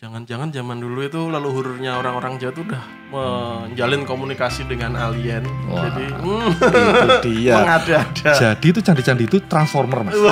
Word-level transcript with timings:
Jangan-jangan 0.00 0.48
zaman 0.48 0.80
dulu 0.80 1.04
itu 1.04 1.28
leluhurnya 1.28 2.00
orang-orang 2.00 2.40
Jawa 2.40 2.56
itu 2.56 2.64
udah 2.64 2.84
menjalin 3.12 4.08
komunikasi 4.08 4.64
dengan 4.64 4.96
alien. 4.96 5.44
Wah, 5.68 5.92
Jadi 5.92 6.04
hmm, 6.08 6.48
Itu 6.56 7.16
dia. 7.28 7.60
mengada-ada. 7.60 8.32
Jadi 8.32 8.66
itu 8.72 8.80
candi-candi 8.80 9.28
itu 9.28 9.44
transformer 9.44 10.08
mas. 10.08 10.16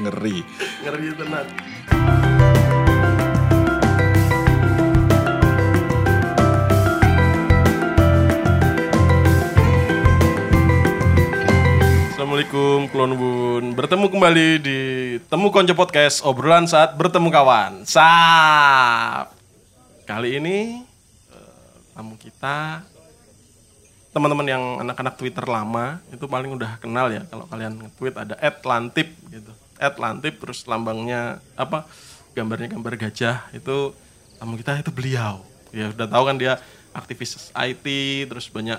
Ngeri. 0.00 0.40
Ngeri 0.80 1.06
tenan. 1.12 1.44
Assalamualaikum 12.20 12.84
Klon 12.92 13.16
Bun 13.16 13.64
Bertemu 13.72 14.12
kembali 14.12 14.60
di 14.60 14.80
Temu 15.24 15.48
Konco 15.48 15.72
Podcast 15.72 16.20
Obrolan 16.20 16.68
saat 16.68 16.92
bertemu 16.92 17.32
kawan. 17.32 17.88
Sap. 17.88 19.32
Kali 20.04 20.36
ini 20.36 20.84
eh, 21.32 21.76
Tamu 21.96 22.20
kita 22.20 22.84
Teman-teman 24.12 24.44
yang 24.44 24.84
anak-anak 24.84 25.16
Twitter 25.16 25.48
lama 25.48 26.04
Itu 26.12 26.28
paling 26.28 26.52
udah 26.60 26.76
kenal 26.76 27.08
ya. 27.08 27.24
Kalau 27.24 27.48
kalian 27.48 27.88
nge-tweet 27.88 28.12
ada 28.12 28.36
@lantip 28.68 29.16
gitu. 29.32 29.52
@lantip 29.80 30.36
terus 30.44 30.68
lambangnya 30.68 31.40
Apa 31.56 31.88
Gambarnya 32.36 32.76
gambar 32.76 33.00
gajah 33.00 33.48
Itu 33.56 33.96
tamu 34.36 34.60
kita 34.60 34.76
itu 34.76 34.92
beliau. 34.92 35.40
Ya 35.72 35.88
udah 35.88 36.04
tahu 36.04 36.28
kan 36.28 36.36
dia 36.36 36.60
aktivis 36.92 37.48
IT 37.56 37.88
Terus 38.28 38.52
banyak 38.52 38.76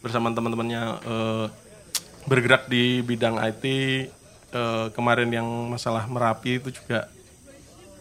bersama 0.00 0.32
teman-temannya 0.32 0.82
eh, 1.04 1.67
bergerak 2.28 2.66
di 2.66 3.00
bidang 3.00 3.40
IT 3.40 3.64
eh, 4.50 4.86
kemarin 4.92 5.28
yang 5.28 5.48
masalah 5.66 6.04
Merapi 6.04 6.56
itu 6.56 6.70
juga 6.70 7.08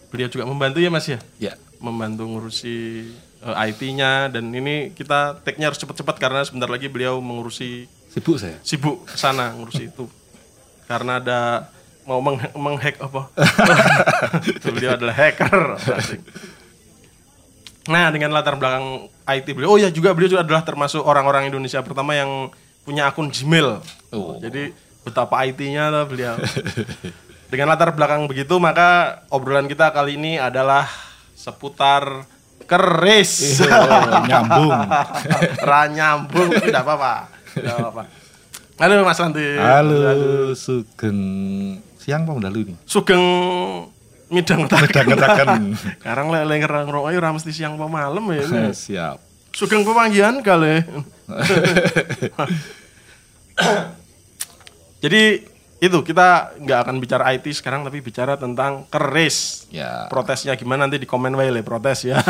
beliau 0.07 0.27
juga 0.27 0.43
membantu 0.43 0.77
ya 0.77 0.87
Mas 0.87 1.03
ya 1.05 1.19
Ya. 1.37 1.55
membantu 1.77 2.23
ngurusi 2.25 3.07
eh, 3.39 3.55
IT-nya 3.65 4.27
dan 4.27 4.47
ini 4.49 4.91
kita 4.91 5.39
take-nya 5.41 5.67
harus 5.67 5.77
cepat-cepat 5.77 6.15
karena 6.17 6.41
sebentar 6.41 6.67
lagi 6.67 6.87
beliau 6.87 7.19
mengurusi 7.19 7.87
Sibuk 8.07 8.35
saya. 8.35 8.57
sibuk 8.61 9.05
sana 9.09 9.53
ngurusi 9.53 9.87
itu 9.87 10.09
karena 10.85 11.17
ada 11.17 11.69
mau 12.01 12.17
meng- 12.17 12.55
menghack 12.55 12.97
apa 12.97 13.29
beliau 14.65 14.95
adalah 14.95 15.13
hacker 15.13 15.55
Asik. 15.93 16.23
nah 17.85 18.07
dengan 18.09 18.31
latar 18.31 18.55
belakang 18.55 19.05
IT 19.27 19.47
beliau 19.51 19.75
oh 19.75 19.77
ya 19.77 19.87
juga 19.87 20.11
beliau 20.11 20.27
juga 20.29 20.41
adalah 20.41 20.63
termasuk 20.63 20.99
orang-orang 20.99 21.47
Indonesia 21.47 21.79
pertama 21.79 22.15
yang 22.15 22.49
punya 22.87 23.03
akun 23.05 23.27
Gmail 23.27 23.83
Oh. 24.07 24.39
jadi 24.39 24.71
betapa 25.03 25.43
IT-nya 25.43 25.91
tuh 25.91 26.07
beliau 26.07 26.39
dengan 27.51 27.67
latar 27.67 27.91
belakang 27.91 28.23
begitu 28.25 28.55
maka 28.55 29.19
obrolan 29.27 29.67
kita 29.67 29.91
kali 29.91 30.15
ini 30.15 30.39
adalah 30.39 30.87
seputar 31.35 32.23
keris 32.63 33.63
Oh, 33.63 34.23
nyambung. 34.23 34.71
Ranyambung 35.69 36.51
tidak 36.59 36.83
apa-apa. 36.83 37.13
Tidak 37.55 37.75
apa-apa. 37.79 38.03
Halo 38.77 39.01
Mas 39.01 39.17
Ranti. 39.17 39.47
Halo, 39.55 39.95
Sugeng. 40.51 41.19
Siang 41.97 42.27
apa 42.27 42.31
mendalu 42.35 42.57
ini? 42.67 42.73
Sugeng 42.83 43.23
midang 44.27 44.67
tak. 44.67 44.91
Kadang-kadang. 44.91 45.71
Sekarang 46.03 46.27
lek 46.27 46.43
lek 46.43 46.57
ngerang 46.63 46.91
ayo 46.91 47.17
ora 47.17 47.31
mesti 47.31 47.55
siang 47.55 47.79
apa 47.79 47.87
malam 47.87 48.23
ya. 48.35 48.43
Siap. 48.69 49.17
Sugeng 49.57 49.81
pemanggian 49.81 50.45
kali. 50.45 50.85
Jadi 55.01 55.21
itu 55.81 55.97
kita 56.05 56.53
nggak 56.61 56.79
akan 56.85 56.95
bicara 57.01 57.33
IT 57.33 57.49
sekarang 57.57 57.81
tapi 57.81 58.05
bicara 58.05 58.37
tentang 58.37 58.85
keris. 58.85 59.65
Ya. 59.73 60.05
Protesnya 60.13 60.53
gimana 60.53 60.85
nanti 60.85 61.01
di 61.01 61.09
komen 61.09 61.33
wae 61.33 61.49
le 61.49 61.65
protes 61.65 62.05
ya. 62.05 62.21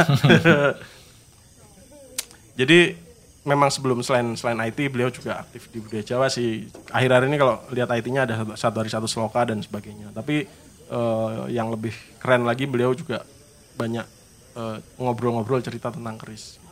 Jadi 2.59 2.95
memang 3.43 3.75
sebelum 3.75 3.99
selain 3.99 4.31
selain 4.39 4.71
IT 4.71 4.79
beliau 4.87 5.11
juga 5.11 5.43
aktif 5.43 5.67
di 5.67 5.83
budaya 5.83 6.07
Jawa 6.07 6.31
sih. 6.31 6.71
Akhir-akhir 6.95 7.27
ini 7.27 7.37
kalau 7.43 7.59
lihat 7.75 7.91
IT-nya 7.91 8.23
ada 8.23 8.55
satu, 8.55 8.79
hari 8.79 8.87
satu 8.87 9.07
sloka 9.07 9.43
dan 9.43 9.59
sebagainya. 9.59 10.15
Tapi 10.15 10.47
eh, 10.87 11.41
yang 11.51 11.75
lebih 11.75 11.91
keren 12.23 12.47
lagi 12.47 12.63
beliau 12.63 12.95
juga 12.95 13.27
banyak 13.75 14.07
eh, 14.55 14.79
ngobrol-ngobrol 14.95 15.59
cerita 15.59 15.91
tentang 15.91 16.15
keris. 16.15 16.66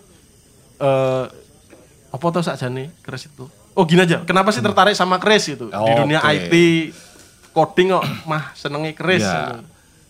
Eh 0.79 1.25
apa 2.15 2.25
tuh 2.31 2.43
saja 2.43 2.71
nih 2.71 2.87
keris 3.03 3.27
itu? 3.27 3.45
Oh 3.75 3.83
gini 3.83 4.07
aja, 4.07 4.23
kenapa 4.23 4.55
sih 4.55 4.63
tertarik 4.63 4.95
sama 4.95 5.19
keris 5.19 5.51
itu? 5.51 5.67
Di 5.67 5.93
dunia. 5.99 6.23
IT 6.23 6.55
coding 7.51 7.95
kok 7.95 8.03
mah 8.27 8.55
senengnya 8.55 8.91
keris. 8.95 9.23
Ya. 9.23 9.63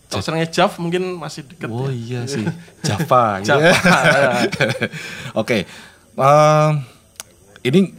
Kalau 0.06 0.22
senengnya 0.22 0.48
Jav 0.50 0.78
mungkin 0.78 1.18
masih 1.18 1.46
deket. 1.46 1.66
Oh 1.66 1.90
ya. 1.90 1.94
iya 1.94 2.20
sih. 2.30 2.46
Java. 2.86 3.42
Java, 3.42 3.74
ya. 3.74 4.46
Oke. 5.42 5.66
Em, 6.14 6.72
ini 7.66 7.90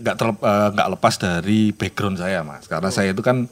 nggak 0.00 0.14
eh, 0.20 0.68
nggak 0.76 0.88
lepas 0.96 1.14
dari 1.16 1.72
background 1.72 2.20
saya 2.20 2.44
mas. 2.44 2.68
Karena 2.68 2.92
saya 2.92 3.16
itu 3.16 3.24
kan 3.24 3.48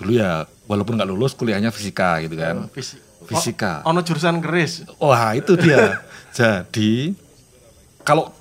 dulu 0.00 0.16
ya 0.16 0.48
walaupun 0.64 0.96
nggak 0.96 1.08
lulus 1.08 1.36
kuliahnya 1.36 1.68
fisika 1.72 2.20
gitu 2.24 2.40
kan. 2.40 2.72
Fisik. 2.72 3.00
Fisika. 3.28 3.84
Oh, 3.84 3.92
ono 3.92 4.00
jurusan 4.00 4.40
keris. 4.40 4.88
Wah 4.96 5.36
itu 5.36 5.60
dia. 5.60 6.00
Jadi 6.36 7.12
kalau 8.04 8.32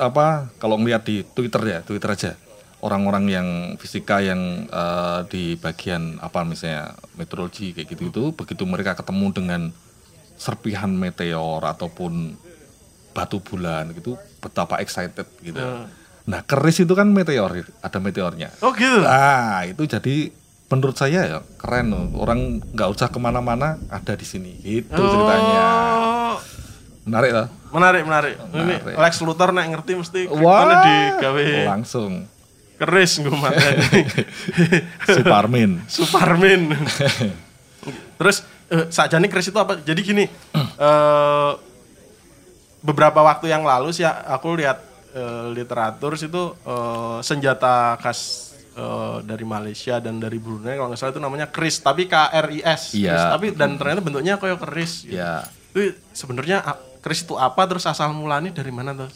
apa 0.00 0.48
kalau 0.56 0.80
ngeliat 0.80 1.04
di 1.04 1.22
Twitter 1.22 1.60
ya 1.66 1.78
Twitter 1.84 2.08
aja 2.08 2.32
orang-orang 2.80 3.24
yang 3.28 3.48
fisika 3.76 4.24
yang 4.24 4.64
eh, 4.66 5.20
di 5.28 5.54
bagian 5.60 6.16
apa 6.24 6.44
misalnya 6.44 6.96
meteorologi 7.20 7.76
kayak 7.76 7.88
gitu 7.92 8.08
itu 8.08 8.24
begitu 8.32 8.62
mereka 8.64 8.96
ketemu 8.96 9.26
dengan 9.36 9.62
serpihan 10.40 10.88
meteor 10.88 11.60
ataupun 11.68 12.32
batu 13.12 13.44
bulan 13.44 13.92
gitu 13.92 14.16
betapa 14.40 14.80
excited 14.80 15.28
gitu. 15.44 15.60
Ya. 15.60 15.84
Nah 16.24 16.40
keris 16.48 16.80
itu 16.80 16.96
kan 16.96 17.12
meteor 17.12 17.68
ada 17.84 17.98
meteornya. 18.00 18.48
Oh 18.64 18.72
gitu. 18.72 19.04
Ah 19.04 19.68
itu 19.68 19.84
jadi 19.84 20.32
menurut 20.70 20.96
saya 20.96 21.26
ya 21.26 21.38
keren 21.60 21.92
loh. 21.92 22.06
orang 22.22 22.62
nggak 22.72 22.88
usah 22.88 23.10
ke 23.10 23.18
mana-mana 23.18 23.76
ada 23.90 24.14
di 24.14 24.22
sini 24.22 24.54
itu 24.62 25.02
ceritanya 25.02 25.62
Oh, 26.30 26.38
menarik 27.02 27.34
lah 27.34 27.50
menarik, 27.70 28.02
menarik. 28.02 28.34
Ini 28.50 28.74
Menarik. 28.82 28.96
Lex 28.98 29.12
Luthor 29.22 29.50
nek 29.50 29.66
ngerti 29.70 29.92
mesti 29.94 30.20
wah 30.26 30.36
kriptone 30.36 30.74
digawe 30.82 31.46
langsung 31.70 32.12
keris 32.76 33.12
gue 33.20 33.36
mateni. 33.44 34.02
Suparmin 35.06 35.70
Suparmin. 35.84 36.62
Terus 38.20 38.44
eh, 38.68 38.86
sakjane 38.88 39.28
keris 39.28 39.48
itu 39.48 39.58
apa? 39.60 39.80
Jadi 39.80 40.00
gini, 40.00 40.24
eh, 40.88 41.52
beberapa 42.80 43.20
waktu 43.20 43.52
yang 43.52 43.64
lalu 43.64 43.92
sih 43.92 44.04
aku 44.04 44.56
lihat 44.56 44.80
eh, 45.12 45.46
literatur 45.52 46.16
situ 46.16 46.56
eh, 46.64 47.18
senjata 47.20 48.00
khas 48.00 48.52
eh, 48.72 49.16
dari 49.24 49.44
Malaysia 49.44 50.00
dan 50.00 50.16
dari 50.16 50.40
Brunei 50.40 50.76
kalau 50.76 50.92
nggak 50.92 51.00
salah 51.00 51.12
itu 51.12 51.20
namanya 51.20 51.46
keris, 51.52 51.80
tapi 51.80 52.08
K 52.08 52.32
R 52.32 52.46
I 52.48 52.60
S. 52.64 52.96
Iya. 52.96 53.12
Keris. 53.12 53.24
Tapi 53.36 53.46
dan 53.56 53.70
ternyata 53.76 54.00
bentuknya 54.00 54.34
kayak 54.40 54.60
keris. 54.60 55.04
gitu. 55.04 55.20
ya 55.20 55.44
Itu 55.72 56.00
sebenarnya 56.16 56.64
keris 57.00 57.22
itu 57.22 57.34
apa? 57.34 57.64
Terus 57.64 57.84
asal 57.84 58.12
mulanya 58.12 58.52
dari 58.52 58.70
mana 58.70 58.92
tuh? 58.94 59.10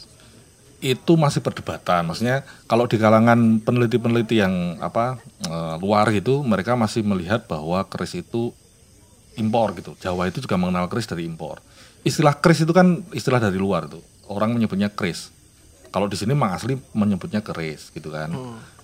itu 0.75 1.15
masih 1.15 1.39
perdebatan 1.39 2.03
maksudnya 2.03 2.43
kalau 2.67 2.85
di 2.85 2.99
kalangan 2.99 3.57
peneliti-peneliti 3.57 4.37
yang 4.37 4.53
apa 4.77 5.17
eh, 5.41 5.75
luar 5.79 6.11
gitu 6.11 6.43
mereka 6.43 6.75
masih 6.75 7.01
melihat 7.01 7.47
bahwa 7.47 7.81
keris 7.85 8.13
itu 8.13 8.51
impor 9.33 9.73
gitu 9.73 9.95
Jawa 9.97 10.27
itu 10.27 10.39
juga 10.39 10.55
mengenal 10.55 10.85
keris 10.85 11.07
dari 11.07 11.25
impor 11.25 11.57
istilah 12.01 12.37
keris 12.37 12.61
itu 12.61 12.69
kan 12.69 13.01
istilah 13.11 13.39
dari 13.39 13.57
luar 13.57 13.87
tuh 13.87 14.03
orang 14.27 14.53
menyebutnya 14.53 14.91
keris 14.91 15.31
kalau 15.89 16.05
di 16.05 16.19
sini 16.19 16.35
memang 16.35 16.53
asli 16.53 16.77
menyebutnya 16.91 17.39
keris 17.39 17.89
gitu 17.89 18.11
kan 18.11 18.29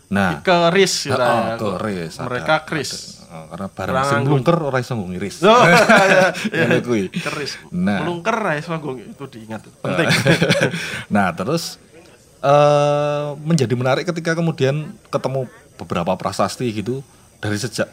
nah 0.09 0.41
Keris 0.41 1.05
gitu 1.05 1.13
Oh, 1.13 1.21
ya. 1.21 1.55
keris. 1.59 2.13
ada- 2.17 2.25
Mereka 2.25 2.53
keris. 2.65 2.91
ada. 2.91 3.20
Oh, 3.31 3.47
karena 3.47 3.67
barang 3.71 4.05
sing 4.11 4.21
blungker 4.27 4.57
ora 4.59 4.83
iso 4.83 4.91
nggo 4.91 5.07
ngiris. 5.15 5.39
Oh, 5.47 5.63
iya, 5.63 5.79
iya. 6.51 6.67
Ngono 6.67 6.83
kuwi. 6.83 7.07
keris. 7.15 7.63
Nah. 7.71 8.03
Melungker 8.03 8.35
ya, 8.35 8.59
so, 8.59 8.75
itu 8.75 9.25
diingat. 9.31 9.63
Penting. 9.79 10.07
nah, 11.15 11.31
terus 11.31 11.79
eh 12.43 13.27
menjadi 13.39 13.71
menarik 13.77 14.03
ketika 14.03 14.35
kemudian 14.35 14.91
ketemu 15.07 15.47
beberapa 15.79 16.11
prasasti 16.19 16.67
gitu 16.75 16.99
dari 17.39 17.55
sejak 17.55 17.87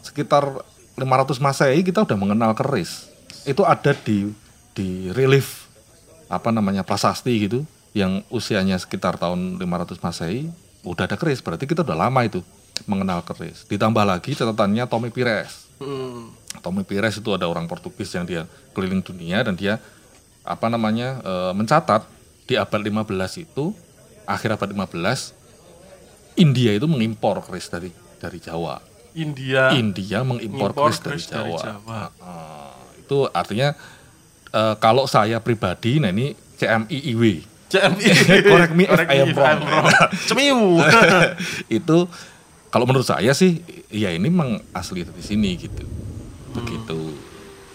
sekitar 0.00 0.64
500 0.96 1.36
Masehi 1.44 1.84
kita 1.84 2.08
udah 2.08 2.16
mengenal 2.16 2.56
keris. 2.56 3.12
Itu 3.44 3.68
ada 3.68 3.92
di 3.92 4.32
di 4.72 5.12
relief 5.12 5.68
apa 6.32 6.48
namanya 6.48 6.80
prasasti 6.80 7.44
gitu 7.44 7.68
yang 7.92 8.24
usianya 8.32 8.80
sekitar 8.80 9.20
tahun 9.20 9.60
500 9.60 10.00
Masehi 10.00 10.48
udah 10.80 11.04
ada 11.04 11.20
keris 11.20 11.44
berarti 11.44 11.68
kita 11.68 11.84
udah 11.84 12.08
lama 12.08 12.24
itu 12.24 12.40
mengenal 12.84 13.22
keris. 13.22 13.64
Ditambah 13.68 14.04
lagi 14.04 14.34
catatannya 14.34 14.84
Tommy 14.88 15.10
Pires. 15.12 15.68
Hmm. 15.78 16.32
Tommy 16.62 16.86
Pires 16.86 17.18
itu 17.18 17.30
ada 17.34 17.48
orang 17.48 17.66
Portugis 17.66 18.12
yang 18.14 18.28
dia 18.28 18.46
keliling 18.76 19.02
dunia 19.02 19.42
dan 19.42 19.56
dia 19.58 19.82
apa 20.42 20.66
namanya 20.66 21.22
e, 21.22 21.32
mencatat 21.54 22.06
di 22.46 22.58
abad 22.58 22.80
15 22.82 23.46
itu 23.46 23.70
akhir 24.26 24.58
abad 24.58 24.70
15 24.90 25.34
India 26.38 26.70
itu 26.74 26.86
mengimpor 26.90 27.42
keris 27.46 27.70
dari 27.70 27.90
dari 28.18 28.38
Jawa. 28.38 28.78
India. 29.12 29.76
India 29.76 30.24
mengimpor 30.24 30.72
Ngimpor 30.72 30.98
keris 31.00 31.00
dari 31.02 31.22
dari 31.22 31.52
Jawa. 31.52 31.60
Jawa. 31.60 32.00
Heeh. 32.08 32.70
itu 33.02 33.18
artinya 33.34 33.68
eh, 34.54 34.74
kalau 34.78 35.04
saya 35.10 35.42
pribadi 35.42 36.00
nah 36.00 36.08
ini 36.14 36.32
CMIIW 36.56 37.52
CMI. 37.72 38.08
Correct 38.44 38.74
me 38.76 38.84
if 38.84 39.00
I 39.00 39.24
am 39.24 39.32
wrong. 39.32 39.60
Cemiu. 40.28 40.60
itu 41.80 41.98
kalau 42.72 42.82
menurut 42.82 43.04
saya 43.04 43.30
sih 43.30 43.60
ya 43.86 44.08
ini 44.08 44.26
memang 44.26 44.56
asli 44.72 45.04
dari 45.04 45.20
sini 45.20 45.50
gitu 45.56 45.84
begitu 46.50 47.12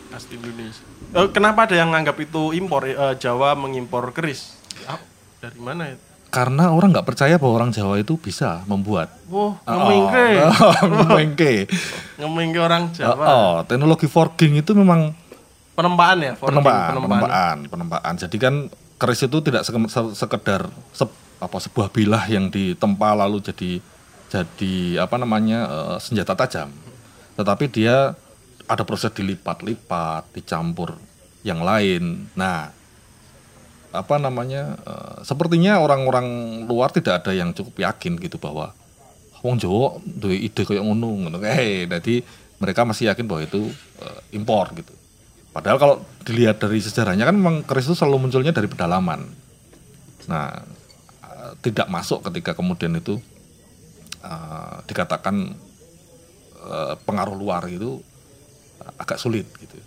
Asli 0.07 0.33
Indonesia. 0.35 0.81
Eh, 1.13 1.29
kenapa 1.29 1.63
ada 1.63 1.77
yang 1.77 1.93
nganggap 1.93 2.17
itu 2.19 2.49
impor? 2.51 2.83
eh, 2.83 2.97
Jawa 3.15 3.53
mengimpor 3.53 4.09
keris? 4.11 4.57
Ah, 4.83 4.97
dari 5.37 5.57
mana 5.57 5.87
itu? 5.87 6.01
karena 6.27 6.69
orang 6.69 6.91
nggak 6.91 7.07
percaya 7.07 7.37
bahwa 7.37 7.53
orang 7.55 7.71
Jawa 7.71 7.95
itu 7.95 8.13
bisa 8.15 8.59
membuat 8.65 9.13
Wah, 9.27 9.55
ngemingke. 9.63 10.27
ngemengke 10.91 11.53
Ngemingke 12.17 12.59
orang 12.59 12.91
Jawa. 12.91 13.23
oh, 13.23 13.55
teknologi 13.63 14.05
forging 14.05 14.57
itu 14.57 14.73
memang 14.73 15.13
Penempaan 15.71 16.17
ya? 16.19 16.33
forging, 16.33 16.59
penempaan, 16.59 16.91
penempaan, 16.97 17.57
penempaan. 17.67 18.13
Jadi 18.17 18.37
kan 18.37 18.53
keris 18.97 19.21
itu 19.21 19.37
tidak 19.39 19.61
seke- 19.63 19.87
se- 19.87 20.15
sekedar 20.17 20.65
se- 20.91 21.15
apa 21.37 21.57
sebuah 21.57 21.87
bilah 21.87 22.25
yang 22.25 22.49
ditempa 22.49 23.13
lalu 23.15 23.39
jadi 23.39 23.77
jadi 24.27 25.03
apa 25.03 25.15
namanya 25.15 25.59
eh, 25.67 25.97
senjata 26.03 26.35
tajam. 26.35 26.69
Tetapi 27.37 27.65
dia 27.71 28.17
ada 28.67 28.83
proses 28.83 29.15
dilipat-lipat, 29.15 30.35
dicampur 30.35 30.99
yang 31.47 31.63
lain. 31.63 32.27
Nah, 32.35 32.75
apa 33.95 34.15
namanya? 34.19 34.75
eh, 34.83 35.17
sepertinya 35.23 35.79
orang-orang 35.79 36.27
luar 36.67 36.91
tidak 36.91 37.23
ada 37.23 37.31
yang 37.31 37.55
cukup 37.55 37.79
yakin 37.79 38.19
gitu 38.19 38.35
bahwa 38.37 38.75
wong 39.45 39.55
Jawa 39.61 40.01
duwe 40.03 40.35
ide 40.35 40.67
kayak 40.67 40.83
ngono 40.83 41.27
ngono. 41.27 41.37
Eh, 41.47 41.87
jadi 41.87 42.21
mereka 42.59 42.83
masih 42.83 43.07
yakin 43.07 43.25
bahwa 43.25 43.41
itu 43.47 43.71
eh, 44.03 44.35
impor 44.35 44.75
gitu. 44.75 44.91
Padahal 45.55 45.77
kalau 45.81 45.95
dilihat 46.27 46.61
dari 46.61 46.77
sejarahnya 46.83 47.25
kan 47.25 47.33
memang 47.33 47.65
keris 47.65 47.89
itu 47.89 47.97
selalu 47.97 48.27
munculnya 48.29 48.53
dari 48.53 48.69
pedalaman. 48.69 49.25
Nah, 50.27 50.53
tidak 51.63 51.87
masuk 51.87 52.21
ketika 52.29 52.53
kemudian 52.53 52.93
itu 52.99 53.17
eh, 54.27 54.75
dikatakan 54.83 55.35
eh, 56.59 56.93
pengaruh 57.01 57.33
luar 57.33 57.63
itu 57.67 58.03
eh, 58.77 58.91
agak 58.99 59.17
sulit 59.17 59.47
gitu. 59.57 59.79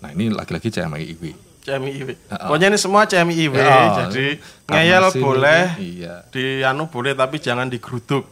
Nah, 0.00 0.14
ini 0.14 0.30
lagi-lagi 0.30 0.70
CMIIW. 0.70 1.22
CMIIW. 1.60 2.08
Ah, 2.30 2.32
ah. 2.32 2.38
Pokoknya 2.48 2.72
ini 2.72 2.78
semua 2.78 3.04
CMIIW. 3.04 3.52
Ya, 3.52 4.08
jadi 4.08 4.40
ngeyel 4.64 5.04
boleh, 5.18 5.62
Iya. 5.76 6.14
di 6.32 6.64
anu 6.64 6.88
boleh 6.88 7.12
tapi 7.12 7.36
jangan 7.36 7.68
digeruduk. 7.68 8.24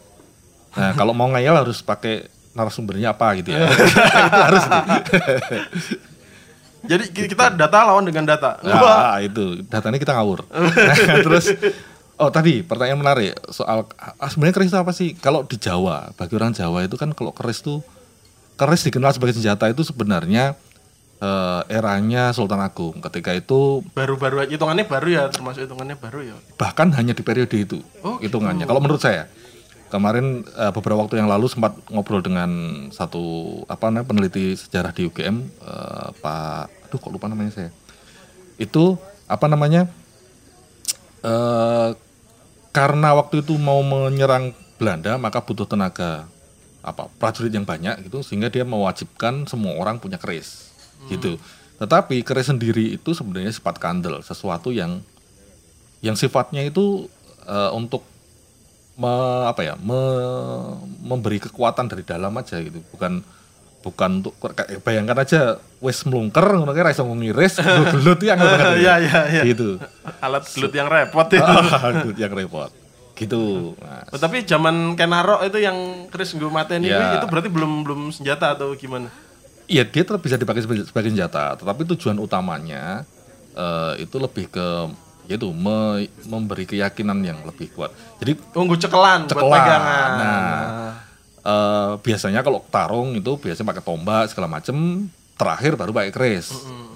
Nah, 0.72 0.94
kalau 0.94 1.12
mau 1.12 1.28
ngeyel 1.28 1.52
harus 1.52 1.82
pakai 1.82 2.25
narasumbernya 2.56 3.12
apa 3.12 3.37
gitu 3.37 3.52
ya. 3.52 3.69
itu 3.69 4.00
harus. 4.32 4.64
Jadi 6.88 7.04
ki- 7.12 7.28
kita 7.28 7.52
data 7.52 7.78
lawan 7.84 8.06
dengan 8.06 8.25
data. 8.25 8.56
Nah, 8.62 9.20
itu 9.20 9.61
datanya 9.69 9.99
kita 10.00 10.16
ngawur. 10.16 10.46
Terus 11.26 11.52
oh 12.19 12.31
tadi 12.31 12.67
pertanyaan 12.67 12.99
menarik 12.99 13.32
soal 13.49 13.87
ah, 13.99 14.29
sebenarnya 14.29 14.55
keris 14.59 14.70
itu 14.75 14.79
apa 14.79 14.93
sih? 14.93 15.15
Kalau 15.15 15.47
di 15.47 15.56
Jawa, 15.56 16.11
bagi 16.19 16.35
orang 16.35 16.53
Jawa 16.53 16.85
itu 16.85 16.99
kan 16.99 17.15
kalau 17.15 17.31
keris 17.31 17.62
itu 17.62 17.81
keris 18.59 18.82
dikenal 18.82 19.15
sebagai 19.15 19.38
senjata 19.38 19.70
itu 19.70 19.87
sebenarnya 19.87 20.59
eh, 21.23 21.62
eranya 21.70 22.35
Sultan 22.35 22.59
Agung. 22.59 22.99
Ketika 22.99 23.32
itu 23.32 23.87
Baru-baru 23.94 24.43
hitungannya 24.44 24.85
baru 24.85 25.09
ya, 25.09 25.25
termasuk 25.31 25.65
hitungannya 25.65 25.94
baru 25.94 26.35
ya. 26.35 26.37
bahkan 26.59 26.91
hanya 26.94 27.15
di 27.15 27.23
periode 27.23 27.55
itu 27.55 27.79
Oh, 28.03 28.19
hitungannya. 28.19 28.67
Kalau 28.67 28.82
menurut 28.82 28.99
saya 28.99 29.31
kemarin 29.88 30.44
eh, 30.44 30.73
beberapa 30.75 31.00
waktu 31.00 31.17
yang 31.17 31.31
lalu 31.32 31.49
sempat 31.49 31.73
ngobrol 31.88 32.21
dengan 32.21 32.50
satu 32.93 33.64
apa 33.73 33.88
namanya 33.88 34.05
peneliti 34.05 34.53
sejarah 34.53 34.93
di 34.93 35.09
UGM 35.09 35.37
eh, 35.64 36.09
Pak 36.21 36.88
aduh 36.88 36.99
kok 37.00 37.09
lupa 37.09 37.25
namanya 37.29 37.53
saya 37.56 37.71
itu 38.61 39.00
apa 39.25 39.49
namanya 39.49 39.88
eh 41.25 41.88
karena 42.78 43.10
waktu 43.19 43.42
itu 43.42 43.58
mau 43.58 43.82
menyerang 43.82 44.54
Belanda 44.78 45.19
maka 45.19 45.42
butuh 45.42 45.66
tenaga 45.66 46.30
apa 46.78 47.10
prajurit 47.19 47.50
yang 47.50 47.66
banyak 47.66 48.06
gitu 48.06 48.22
sehingga 48.22 48.46
dia 48.46 48.62
mewajibkan 48.62 49.50
semua 49.50 49.75
orang 49.75 49.98
punya 49.98 50.14
keris 50.14 50.70
gitu. 51.10 51.34
Tetapi 51.82 52.22
keris 52.22 52.46
sendiri 52.54 52.94
itu 52.94 53.10
sebenarnya 53.10 53.50
sifat 53.50 53.82
kandel 53.82 54.22
sesuatu 54.22 54.70
yang 54.70 55.02
yang 55.98 56.14
sifatnya 56.14 56.62
itu 56.62 57.10
eh, 57.50 57.70
untuk 57.75 58.06
me- 58.94 59.46
apa 59.50 59.62
ya 59.66 59.75
me- 59.78 60.78
memberi 61.02 61.42
kekuatan 61.42 61.90
dari 61.90 62.06
dalam 62.06 62.30
aja 62.38 62.62
gitu 62.62 62.78
bukan 62.94 63.26
bukan 63.78 64.10
untuk 64.20 64.34
kayak 64.42 64.82
bayangkan 64.82 65.19
aja 65.19 65.40
wes 65.78 66.02
melungker 66.02 66.42
ngono 66.42 66.70
kayak 66.70 66.84
ra 66.84 66.92
iso 66.92 67.06
ngiris 67.06 67.62
gelut 67.62 68.19
yang 68.20 68.36
banget 68.36 68.75
Iya, 68.82 68.94
iya, 68.98 69.20
iya. 69.30 69.42
gitu 69.46 69.78
Alat 70.25 70.44
gelut 70.50 70.72
yang 70.72 70.86
repot. 70.86 71.26
Ah, 71.38 71.62
gelut 72.02 72.19
yang 72.19 72.32
repot 72.32 72.70
gitu 73.14 73.75
nah, 73.78 74.02
Oh, 74.08 74.16
tapi 74.16 74.42
zaman 74.42 74.94
Kenaro 74.94 75.42
itu 75.42 75.58
yang 75.58 75.75
Chris 76.06 76.30
gue 76.32 76.46
mateni 76.48 76.86
Ya. 76.86 77.19
itu 77.19 77.26
berarti 77.26 77.48
belum 77.48 77.82
belum 77.82 78.00
senjata 78.10 78.54
atau 78.54 78.75
gimana? 78.75 79.10
Iya 79.64 79.82
dia 79.82 80.00
tetap 80.00 80.19
bisa 80.19 80.34
dipakai 80.34 80.62
sebagai, 80.62 80.84
sebagai 80.84 81.10
senjata, 81.10 81.54
tetapi 81.54 81.82
tujuan 81.88 82.16
utamanya 82.16 83.02
eh, 83.52 84.00
itu 84.00 84.16
lebih 84.16 84.48
ke 84.48 84.66
yaitu 85.26 85.50
me- 85.50 86.08
memberi 86.25 86.64
keyakinan 86.64 87.20
yang 87.20 87.42
lebih 87.42 87.69
kuat. 87.70 87.90
Jadi 88.16 88.32
Tunggu 88.48 88.75
cekelan, 88.75 89.26
buat 89.26 89.34
Cekelan. 89.34 89.52
pegangan. 89.52 90.10
Nah. 90.14 90.92
Eh, 91.49 91.93
biasanya 91.99 92.45
kalau 92.45 92.61
tarung 92.69 93.17
itu 93.17 93.33
biasanya 93.35 93.73
pakai 93.73 93.85
tombak 93.85 94.29
segala 94.29 94.47
macem, 94.47 95.09
terakhir 95.35 95.75
baru 95.75 95.91
pakai 95.91 96.12
keris. 96.12 96.53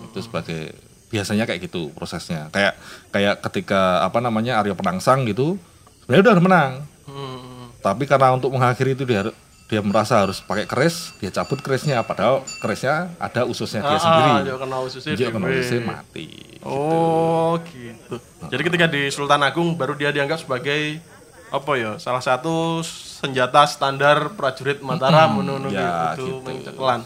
Itu 0.07 0.21
sebagai 0.21 0.77
biasanya 1.09 1.49
kayak 1.49 1.67
gitu 1.67 1.89
prosesnya. 1.91 2.53
Kayak 2.53 2.77
kayak 3.09 3.41
ketika 3.49 4.05
apa 4.05 4.21
namanya 4.21 4.61
Arya 4.61 4.77
Penangsang 4.77 5.25
gitu, 5.25 5.57
sebenarnya 6.05 6.25
udah 6.29 6.37
menang. 6.39 6.73
Hmm. 7.09 7.73
Tapi 7.81 8.05
karena 8.05 8.33
untuk 8.33 8.53
mengakhiri 8.53 8.93
itu 8.93 9.03
dia 9.03 9.33
dia 9.67 9.81
merasa 9.81 10.21
harus 10.21 10.37
pakai 10.39 10.69
keris, 10.69 11.17
dia 11.17 11.33
cabut 11.33 11.57
kerisnya 11.59 12.05
padahal 12.05 12.45
kerisnya 12.61 13.09
ada 13.17 13.49
ususnya 13.49 13.81
dia 13.81 13.97
Ah, 13.97 13.99
sendiri. 13.99 14.33
dia 14.45 14.57
kena 14.61 14.77
ususnya 14.79 15.13
Dia 15.17 15.29
kena 15.33 15.47
ususnya 15.49 15.81
mati. 15.81 16.29
Oh 16.61 17.57
gitu. 17.65 18.21
Jadi 18.53 18.63
ketika 18.63 18.85
di 18.87 19.09
Sultan 19.09 19.41
Agung 19.41 19.73
baru 19.75 19.97
dia 19.97 20.13
dianggap 20.13 20.45
sebagai 20.45 21.01
apa 21.49 21.73
ya 21.75 21.97
salah 21.97 22.21
satu 22.21 22.85
senjata 23.23 23.63
standar 23.71 24.35
prajurit 24.35 24.83
Mataram 24.83 25.39
menurut 25.39 25.71
ya, 25.71 26.19
itu 26.19 26.27
gitu. 26.27 26.43
main 26.43 26.59
cekelan. 26.59 27.01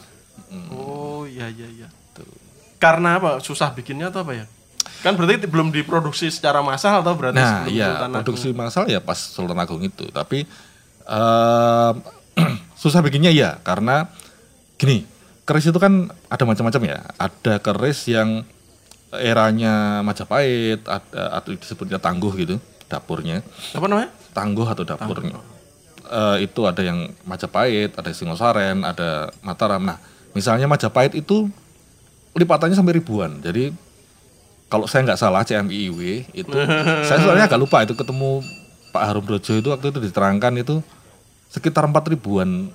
Oh 0.72 1.28
iya 1.28 1.52
iya 1.52 1.68
iya. 1.68 1.88
Karena 2.80 3.20
apa? 3.20 3.44
Susah 3.44 3.76
bikinnya 3.76 4.08
atau 4.08 4.24
apa 4.24 4.32
ya? 4.32 4.44
Kan 5.04 5.12
berarti 5.12 5.44
belum 5.44 5.68
diproduksi 5.76 6.32
secara 6.32 6.64
massal 6.64 7.04
atau 7.04 7.12
berarti 7.12 7.36
Nah, 7.36 7.68
sebelum 7.68 7.76
iya 7.76 7.86
Sultan 7.92 8.10
produksi 8.16 8.48
massal 8.56 8.84
ya 8.88 9.00
pas 9.04 9.18
Sultan 9.20 9.60
Agung 9.60 9.84
itu, 9.84 10.08
tapi 10.08 10.48
em, 11.04 11.94
susah 12.80 13.04
bikinnya 13.04 13.28
ya 13.28 13.60
karena 13.60 14.08
gini, 14.80 15.04
keris 15.44 15.68
itu 15.68 15.76
kan 15.76 16.08
ada 16.32 16.44
macam-macam 16.48 16.82
ya. 16.84 16.98
Ada 17.20 17.60
keris 17.60 18.08
yang 18.08 18.48
eranya 19.12 20.00
Majapahit, 20.00 20.84
ada 20.88 21.22
atau 21.40 21.52
disebutnya 21.52 22.00
tangguh 22.00 22.32
gitu, 22.40 22.56
dapurnya. 22.88 23.44
Apa 23.76 23.84
namanya? 23.88 24.10
Tangguh 24.32 24.64
atau 24.64 24.84
dapurnya. 24.84 25.55
Eh, 26.06 26.46
itu 26.46 26.62
ada 26.62 26.82
yang 26.86 27.10
Majapahit, 27.26 27.98
ada 27.98 28.10
Singosaren, 28.14 28.86
ada 28.86 29.34
Mataram. 29.42 29.82
Nah, 29.82 29.98
misalnya 30.38 30.70
Majapahit 30.70 31.18
itu 31.18 31.50
lipatannya 32.38 32.78
sampai 32.78 33.02
ribuan. 33.02 33.42
Jadi 33.42 33.74
kalau 34.70 34.86
saya 34.86 35.02
nggak 35.02 35.18
salah 35.18 35.42
CMIIW 35.42 36.30
itu, 36.30 36.56
saya 37.08 37.18
soalnya 37.18 37.50
agak 37.50 37.58
lupa 37.58 37.82
itu 37.82 37.98
ketemu 37.98 38.42
Pak 38.94 39.02
Harum 39.02 39.24
Brojo 39.26 39.52
itu 39.58 39.68
waktu 39.68 39.90
itu 39.90 39.98
diterangkan 39.98 40.52
itu 40.62 40.78
sekitar 41.50 41.86
empat 41.90 42.06
ribuan 42.06 42.70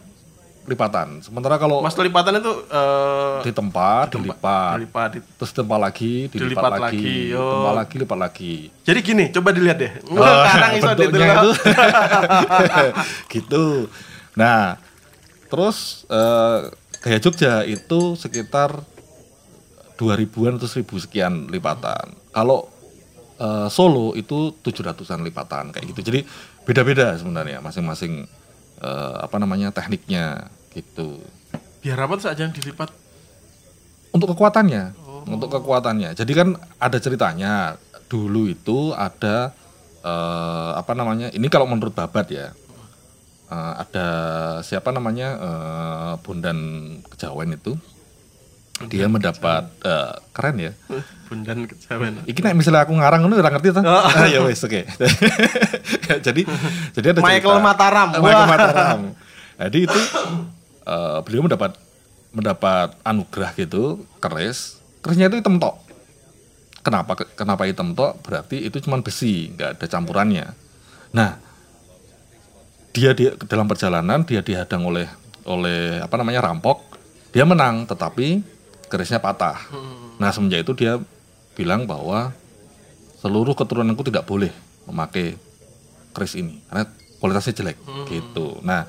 lipatan. 0.71 1.19
Sementara 1.19 1.55
kalau 1.55 1.83
Mas 1.83 1.91
lipatan 1.93 2.39
itu 2.39 2.53
eh 2.71 3.37
ditempa, 3.43 4.07
dilipat, 4.07 4.75
dilipat. 4.79 5.09
di- 5.13 5.23
terus 5.35 5.51
ditempa 5.51 5.75
lagi, 5.75 6.13
dilipat, 6.27 6.39
Dilipat 6.47 6.71
lagi, 6.71 6.81
lagi, 6.81 7.15
oh. 7.35 7.43
ditempa 7.43 7.71
lagi, 7.75 7.95
lipat 7.99 8.19
lagi. 8.19 8.53
Jadi 8.81 8.99
gini, 9.03 9.25
coba 9.29 9.49
dilihat 9.51 9.77
deh. 9.77 9.93
Oh, 10.07 10.23
iso 10.71 10.89
itu 10.95 11.19
gitu. 13.33 13.65
Nah, 14.33 14.79
terus 15.47 16.07
gaya 17.01 17.19
Jogja 17.19 17.65
itu 17.65 18.15
sekitar 18.15 18.79
2000-an 19.97 20.57
atau 20.57 20.69
1000 20.69 21.03
sekian 21.03 21.33
lipatan. 21.47 22.17
Kalau 22.31 22.69
eh, 23.37 23.67
Solo 23.69 24.13
itu 24.13 24.55
700-an 24.61 25.21
lipatan 25.21 25.69
kayak 25.69 25.85
gitu. 25.93 26.01
Jadi 26.01 26.19
beda-beda 26.61 27.17
sebenarnya 27.17 27.61
masing-masing 27.61 28.25
eh, 28.81 29.15
apa 29.17 29.37
namanya 29.37 29.69
tekniknya 29.69 30.49
gitu. 30.71 31.19
Biar 31.79 31.97
apa 31.97 32.13
tuh 32.15 32.25
saja 32.25 32.41
yang 32.41 32.51
dilipat? 32.51 32.89
Untuk 34.11 34.31
kekuatannya, 34.31 34.91
untuk 35.25 35.47
kekuatannya. 35.49 36.11
Jadi 36.13 36.31
kan 36.31 36.47
ada 36.77 36.97
ceritanya. 36.97 37.79
Dulu 38.05 38.43
itu 38.45 38.91
ada 38.91 39.55
eh, 40.01 40.71
apa 40.75 40.91
namanya? 40.91 41.31
Ini 41.31 41.47
kalau 41.47 41.63
menurut 41.63 41.91
Babat 41.91 42.27
ya. 42.27 42.51
eh, 43.47 43.73
ada 43.77 44.07
siapa 44.61 44.91
namanya? 44.91 45.29
eh, 45.33 46.13
Bondan 46.19 46.59
Kejawen 47.07 47.55
itu. 47.55 47.75
dia 48.81 49.05
mendapat 49.05 49.69
eh, 49.85 50.13
keren 50.33 50.57
ya 50.57 50.73
Bundan 51.29 51.63
kejawen. 51.63 52.25
Iki 52.25 52.41
nek 52.41 52.57
misalnya 52.57 52.81
aku 52.81 52.97
ngarang 52.97 53.21
ngono 53.21 53.37
ora 53.37 53.53
ngerti 53.53 53.71
to. 53.71 53.81
Ah, 53.85 54.25
ya 54.25 54.41
wis 54.41 54.57
oke. 54.59 54.81
jadi 56.25 56.41
jadi 56.91 57.07
ada 57.13 57.21
Michael 57.21 57.55
cerita. 57.55 57.63
Mataram. 57.63 58.09
Michael 58.17 58.35
Wah. 58.35 58.49
Mataram. 58.49 58.99
Jadi 59.55 59.79
itu 59.85 59.99
eh, 60.85 61.19
beliau 61.25 61.45
mendapat 61.45 61.77
mendapat 62.31 62.95
anugerah 63.03 63.51
gitu 63.59 64.03
keris. 64.23 64.79
Kerisnya 65.03 65.27
itu 65.27 65.41
hitam 65.41 65.59
tok. 65.59 65.75
Kenapa 66.81 67.13
kenapa 67.35 67.67
hitam 67.67 67.93
tok? 67.93 68.21
Berarti 68.23 68.63
itu 68.63 68.79
cuma 68.81 69.01
besi, 69.01 69.51
nggak 69.53 69.77
ada 69.77 69.85
campurannya. 69.85 70.47
Nah, 71.11 71.37
dia 72.95 73.11
di 73.15 73.31
dalam 73.47 73.67
perjalanan 73.67 74.23
dia 74.23 74.41
dihadang 74.41 74.87
oleh 74.87 75.07
oleh 75.45 75.99
apa 75.99 76.15
namanya 76.17 76.45
rampok. 76.45 76.87
Dia 77.31 77.47
menang, 77.47 77.87
tetapi 77.87 78.43
kerisnya 78.91 79.23
patah. 79.23 79.55
Nah 80.19 80.29
semenjak 80.35 80.67
itu 80.67 80.75
dia 80.75 80.99
bilang 81.55 81.87
bahwa 81.87 82.35
seluruh 83.23 83.55
keturunanku 83.55 84.03
tidak 84.03 84.27
boleh 84.27 84.51
memakai 84.83 85.39
keris 86.11 86.35
ini 86.35 86.59
karena 86.67 86.83
kualitasnya 87.23 87.55
jelek 87.55 87.77
gitu. 88.11 88.59
Nah 88.67 88.83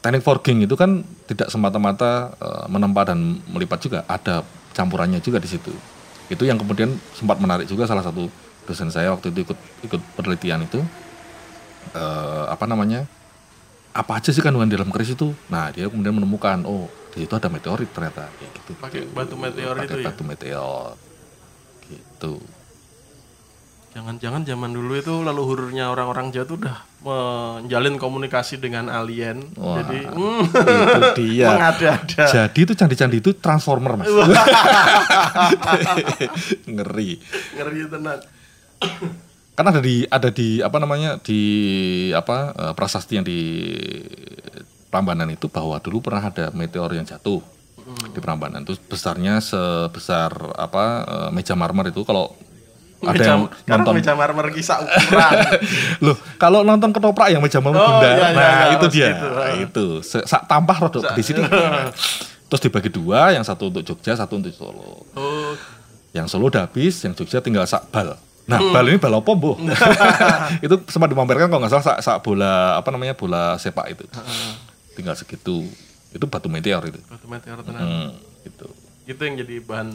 teknik 0.00 0.24
forging 0.24 0.64
itu 0.64 0.74
kan 0.76 1.04
tidak 1.28 1.52
semata-mata 1.52 2.32
eh, 2.40 2.64
menempa 2.72 3.12
dan 3.12 3.40
melipat 3.48 3.78
juga, 3.84 4.00
ada 4.08 4.42
campurannya 4.72 5.20
juga 5.20 5.38
di 5.40 5.48
situ. 5.48 5.72
Itu 6.32 6.46
yang 6.48 6.56
kemudian 6.56 6.96
sempat 7.12 7.36
menarik 7.42 7.68
juga 7.68 7.84
salah 7.84 8.04
satu 8.04 8.28
dosen 8.64 8.88
saya 8.92 9.12
waktu 9.12 9.34
itu 9.34 9.50
ikut 9.50 9.58
ikut 9.88 10.00
penelitian 10.16 10.64
itu 10.64 10.80
eh, 11.92 12.44
apa 12.48 12.64
namanya 12.64 13.04
apa 13.90 14.22
aja 14.22 14.30
sih 14.30 14.38
kandungan 14.38 14.70
di 14.70 14.76
dalam 14.78 14.94
keris 14.94 15.12
itu? 15.12 15.34
Nah 15.50 15.74
dia 15.74 15.90
kemudian 15.90 16.14
menemukan 16.14 16.62
oh 16.64 16.86
di 17.10 17.26
situ 17.26 17.34
ada 17.34 17.50
meteorit 17.50 17.90
ternyata 17.90 18.30
kayak 18.38 18.50
gitu. 18.62 18.72
Pakai 18.78 19.02
batu 19.10 19.34
meteor 19.34 19.74
Pakai 19.74 19.86
itu 19.90 19.96
ya. 19.98 20.06
batu 20.06 20.22
meteor 20.22 20.90
gitu. 21.90 22.32
Jangan-jangan 24.00 24.48
zaman 24.48 24.72
dulu 24.72 24.96
itu 24.96 25.12
leluhurnya 25.12 25.92
orang-orang 25.92 26.32
Jawa 26.32 26.48
tuh 26.48 26.56
udah 26.56 26.88
menjalin 27.04 28.00
komunikasi 28.00 28.56
dengan 28.56 28.88
alien. 28.88 29.44
Wah, 29.60 29.84
Jadi 29.84 30.08
hmm, 30.08 30.42
itu 30.48 31.08
dia. 31.20 31.46
mengada-ada. 31.52 32.24
Jadi 32.24 32.58
itu 32.64 32.72
candi-candi 32.72 33.20
itu 33.20 33.36
transformer 33.36 34.00
mas. 34.00 34.08
Ngeri. 36.80 37.20
Ngeri 37.60 37.80
tenan. 37.92 38.18
Kan 39.52 39.64
ada 39.68 39.84
di 39.84 40.08
ada 40.08 40.32
di 40.32 40.64
apa 40.64 40.80
namanya 40.80 41.20
di 41.20 41.42
apa 42.16 42.56
eh, 42.56 42.72
prasasti 42.72 43.20
yang 43.20 43.26
di 43.28 43.36
Prambanan 44.88 45.28
itu 45.28 45.52
bahwa 45.52 45.76
dulu 45.76 46.00
pernah 46.00 46.24
ada 46.24 46.48
meteor 46.56 46.88
yang 46.96 47.04
jatuh 47.04 47.44
di 48.16 48.20
Prambanan 48.24 48.64
itu 48.64 48.80
besarnya 48.88 49.44
sebesar 49.44 50.56
apa 50.56 50.84
eh, 51.04 51.30
meja 51.36 51.52
marmer 51.52 51.92
itu 51.92 52.00
kalau 52.08 52.32
ada 53.02 53.12
Meja, 53.12 53.32
yang 53.32 53.40
nonton. 53.66 53.92
meja 53.94 54.12
marmer 54.12 54.46
kisah 54.50 54.76
ukuran. 54.78 55.32
loh 56.04 56.16
kalau 56.36 56.60
nonton 56.60 56.90
ketoprak 56.90 57.28
yang 57.28 57.40
meja 57.40 57.56
marmer 57.58 57.80
Oh, 57.80 57.98
iya, 57.98 58.12
iya, 58.12 58.28
nah 58.30 58.52
iya, 58.62 58.76
itu 58.76 58.86
dia. 58.88 59.08
gitu. 59.10 59.26
Nah, 59.26 59.52
itu. 59.56 59.84
Sak 60.04 60.44
tampah 60.44 60.76
rodok 60.78 61.02
di 61.10 61.22
sini 61.22 61.40
terus 62.44 62.60
dibagi 62.60 62.90
dua 62.90 63.30
yang 63.30 63.40
satu 63.40 63.68
untuk 63.68 63.80
Jogja 63.82 64.12
satu 64.12 64.34
untuk 64.34 64.50
Solo. 64.50 65.06
Oh, 65.14 65.54
yang 66.10 66.26
Solo 66.26 66.46
udah 66.46 66.66
habis 66.66 66.98
yang 67.00 67.14
Jogja 67.14 67.38
tinggal 67.38 67.64
sak 67.64 67.88
bal. 67.88 68.18
Nah 68.44 68.58
Hmm. 68.58 68.74
bal 68.74 68.84
ini 68.84 68.98
bal 68.98 69.14
apa 69.14 69.30
bu 69.30 69.54
itu 70.64 70.74
sempat 70.84 71.06
dimamerkan 71.06 71.46
kalau 71.46 71.62
nggak 71.62 71.70
salah 71.70 71.86
sak, 71.86 71.98
sak 72.02 72.18
bola 72.20 72.74
apa 72.74 72.90
namanya 72.90 73.14
bola 73.14 73.54
sepak 73.54 73.86
itu. 73.90 74.04
Tinggal 74.92 75.14
segitu. 75.14 75.62
Itu 76.10 76.26
batu 76.26 76.50
meteor 76.50 76.82
itu. 76.84 76.98
Batu 77.06 77.24
meteor 77.24 77.62
tenan. 77.62 77.80
hmm, 77.80 78.08
gitu. 78.42 78.66
Itu 79.06 79.20
yang 79.22 79.38
jadi 79.38 79.54
bahan 79.62 79.88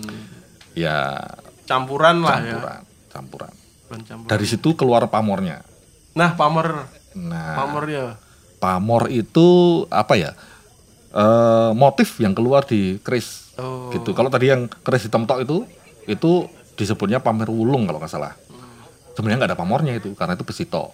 ya. 0.73 1.19
campuran 1.65 2.21
lah 2.21 2.39
ya. 2.39 2.55
Campuran 3.15 3.53
campuran 3.87 4.27
dari 4.27 4.45
situ 4.45 4.75
keluar 4.75 5.07
pamornya. 5.07 5.63
Nah, 6.15 6.35
pamor. 6.35 6.87
Nah 7.15 7.55
pamor 7.55 7.85
ya. 7.87 8.19
pamor 8.59 9.07
itu 9.11 9.47
apa 9.87 10.19
ya? 10.19 10.31
Eh 11.15 11.71
motif 11.71 12.19
yang 12.19 12.35
keluar 12.35 12.67
di 12.67 12.99
keris. 12.99 13.55
Oh. 13.55 13.87
gitu. 13.95 14.11
Kalau 14.11 14.27
tadi 14.27 14.51
yang 14.51 14.67
keris 14.67 15.07
hitam 15.07 15.23
tok 15.23 15.47
itu 15.47 15.57
itu 16.11 16.51
disebutnya 16.75 17.23
pamer 17.23 17.47
wulung 17.47 17.87
kalau 17.87 18.03
nggak 18.03 18.11
salah. 18.11 18.35
Sebenarnya 19.15 19.47
nggak 19.47 19.51
ada 19.55 19.59
pamornya 19.59 19.93
itu 19.95 20.11
karena 20.11 20.35
itu 20.35 20.43
besi 20.43 20.67
tok. 20.67 20.91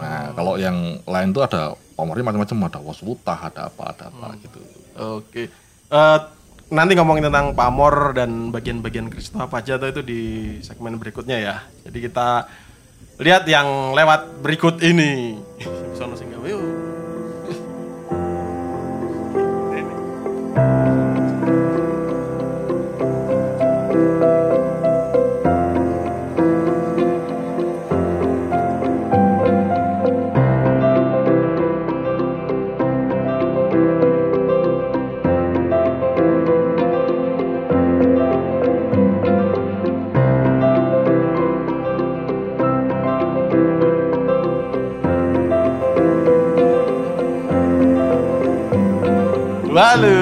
Nah 0.00 0.32
kalau 0.32 0.56
yang 0.56 1.04
lain 1.04 1.36
tuh 1.36 1.44
ada 1.44 1.76
pamornya 1.96 2.24
macam-macam. 2.24 2.72
Ada 2.72 2.80
waswutah 2.80 3.38
ada 3.52 3.60
apa 3.68 3.82
ada 3.92 4.04
apa 4.08 4.26
gitu. 4.40 4.60
Oke. 5.20 5.52
Eh, 5.88 6.18
nanti 6.68 6.92
ngomongin 6.96 7.32
tentang 7.32 7.56
pamor 7.56 8.12
dan 8.12 8.52
bagian-bagian 8.52 9.08
keris 9.08 9.32
itu 9.32 9.38
apa 9.40 9.64
aja 9.64 9.80
itu 9.80 10.02
di 10.04 10.20
segmen 10.60 11.00
berikutnya 11.00 11.36
ya. 11.40 11.56
Jadi 11.88 11.98
kita 12.08 12.48
lihat 13.18 13.48
yang 13.48 13.96
lewat 13.96 14.44
berikut 14.44 14.80
ini. 14.84 15.40
Sono 15.98 16.14
Halo. 49.78 50.18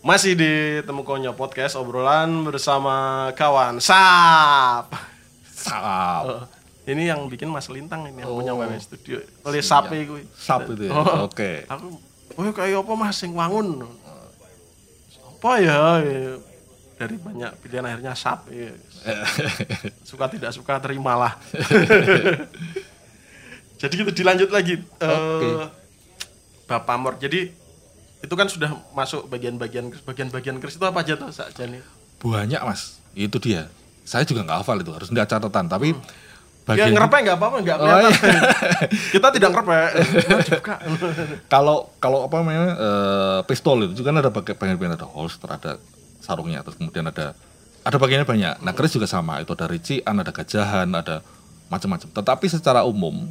Masih 0.00 0.32
di 0.32 0.52
Temu 0.80 1.04
Konyo 1.04 1.36
Podcast 1.36 1.76
obrolan 1.76 2.40
bersama 2.40 3.28
kawan 3.36 3.84
Sap. 3.84 4.88
sap 5.44 6.24
Oh, 6.24 6.48
ini 6.88 7.04
yang 7.04 7.28
bikin 7.28 7.52
Mas 7.52 7.68
Lintang 7.68 8.08
ini 8.08 8.24
yang 8.24 8.32
punya 8.32 8.56
Oh. 8.56 8.64
WW 8.64 8.80
Studio. 8.80 9.20
Oleh 9.44 9.60
Sape 9.60 10.08
kuwi. 10.08 10.24
sap 10.32 10.64
itu 10.72 10.88
ya 10.88 10.96
Oh. 10.96 11.28
oke 11.28 11.68
Aku, 11.68 12.00
oh 12.32 12.48
kayak 12.48 12.80
apa 12.80 12.92
Mas 12.96 13.20
sing 13.20 13.36
wangun? 13.36 13.92
Apa 15.28 15.60
ya? 15.60 16.00
Ya, 16.00 16.40
Dari 16.96 17.20
banyak 17.20 17.60
pilihan 17.60 17.84
akhirnya 17.84 18.16
Sape. 18.16 18.72
Suka 20.08 20.32
tidak 20.32 20.48
suka 20.56 20.80
terimalah. 20.80 21.36
Jadi 23.84 24.00
kita 24.00 24.16
dilanjut 24.16 24.48
lagi. 24.48 24.80
Eh, 24.80 25.04
Oke. 25.04 25.48
Bapak 25.60 25.83
Mor. 26.98 27.14
Jadi 27.20 27.52
itu 28.24 28.34
kan 28.34 28.48
sudah 28.48 28.72
masuk 28.96 29.28
bagian-bagian 29.28 29.92
bagian-bagian 30.08 30.56
keris 30.56 30.80
itu 30.80 30.86
apa 30.88 31.04
aja 31.04 31.14
tuh 31.20 31.28
saja 31.28 31.68
nih? 31.68 31.84
banyak 32.24 32.60
mas. 32.64 32.96
Itu 33.12 33.36
dia. 33.36 33.68
Saya 34.08 34.24
juga 34.24 34.44
nggak 34.48 34.64
hafal 34.64 34.80
itu 34.80 34.92
harus 34.96 35.08
lihat 35.12 35.28
catatan. 35.28 35.68
Tapi 35.68 35.92
Ya 36.64 36.88
bagian 36.88 36.96
ngerepek 36.96 37.20
nggak 37.28 37.36
apa-apa 37.36 37.56
nggak 37.60 37.76
Oh, 37.76 37.84
iya. 37.84 38.08
Kita 39.12 39.28
tidak 39.36 39.52
ngerepek. 39.52 39.88
Kalau 41.52 41.92
kalau 42.00 42.24
apa 42.24 42.40
namanya 42.40 42.64
eh, 42.72 43.40
pistol 43.44 43.84
itu 43.84 44.00
juga 44.00 44.16
kan 44.16 44.24
ada 44.24 44.32
bagian 44.32 44.56
bagian 44.56 44.96
ada 44.96 45.04
holster 45.04 45.52
ada 45.52 45.76
sarungnya 46.24 46.64
terus 46.64 46.80
kemudian 46.80 47.04
ada 47.04 47.36
ada 47.84 47.96
bagiannya 48.00 48.24
banyak. 48.24 48.54
Nah 48.64 48.72
keris 48.72 48.96
juga 48.96 49.04
sama. 49.04 49.44
Itu 49.44 49.52
ada 49.52 49.68
rician 49.68 50.16
ada 50.16 50.32
gajahan 50.32 50.88
ada 50.88 51.20
macam-macam. 51.68 52.08
Tetapi 52.08 52.46
secara 52.48 52.88
umum 52.88 53.28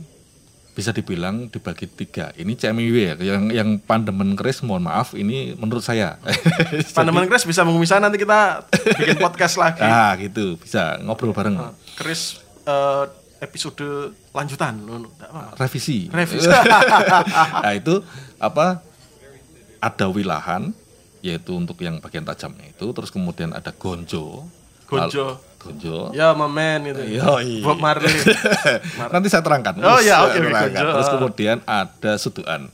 bisa 0.73 0.89
dibilang 0.89 1.53
dibagi 1.53 1.85
tiga 1.85 2.33
ini 2.33 2.57
CMIW 2.57 2.95
ya 2.97 3.13
yang 3.21 3.43
yang 3.53 3.69
pandemen 3.77 4.33
keris 4.33 4.65
mohon 4.65 4.89
maaf 4.89 5.13
ini 5.13 5.53
menurut 5.53 5.85
saya 5.85 6.17
Pandeman 6.97 7.29
keris 7.29 7.45
bisa 7.45 7.61
mengemisah 7.61 8.01
nanti 8.01 8.17
kita 8.17 8.65
bikin 8.97 9.21
podcast 9.21 9.61
lagi. 9.61 9.85
ah 9.85 10.17
gitu 10.17 10.57
bisa 10.57 10.97
ngobrol 11.05 11.29
bareng 11.29 11.61
Keris 11.93 12.41
eh, 12.65 13.05
episode 13.37 14.17
lanjutan. 14.33 14.81
Revisi 15.61 16.09
Revisi. 16.09 16.49
nah 17.63 17.73
itu 17.77 18.01
apa 18.41 18.81
ada 19.77 20.05
wilahan 20.09 20.73
yaitu 21.21 21.53
untuk 21.53 21.77
yang 21.85 22.01
bagian 22.01 22.25
tajamnya 22.25 22.73
itu 22.73 22.89
terus 22.91 23.13
kemudian 23.13 23.53
ada 23.53 23.69
gonjo 23.71 24.49
Gonjo. 24.93 25.41
Gonjo 25.63 26.12
Ya, 26.12 26.32
mamen 26.32 26.86
itu. 26.86 27.17
Yoi. 27.17 27.60
Bob 27.60 27.79
Marley. 27.79 28.12
nanti 29.13 29.27
saya 29.27 29.39
terangkan 29.39 29.74
Oh, 29.77 29.96
Terus 29.96 30.05
ya, 30.05 30.22
oke, 30.22 30.36
oke, 30.36 30.39
terangkan. 30.46 30.84
terus 30.91 31.08
kemudian 31.10 31.58
ada 31.63 32.12
suduan 32.15 32.67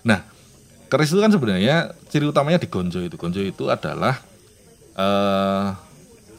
nah 0.00 0.22
keris 0.86 1.10
itu 1.10 1.18
kan 1.18 1.28
sebenarnya 1.28 1.76
ciri 2.06 2.24
utamanya 2.24 2.56
di 2.56 2.66
gonjo 2.66 2.98
itu 3.00 3.14
gonjo 3.14 3.40
itu 3.40 3.66
adalah 3.66 4.22
eh 4.94 5.66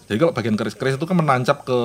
jadi 0.08 0.18
kalau 0.18 0.32
bagian 0.32 0.56
keris-keris 0.56 0.96
itu 0.96 1.04
kan 1.04 1.14
menancap 1.14 1.62
ke 1.62 1.80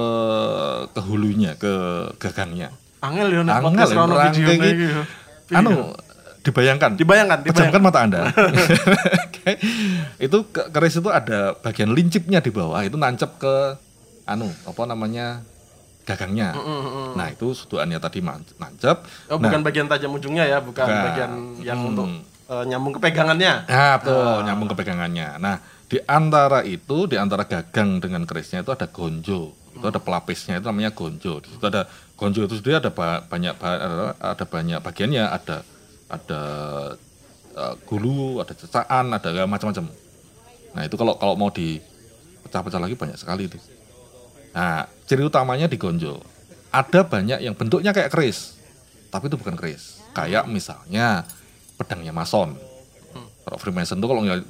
ke 0.89 1.01
hulunya 1.03 1.53
ke 1.55 1.73
gagangnya 2.17 2.71
Angel 3.01 3.29
ya 3.29 3.43
nek 3.43 3.55
Angel 3.59 3.83
podcast 3.83 3.91
videone 3.91 4.15
iki. 4.31 4.55
iki. 4.71 4.87
ya. 4.87 5.03
anu 5.53 5.91
dibayangkan. 6.41 6.95
Dibayangkan, 6.95 7.39
Pejamkan 7.41 7.55
dibayangkan. 7.55 7.83
mata 7.85 7.99
Anda. 8.01 8.21
Oke. 9.27 9.53
itu 10.19 10.39
ke- 10.49 10.69
keris 10.71 10.95
itu 10.97 11.07
ada 11.07 11.55
bagian 11.57 11.91
lincipnya 11.91 12.39
di 12.39 12.51
bawah 12.51 12.79
itu 12.81 12.95
nancep 12.95 13.39
ke 13.39 13.55
anu 14.25 14.47
apa 14.63 14.83
namanya 14.85 15.43
gagangnya. 16.03 16.51
Nah, 17.15 17.31
itu 17.31 17.55
suduannya 17.55 17.97
tadi 17.97 18.19
nancep. 18.21 19.07
Oh, 19.31 19.39
Nah, 19.39 19.47
bukan 19.47 19.61
bagian 19.63 19.87
tajam 19.87 20.11
ujungnya 20.11 20.45
ya, 20.45 20.59
bukan 20.59 20.83
bagian 20.83 21.31
yang 21.61 21.79
Hmm. 21.79 21.91
untuk 21.95 22.09
eh, 22.43 22.65
nyambung 22.67 22.93
ke 22.93 23.01
pegangannya. 23.01 23.65
Nah, 23.65 23.95
betul, 23.97 24.37
nyambung 24.43 24.69
ke 24.69 24.77
pegangannya. 24.77 25.39
Nah, 25.39 25.57
di 25.87 25.97
antara 26.05 26.61
itu, 26.63 27.07
di 27.07 27.17
antara 27.17 27.47
gagang 27.47 27.97
dengan 27.97 28.27
kerisnya 28.27 28.61
itu 28.61 28.69
ada 28.69 28.85
gonjo. 28.85 29.55
Itu 29.73 29.87
ada 29.87 29.97
pelapisnya 29.97 30.59
itu 30.59 30.67
namanya 30.67 30.91
gonjo. 30.91 31.39
Di 31.39 31.49
situ 31.49 31.65
ada 31.65 31.87
gonjo 32.13 32.45
itu 32.45 32.59
sendiri 32.59 32.77
ada 32.77 32.91
ba- 32.91 33.23
banyak 33.23 33.55
ba- 33.57 33.81
ada- 33.81 34.17
ada 34.19 34.45
banyak 34.45 34.79
bagiannya, 34.81 35.25
ada 35.25 35.57
ada 36.09 36.41
eh, 37.53 37.75
gulu, 37.85 38.41
ada 38.41 38.53
cecaan, 38.53 39.13
ada 39.13 39.29
macam-macam. 39.47 39.87
Nah, 40.73 40.83
itu 40.83 40.97
kalau 40.97 41.15
kalau 41.15 41.35
mau 41.37 41.49
dipecah-pecah 41.49 42.81
lagi 42.81 42.97
banyak 42.97 43.17
sekali 43.17 43.47
itu. 43.47 43.57
Nah, 44.53 44.85
ciri 45.09 45.25
utamanya 45.25 45.67
di 45.67 45.77
gonjo. 45.81 46.21
Ada 46.73 47.05
banyak 47.05 47.45
yang 47.45 47.53
bentuknya 47.53 47.93
kayak 47.93 48.09
keris, 48.09 48.57
tapi 49.13 49.29
itu 49.29 49.37
bukan 49.37 49.57
keris. 49.57 50.01
Kayak 50.13 50.49
misalnya 50.49 51.25
pedangnya 51.77 52.13
mason. 52.13 52.57
Kalau 53.43 53.59
Freemason 53.59 53.99
itu 53.99 54.07
kalau 54.07 54.23
nggak 54.23 54.41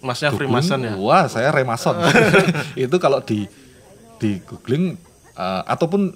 Masnya 0.00 0.32
googling, 0.32 0.48
Freemason 0.48 0.80
ya. 0.80 0.94
Wah, 0.96 1.24
saya 1.28 1.52
Remason. 1.52 1.96
itu 2.76 2.96
kalau 2.96 3.20
di 3.20 3.44
di 4.16 4.40
googling 4.44 4.96
eh, 5.36 5.62
ataupun 5.64 6.12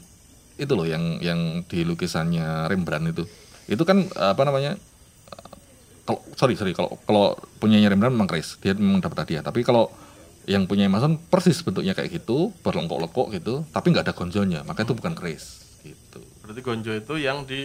itu 0.54 0.72
loh 0.72 0.86
yang 0.86 1.20
yang 1.20 1.64
di 1.68 1.84
lukisannya 1.84 2.68
Rembrandt 2.68 3.12
itu. 3.12 3.24
Itu 3.68 3.84
kan 3.84 4.04
eh, 4.08 4.30
apa 4.32 4.42
namanya? 4.44 4.76
eh, 5.30 5.48
Kalau 6.04 6.20
sorry 6.36 6.56
sorry 6.56 6.72
kalau 6.76 6.96
kalau 7.04 7.36
punyanya 7.56 7.88
Rembrandt 7.88 8.16
memang 8.16 8.28
keris, 8.28 8.56
dia 8.60 8.76
memang 8.76 9.00
dapat 9.00 9.24
hadiah. 9.28 9.44
Tapi 9.44 9.64
kalau 9.64 9.88
yang 10.44 10.64
punya 10.64 10.86
Mason 10.86 11.16
persis 11.18 11.58
bentuknya 11.58 11.92
kayak 11.92 12.10
gitu, 12.14 12.52
berlengkok-lekok 12.60 13.26
gitu, 13.32 13.54
tapi 13.68 13.86
nggak 13.88 14.04
ada 14.04 14.14
gonjonya, 14.14 14.60
maka 14.62 14.82
itu 14.82 14.92
bukan 14.92 15.12
keris 15.12 15.64
gitu. 15.80 16.20
Berarti 16.40 16.60
gonjo 16.60 16.92
itu 16.92 17.14
yang 17.16 17.42
di 17.42 17.62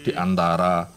Di 0.00 0.12
antara 0.12 0.88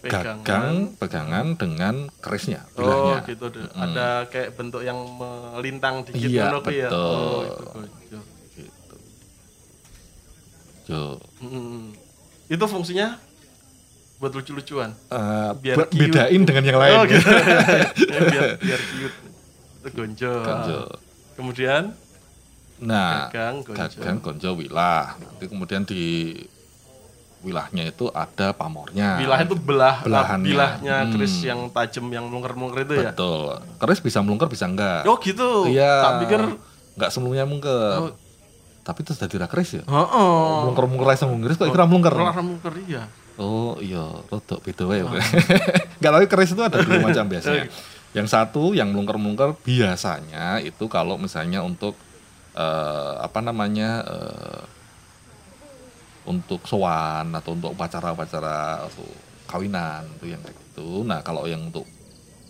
Pegangan. 0.00 0.40
gagang 0.40 0.68
pegangan 0.96 1.46
dengan 1.54 1.94
kerisnya, 2.16 2.64
Oh, 2.72 2.80
bilahnya. 3.12 3.16
gitu 3.26 3.44
deh. 3.50 3.64
Ada 3.70 4.08
kayak 4.26 4.50
bentuk 4.54 4.80
yang 4.80 4.96
melintang 4.96 6.00
dikit 6.02 6.16
Iya, 6.22 6.44
ya. 6.48 6.58
betul. 6.58 6.96
Oh, 6.96 7.40
itu 7.42 7.64
gonjo. 7.66 8.20
gitu. 8.56 8.96
Jo. 10.86 11.02
Mm. 11.40 11.92
Itu 12.48 12.64
fungsinya 12.66 13.20
buat 14.16 14.32
lucu-lucuan. 14.32 14.90
Eh, 15.06 15.50
Biar 15.58 15.76
cute. 15.86 15.96
bedain 15.98 16.42
dengan 16.42 16.64
yang 16.66 16.78
lain. 16.78 16.94
Oh, 16.94 17.04
gitu. 17.04 17.24
Ya, 17.24 18.20
biar 18.32 18.48
biar 18.56 18.80
cute. 18.82 19.16
Gonjo. 19.82 20.32
Gonjo. 20.40 20.78
Kemudian 21.34 21.96
Nah, 22.80 23.28
Gagang, 23.28 23.60
gonjo. 24.18 24.56
wilah. 24.56 25.12
Nanti 25.14 25.44
kemudian 25.46 25.84
di 25.84 26.32
wilahnya 27.40 27.84
itu 27.86 28.08
ada 28.10 28.52
pamornya. 28.52 29.16
bilah 29.16 29.36
itu 29.38 29.52
belah 29.54 30.00
Belahannya. 30.00 30.44
bilahnya 30.44 30.96
Hmm. 30.98 31.10
keris 31.10 31.40
yang 31.40 31.68
tajam 31.68 32.08
yang 32.08 32.24
melungker-melungker 32.24 32.84
itu 32.84 32.94
ya. 32.98 33.12
Betul. 33.12 33.60
Keris 33.76 34.00
bisa 34.00 34.20
melungker 34.20 34.48
bisa 34.48 34.64
enggak. 34.64 35.04
Oh 35.04 35.16
gitu. 35.16 35.64
Iya. 35.66 35.92
Tak 35.98 36.12
pikir 36.20 36.40
enggak 36.96 37.10
semuanya 37.10 37.44
Oh. 37.44 37.48
melungker. 37.48 38.16
Tapi 38.80 38.98
itu 38.98 39.12
jadi 39.14 39.36
ra 39.38 39.48
keris 39.48 39.70
ya. 39.74 39.82
Heeh. 39.84 40.56
Melungker-melungker 40.64 41.04
ra 41.06 41.14
sama 41.14 41.36
keris 41.38 41.56
kok 41.58 41.68
kira 41.68 41.84
melungker. 41.84 42.12
Malah 42.14 42.36
melungker 42.38 42.74
iya. 42.82 43.02
Oh 43.36 43.76
iya, 43.76 44.04
rodok 44.26 44.60
beda 44.62 44.84
wae. 44.84 45.00
Enggak 45.96 46.12
tapi 46.12 46.26
keris 46.28 46.50
itu 46.50 46.60
ada 46.60 46.76
dua 46.76 46.96
macam 46.98 47.24
biasanya. 47.26 47.68
Yang 48.10 48.28
satu 48.34 48.74
yang 48.74 48.90
melungker-melungker 48.90 49.54
biasanya 49.62 50.58
itu 50.62 50.90
kalau 50.90 51.14
misalnya 51.14 51.62
untuk 51.62 51.94
eh, 52.58 53.14
apa 53.22 53.38
namanya 53.38 54.02
eh, 54.02 54.62
untuk 56.26 56.66
sowan 56.68 57.32
atau 57.32 57.56
untuk 57.56 57.74
upacara-upacara 57.74 58.86
kawinan 59.50 60.06
itu 60.20 60.30
yang 60.30 60.40
kayak 60.44 60.54
gitu. 60.54 61.02
Nah, 61.02 61.24
kalau 61.26 61.48
yang 61.48 61.72
untuk 61.72 61.88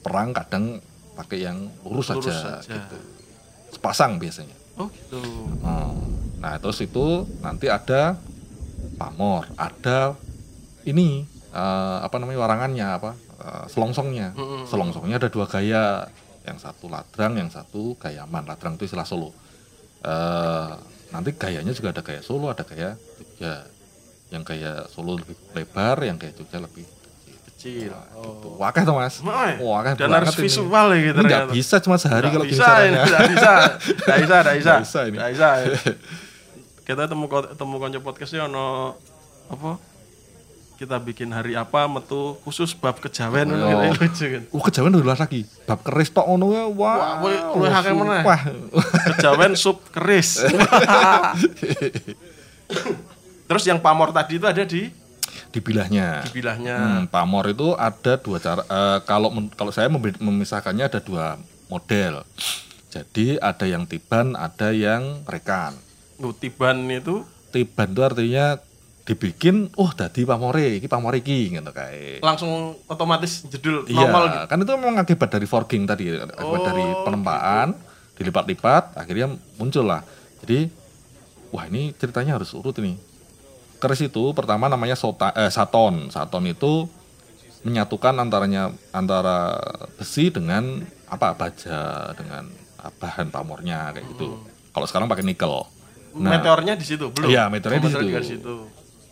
perang 0.05 0.37
kadang 0.37 0.81
pakai 1.17 1.45
yang 1.45 1.69
lurus, 1.85 2.13
Lurus 2.13 2.29
saja, 2.29 2.61
gitu. 2.65 2.97
Sepasang 3.73 4.21
biasanya. 4.21 4.57
Oh 4.81 4.89
gitu. 4.89 5.21
Nah, 6.41 6.57
terus 6.57 6.81
itu 6.81 7.29
nanti 7.45 7.69
ada 7.69 8.17
pamor, 8.97 9.49
ada 9.57 10.17
ini 10.89 11.29
eh, 11.51 11.99
apa 12.01 12.17
namanya 12.19 12.39
warangannya 12.43 12.87
apa 12.87 13.11
eh, 13.39 13.65
selongsongnya. 13.69 14.33
Mm-mm. 14.35 14.65
Selongsongnya 14.67 15.17
ada 15.19 15.29
dua 15.29 15.47
gaya, 15.47 16.07
yang 16.47 16.59
satu 16.59 16.89
ladrang, 16.89 17.37
yang 17.37 17.51
satu 17.53 17.95
gayaman. 18.01 18.47
Ladrang 18.49 18.75
itu 18.81 18.89
istilah 18.89 19.05
Solo. 19.05 19.31
Eh, 20.01 20.71
nanti 21.11 21.35
gayanya 21.37 21.75
juga 21.75 21.93
ada 21.93 22.01
gaya 22.01 22.23
Solo, 22.23 22.49
ada 22.49 22.65
gaya 22.65 22.97
Jogja. 23.19 23.67
Yang 24.31 24.43
gaya 24.55 24.73
Solo 24.89 25.19
lebih 25.19 25.37
lebar, 25.53 26.01
yang 26.07 26.17
gaya 26.17 26.33
Jogja 26.33 26.63
lebih 26.63 26.87
Kecil. 27.61 27.93
gitu. 27.93 27.97
Oh. 28.17 28.57
Wakah 28.57 28.83
tuh 28.89 28.97
mas. 28.97 29.21
Kan 29.21 29.95
dan 30.01 30.09
harus 30.17 30.33
visual 30.33 30.97
ya 30.97 31.13
gitu 31.13 31.21
nggak 31.21 31.53
bisa 31.53 31.77
cuma 31.85 32.01
sehari 32.01 32.33
kalau 32.33 32.49
bisa 32.49 32.89
ini, 32.89 32.97
nggak 32.97 33.05
bisa, 33.05 33.53
nggak 34.01 34.19
bisa, 34.25 34.37
nggak 34.41 34.57
bisa, 34.65 34.73
Nggak 34.73 34.81
bisa 34.81 35.01
nggak 35.05 35.29
bisa. 35.37 35.49
Kita 36.89 37.03
temu 37.05 37.29
temu 37.29 37.75
konco 37.77 37.99
podcastnya 38.01 38.49
ono 38.49 38.97
apa? 39.53 39.90
Kita 40.81 40.97
bikin 40.97 41.29
hari 41.29 41.53
apa 41.53 41.85
metu 41.85 42.41
khusus 42.41 42.73
bab 42.73 42.97
kejawen 42.97 43.45
Oh. 43.47 43.53
ngono 43.53 43.93
gitu, 43.93 44.01
lucu 44.01 44.25
kan. 44.27 44.43
Uh, 44.49 44.63
kejawen 44.65 44.97
udah 44.97 45.13
lagi. 45.15 45.45
Bab 45.69 45.85
keris 45.85 46.09
tok 46.09 46.25
ngono 46.25 46.47
ya. 46.51 46.65
Wah, 46.67 47.21
Wah, 47.21 47.53
luwih- 47.53 47.69
akeh 47.71 47.93
meneh. 47.93 48.23
Wah. 48.25 48.41
Kejawen 49.13 49.53
sup 49.55 49.85
keris. 49.93 50.41
Terus 53.45 53.65
yang 53.67 53.77
pamor 53.77 54.09
tadi 54.11 54.39
itu 54.39 54.47
ada 54.47 54.63
di 54.63 54.89
Di 55.51 55.59
bilahnya. 55.59 56.23
di 56.23 56.31
bilahnya. 56.33 56.77
Hmm, 56.79 57.05
pamor 57.05 57.51
itu 57.51 57.75
ada 57.75 58.17
dua 58.17 58.39
cara. 58.39 58.63
eh, 58.63 58.99
kalau 59.05 59.29
men- 59.29 59.51
kalau 59.51 59.75
saya 59.75 59.91
memisahkannya 59.93 60.87
ada 60.87 61.01
dua 61.03 61.37
model. 61.67 62.23
Jadi 62.89 63.37
ada 63.37 63.67
yang 63.67 63.85
tiban, 63.85 64.33
ada 64.33 64.71
yang 64.71 65.23
rekan. 65.25 65.75
Oh, 66.17 66.33
tiban 66.33 66.89
itu 66.89 67.27
Tiban 67.51 67.91
itu 67.91 68.01
artinya 68.01 68.63
dibikin, 69.01 69.73
oh 69.75 69.91
dadi 69.91 70.23
pamore, 70.23 70.79
iki 70.79 70.87
pamore 70.87 71.19
iki 71.19 71.51
gitu 71.51 71.71
kayak. 71.71 72.21
langsung 72.21 72.77
otomatis 72.87 73.43
jedul 73.49 73.83
Iya, 73.85 74.07
normal 74.07 74.23
gitu. 74.25 74.39
kan 74.47 74.59
itu 74.61 74.73
memang 74.77 74.97
akibat 74.99 75.29
dari 75.31 75.47
forging 75.47 75.83
tadi, 75.85 76.15
akibat 76.15 76.39
Oh, 76.39 76.63
dari 76.63 76.85
penempaan, 77.03 77.69
dilipat-lipat, 78.15 78.95
akhirnya 78.95 79.27
muncul 79.57 79.85
lah. 79.85 80.05
Jadi, 80.41 80.69
wah 81.51 81.65
ini 81.67 81.97
ceritanya 81.97 82.37
harus 82.37 82.53
urut 82.53 82.77
ini. 82.79 82.95
Keris 83.81 84.05
itu 84.05 84.23
pertama 84.31 84.69
namanya 84.69 84.95
sota, 84.95 85.33
eh, 85.33 85.49
saton. 85.49 86.13
Saton 86.13 86.45
itu 86.45 86.85
menyatukan 87.61 88.13
antaranya 88.15 88.73
antara 88.91 89.57
besi 89.97 90.29
dengan 90.29 90.81
apa 91.09 91.33
baja 91.33 92.09
dengan 92.15 92.49
bahan 92.79 93.29
pamornya 93.29 93.93
kayak 93.93 94.07
gitu. 94.15 94.41
Kalau 94.71 94.87
sekarang 94.87 95.09
pakai 95.09 95.25
nikel. 95.25 95.65
Nah, 96.17 96.37
Meteornya 96.37 96.75
di 96.75 96.85
situ 96.85 97.09
belum? 97.09 97.29
Iya, 97.29 97.49
meteornya 97.49 97.81
Oh, 97.81 98.21
di 98.21 98.25
situ. 98.25 98.55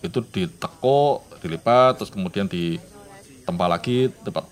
Itu 0.02 0.18
diteko, 0.22 1.26
dilipat, 1.42 1.98
terus 1.98 2.10
kemudian 2.14 2.46
ditempa 2.46 3.66
lagi, 3.66 4.12
tempat 4.22 4.46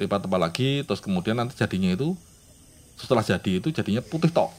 lipat 0.00 0.26
tempa 0.26 0.38
lagi, 0.40 0.82
terus 0.82 0.98
kemudian 0.98 1.38
nanti 1.38 1.54
jadinya 1.54 1.94
itu 1.94 2.18
setelah 2.98 3.24
jadi 3.24 3.62
itu 3.62 3.70
jadinya 3.70 4.02
putih 4.02 4.28
tok 4.28 4.50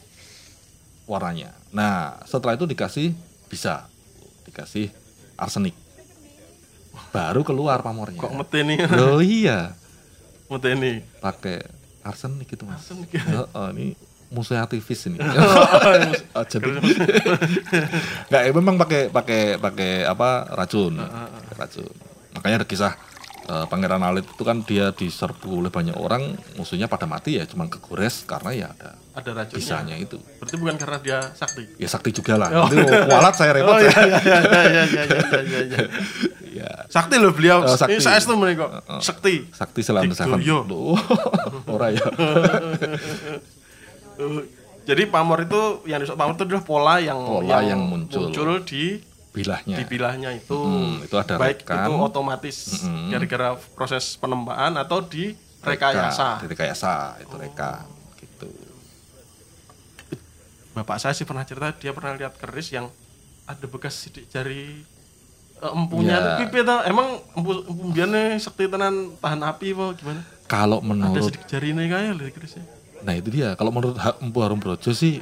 warnanya. 1.06 1.52
Nah, 1.70 2.18
setelah 2.24 2.56
itu 2.56 2.64
dikasih 2.64 3.12
bisa 3.50 3.86
dikasih 4.48 4.88
arsenik. 5.36 5.76
Baru 7.12 7.44
keluar 7.44 7.84
pamornya. 7.84 8.20
Kok 8.20 8.34
meteni? 8.36 8.76
Loh 8.96 9.20
iya, 9.20 9.76
meteni. 10.48 11.04
pakai 11.20 11.64
arsenik 12.00 12.48
itu 12.48 12.64
Mas. 12.64 12.80
Arsenik. 12.82 13.10
Oh, 13.52 13.68
ini 13.72 13.92
musuh 14.32 14.56
aktivis 14.56 15.06
ini. 15.06 15.20
Oh, 16.36 16.44
jadi 16.48 16.64
nggak 18.32 18.42
ya, 18.48 18.50
memang 18.56 18.80
pakai 18.80 19.12
pakai 19.12 19.60
pakai 19.60 20.08
apa 20.08 20.48
racun, 20.56 20.96
Pakai 20.96 21.56
racun. 21.60 21.92
Makanya 22.32 22.64
ada 22.64 22.66
kisah 22.66 22.96
eh, 23.44 23.64
Pangeran 23.68 24.00
Alit 24.00 24.24
itu 24.24 24.40
kan 24.40 24.64
dia 24.64 24.88
diserbu 24.90 25.60
oleh 25.60 25.68
banyak 25.68 25.92
orang, 25.92 26.32
musuhnya 26.56 26.88
pada 26.88 27.04
mati 27.04 27.36
ya, 27.36 27.44
cuman 27.44 27.68
kegores 27.68 28.24
karena 28.24 28.50
ya 28.56 28.68
ada 28.72 28.90
Ada 29.12 29.30
racunnya. 29.36 29.60
kisahnya 29.60 29.96
itu. 30.00 30.16
Berarti 30.40 30.56
bukan 30.56 30.76
karena 30.80 30.96
dia 31.04 31.18
sakti. 31.36 31.68
Ya 31.76 31.84
sakti 31.84 32.16
juga 32.16 32.40
lah. 32.40 32.48
Nanti 32.48 32.80
kualat 32.80 33.34
saya 33.36 33.52
repot. 33.52 33.76
Oh 33.76 33.78
iya 33.78 33.92
iya 33.92 34.18
iya 34.24 34.40
iya 34.40 34.62
iya 34.64 34.82
iya 35.04 35.20
iya. 35.28 35.60
iya. 35.68 35.84
Ya, 36.52 36.68
Sakti 36.88 37.16
loh 37.16 37.32
beliau. 37.32 37.64
Oh, 37.64 37.76
sakti. 37.76 37.96
Ini 37.96 38.04
saya 38.04 38.20
itu 38.20 38.36
mereka. 38.36 38.80
Sakti. 39.00 39.48
sakti 39.52 39.80
selam 39.80 40.04
seven. 40.12 40.36
Digdoyo. 40.40 40.68
Loh, 40.68 40.96
Ora 41.68 41.88
ya. 41.92 42.04
Jadi 44.82 45.02
pamor 45.06 45.38
itu 45.40 45.60
yang 45.84 46.02
disebut 46.02 46.16
pamor 46.16 46.34
itu 46.34 46.44
adalah 46.44 46.62
pola 46.62 46.94
yang 46.98 47.14
Pola 47.16 47.58
yang 47.60 47.80
muncul. 47.80 48.26
di 48.60 48.98
bilahnya. 49.32 49.76
di 49.76 49.84
bilahnya 49.86 50.30
itu 50.32 50.58
Mm, 50.58 51.06
itu 51.06 51.14
ada 51.14 51.34
baik 51.36 51.62
rekan. 51.62 51.86
itu 51.86 51.92
otomatis 51.96 52.56
gara-gara 53.08 53.48
proses 53.72 54.16
penempaan 54.16 54.74
atau 54.76 55.00
di 55.00 55.32
rekayasa. 55.60 56.42
Di 56.42 56.46
rekayasa 56.46 56.92
itu 57.18 57.34
reka 57.36 57.86
gitu. 58.18 58.50
Bapak 60.72 60.98
saya 60.98 61.12
sih 61.12 61.22
pernah 61.22 61.44
cerita 61.44 61.70
dia 61.72 61.92
pernah 61.92 62.12
lihat 62.12 62.34
keris 62.34 62.72
yang 62.72 62.88
ada 63.44 63.64
bekas 63.64 63.94
sidik 63.94 64.26
jari 64.26 64.82
eh, 65.54 65.72
empunya 65.72 66.12
Ya. 66.12 66.18
itu 66.18 66.30
pipi 66.42 66.58
tau 66.62 66.80
emang 66.82 67.06
empu 67.32 67.52
empu 67.62 67.86
sakti 68.36 68.66
tenan 68.66 69.14
tahan 69.16 69.40
api 69.42 69.72
apa 69.72 69.84
gimana 69.94 70.22
Kalau 70.44 70.78
ada 70.78 70.84
menurut 70.84 71.22
sidik 71.24 71.44
jari 71.46 71.70
ini 71.70 71.86
kayak 71.86 72.16
lho 72.16 72.26
kerisnya 72.28 72.64
Nah 73.02 73.12
itu 73.12 73.28
dia. 73.30 73.52
Kalau 73.52 73.70
menurut 73.70 73.96
Ha- 73.96 74.18
Empu 74.18 74.38
Harum 74.38 74.56
Brojo 74.56 74.90
sih 74.90 75.20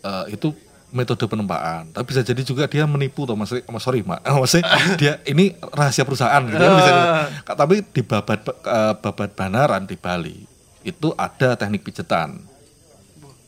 eh, 0.00 0.24
itu 0.28 0.50
metode 0.90 1.24
penempaan. 1.24 1.90
Tapi 1.90 2.04
bisa 2.06 2.20
jadi 2.20 2.38
juga 2.40 2.64
dia 2.64 2.84
menipu 2.84 3.22
toh 3.22 3.34
mas. 3.34 3.50
Mas 3.50 3.80
sorry 3.80 4.00
mak. 4.00 4.22
Maksudnya 4.26 4.66
dia 4.94 5.12
ini 5.24 5.50
rahasia 5.66 6.02
perusahaan 6.02 6.42
gitu. 6.42 6.54
kan, 6.54 6.70
bisa 6.72 6.90
jadi. 6.90 7.02
Tapi 7.60 7.76
di 7.84 8.02
babat 8.02 8.40
eh, 8.44 8.94
babat 8.96 9.30
banaran 9.32 9.82
di 9.82 9.94
Bali 9.94 10.36
itu 10.82 11.08
ada 11.14 11.54
teknik 11.54 11.82
pijetan. 11.82 12.38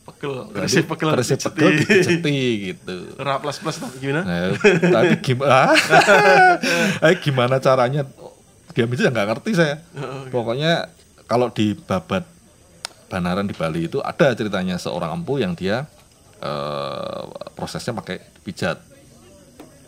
pegel 0.07 0.47
kerisnya 0.49 0.87
pegel 0.87 1.09
dipijeti. 1.13 1.45
pegel 1.45 1.69
dipijeti 1.77 2.37
gitu. 2.65 2.95
Ra 3.21 3.37
plus 3.37 3.59
plus 3.59 3.75
gimana 3.99 4.23
Nah, 4.23 4.55
tapi 4.89 5.19
gimana? 5.21 5.75
eh, 7.03 7.15
gimana 7.19 7.55
caranya? 7.59 8.01
Dia 8.71 8.85
aja 8.85 9.09
nggak 9.09 9.27
ngerti 9.27 9.51
saya. 9.53 9.75
Pokoknya 10.29 10.87
kalau 11.25 11.49
di 11.49 11.75
babat 11.75 12.23
Banaran 13.07 13.47
di 13.47 13.55
Bali 13.55 13.87
itu 13.87 13.99
ada 13.99 14.31
ceritanya 14.31 14.75
seorang 14.75 15.15
empu 15.15 15.39
yang 15.39 15.51
dia 15.51 15.87
eh, 16.37 17.21
prosesnya 17.51 17.95
pakai 17.95 18.19
pijat. 18.41 18.77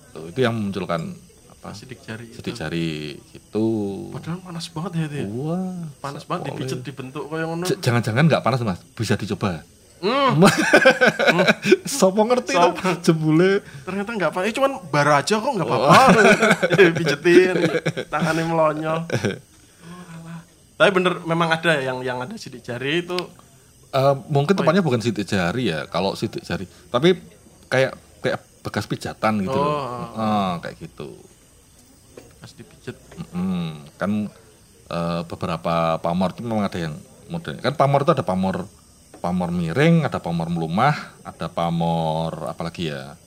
Tuh, 0.10 0.28
itu 0.28 0.40
yang 0.40 0.56
memunculkan 0.56 1.14
apa? 1.52 1.76
sidik 1.76 2.00
jari 2.00 2.32
itu 2.32 2.40
Sidik 2.40 2.56
jari 2.56 3.20
gitu. 3.30 3.68
padahal 4.10 4.40
panas 4.40 4.72
banget 4.72 4.92
ya 4.96 5.04
itu 5.06 5.16
ya. 5.20 5.26
Wah. 5.28 5.76
panas 6.00 6.24
banget 6.24 6.44
dipijet 6.50 6.80
dibentuk 6.82 7.28
kayak 7.28 7.46
ngono 7.46 7.64
Jangan-jangan 7.68 8.24
nggak 8.26 8.42
panas 8.42 8.60
mas, 8.64 8.80
bisa 8.96 9.14
dicoba. 9.14 9.60
Hmm, 10.00 10.40
Sopo 12.00 12.24
ngerti 12.24 12.56
tuh 12.56 12.72
jebule 13.04 13.60
ternyata 13.84 14.16
nggak 14.16 14.30
apa 14.32 14.40
eh 14.48 14.56
cuman 14.56 14.80
bara 14.88 15.20
aja 15.20 15.36
kok 15.36 15.52
nggak 15.52 15.68
apa-apa 15.68 16.22
pijetin 16.98 17.56
tangannya 18.08 18.48
melonyol 18.48 19.00
Oh. 19.10 19.49
Tapi 20.80 20.96
bener 20.96 21.20
memang 21.28 21.52
ada 21.52 21.76
yang 21.84 22.00
yang 22.00 22.24
ada 22.24 22.40
sidik 22.40 22.64
jari 22.64 23.04
itu 23.04 23.20
Eh, 23.90 24.16
mungkin 24.30 24.54
tepatnya 24.54 24.86
bukan 24.86 25.02
sidik 25.02 25.26
jari 25.26 25.74
ya, 25.74 25.90
kalau 25.90 26.14
sidik 26.14 26.46
jari. 26.46 26.70
Tapi 26.94 27.18
kayak 27.74 27.98
kayak 28.22 28.40
bekas 28.62 28.86
pijatan 28.86 29.42
gitu. 29.42 29.58
loh. 29.58 29.66
Oh. 30.14 30.14
Ah, 30.18 30.54
kayak 30.62 30.78
gitu. 30.78 31.18
pas 32.40 32.56
dipijet 32.56 32.96
Mm, 33.36 33.84
kan 34.00 34.32
eh, 34.88 35.22
beberapa 35.28 36.00
pamor 36.00 36.32
itu 36.32 36.40
memang 36.46 36.70
ada 36.72 36.80
yang 36.80 36.96
modern. 37.28 37.60
Kan 37.60 37.76
pamor 37.76 38.08
itu 38.08 38.16
ada 38.16 38.24
pamor 38.24 38.64
pamor 39.20 39.52
miring, 39.52 40.08
ada 40.08 40.24
pamor 40.24 40.48
melumah, 40.48 40.96
ada 41.26 41.52
pamor 41.52 42.48
apalagi 42.48 42.94
ya. 42.94 43.18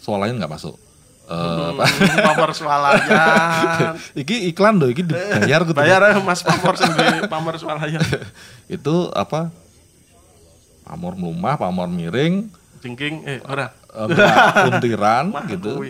Soalnya 0.00 0.46
nggak 0.46 0.52
masuk. 0.56 0.80
Eh, 1.28 1.34
apa? 1.76 1.84
pamor 2.24 2.56
swalayan 2.56 3.92
iki 4.24 4.48
iklan 4.48 4.80
loh, 4.80 4.88
iki 4.88 5.04
dibayar 5.04 5.60
gitu. 5.60 5.76
bayar 5.76 6.00
ya 6.00 6.16
mas 6.24 6.40
pamor 6.40 6.72
sendiri 6.72 7.28
pamor 7.28 7.52
swalayan 7.60 8.00
Itu 8.66 9.12
apa? 9.12 9.52
Pamor 10.82 11.20
melumah, 11.20 11.60
pamor 11.60 11.84
miring, 11.86 12.48
jengking 12.80 13.28
eh 13.28 13.44
ora. 13.44 13.76
Eh, 13.92 14.08
puntiran 14.64 15.28
gitu. 15.52 15.84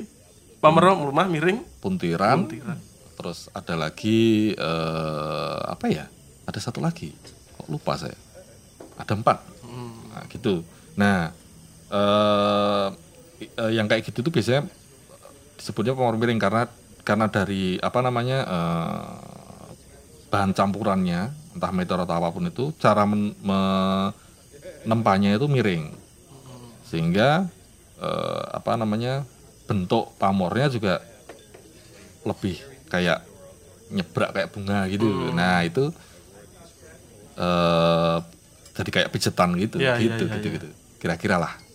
pamor 0.59 0.91
rumah 1.07 1.31
miring? 1.31 1.63
puntiran, 1.79 2.43
Puntiran. 2.43 2.79
terus 3.15 3.47
ada 3.55 3.79
lagi 3.79 4.51
eh, 4.53 5.59
apa 5.65 5.87
ya? 5.87 6.11
Ada 6.51 6.59
satu 6.59 6.83
lagi. 6.83 7.15
Kok 7.55 7.71
lupa 7.71 7.95
saya? 7.95 8.19
Ada 8.99 9.15
empat. 9.15 9.39
Nah, 10.11 10.27
gitu. 10.27 10.67
Nah 10.99 11.31
eh, 11.89 12.87
eh, 13.55 13.71
yang 13.71 13.87
kayak 13.87 14.03
gitu 14.03 14.19
tuh 14.21 14.35
biasanya 14.35 14.67
disebutnya 15.59 15.93
pamor 15.99 16.15
miring 16.15 16.39
karena 16.39 16.71
karena 17.03 17.27
dari 17.27 17.77
apa 17.83 17.99
namanya 17.99 18.39
eh, 18.47 19.03
bahan 20.31 20.55
campurannya 20.55 21.35
entah 21.59 21.73
meteor 21.75 22.07
atau 22.07 22.15
apa 22.23 22.31
pun 22.31 22.47
itu 22.47 22.71
cara 22.79 23.03
men, 23.03 23.35
menempanya 23.43 25.35
itu 25.35 25.51
miring. 25.51 25.91
Sehingga 26.87 27.51
eh, 27.99 28.45
apa 28.55 28.79
namanya 28.79 29.27
bentuk 29.67 30.15
pamornya 30.17 30.71
juga 30.71 31.03
lebih 32.25 32.61
kayak 32.89 33.27
nyebrak 33.91 34.31
kayak 34.33 34.49
bunga 34.55 34.87
gitu. 34.87 35.09
Nah 35.35 35.67
itu 35.67 35.91
eh 37.39 38.19
jadi 38.79 38.91
kayak 38.95 39.11
pijetan 39.11 39.59
gitu 39.59 39.83
iya, 39.83 39.99
gitu 39.99 40.27
iya, 40.27 40.35
gitu 40.39 40.47
iya. 40.47 40.57
gitu. 40.59 40.69
Kira-kira 41.03 41.39
lah 41.39 41.68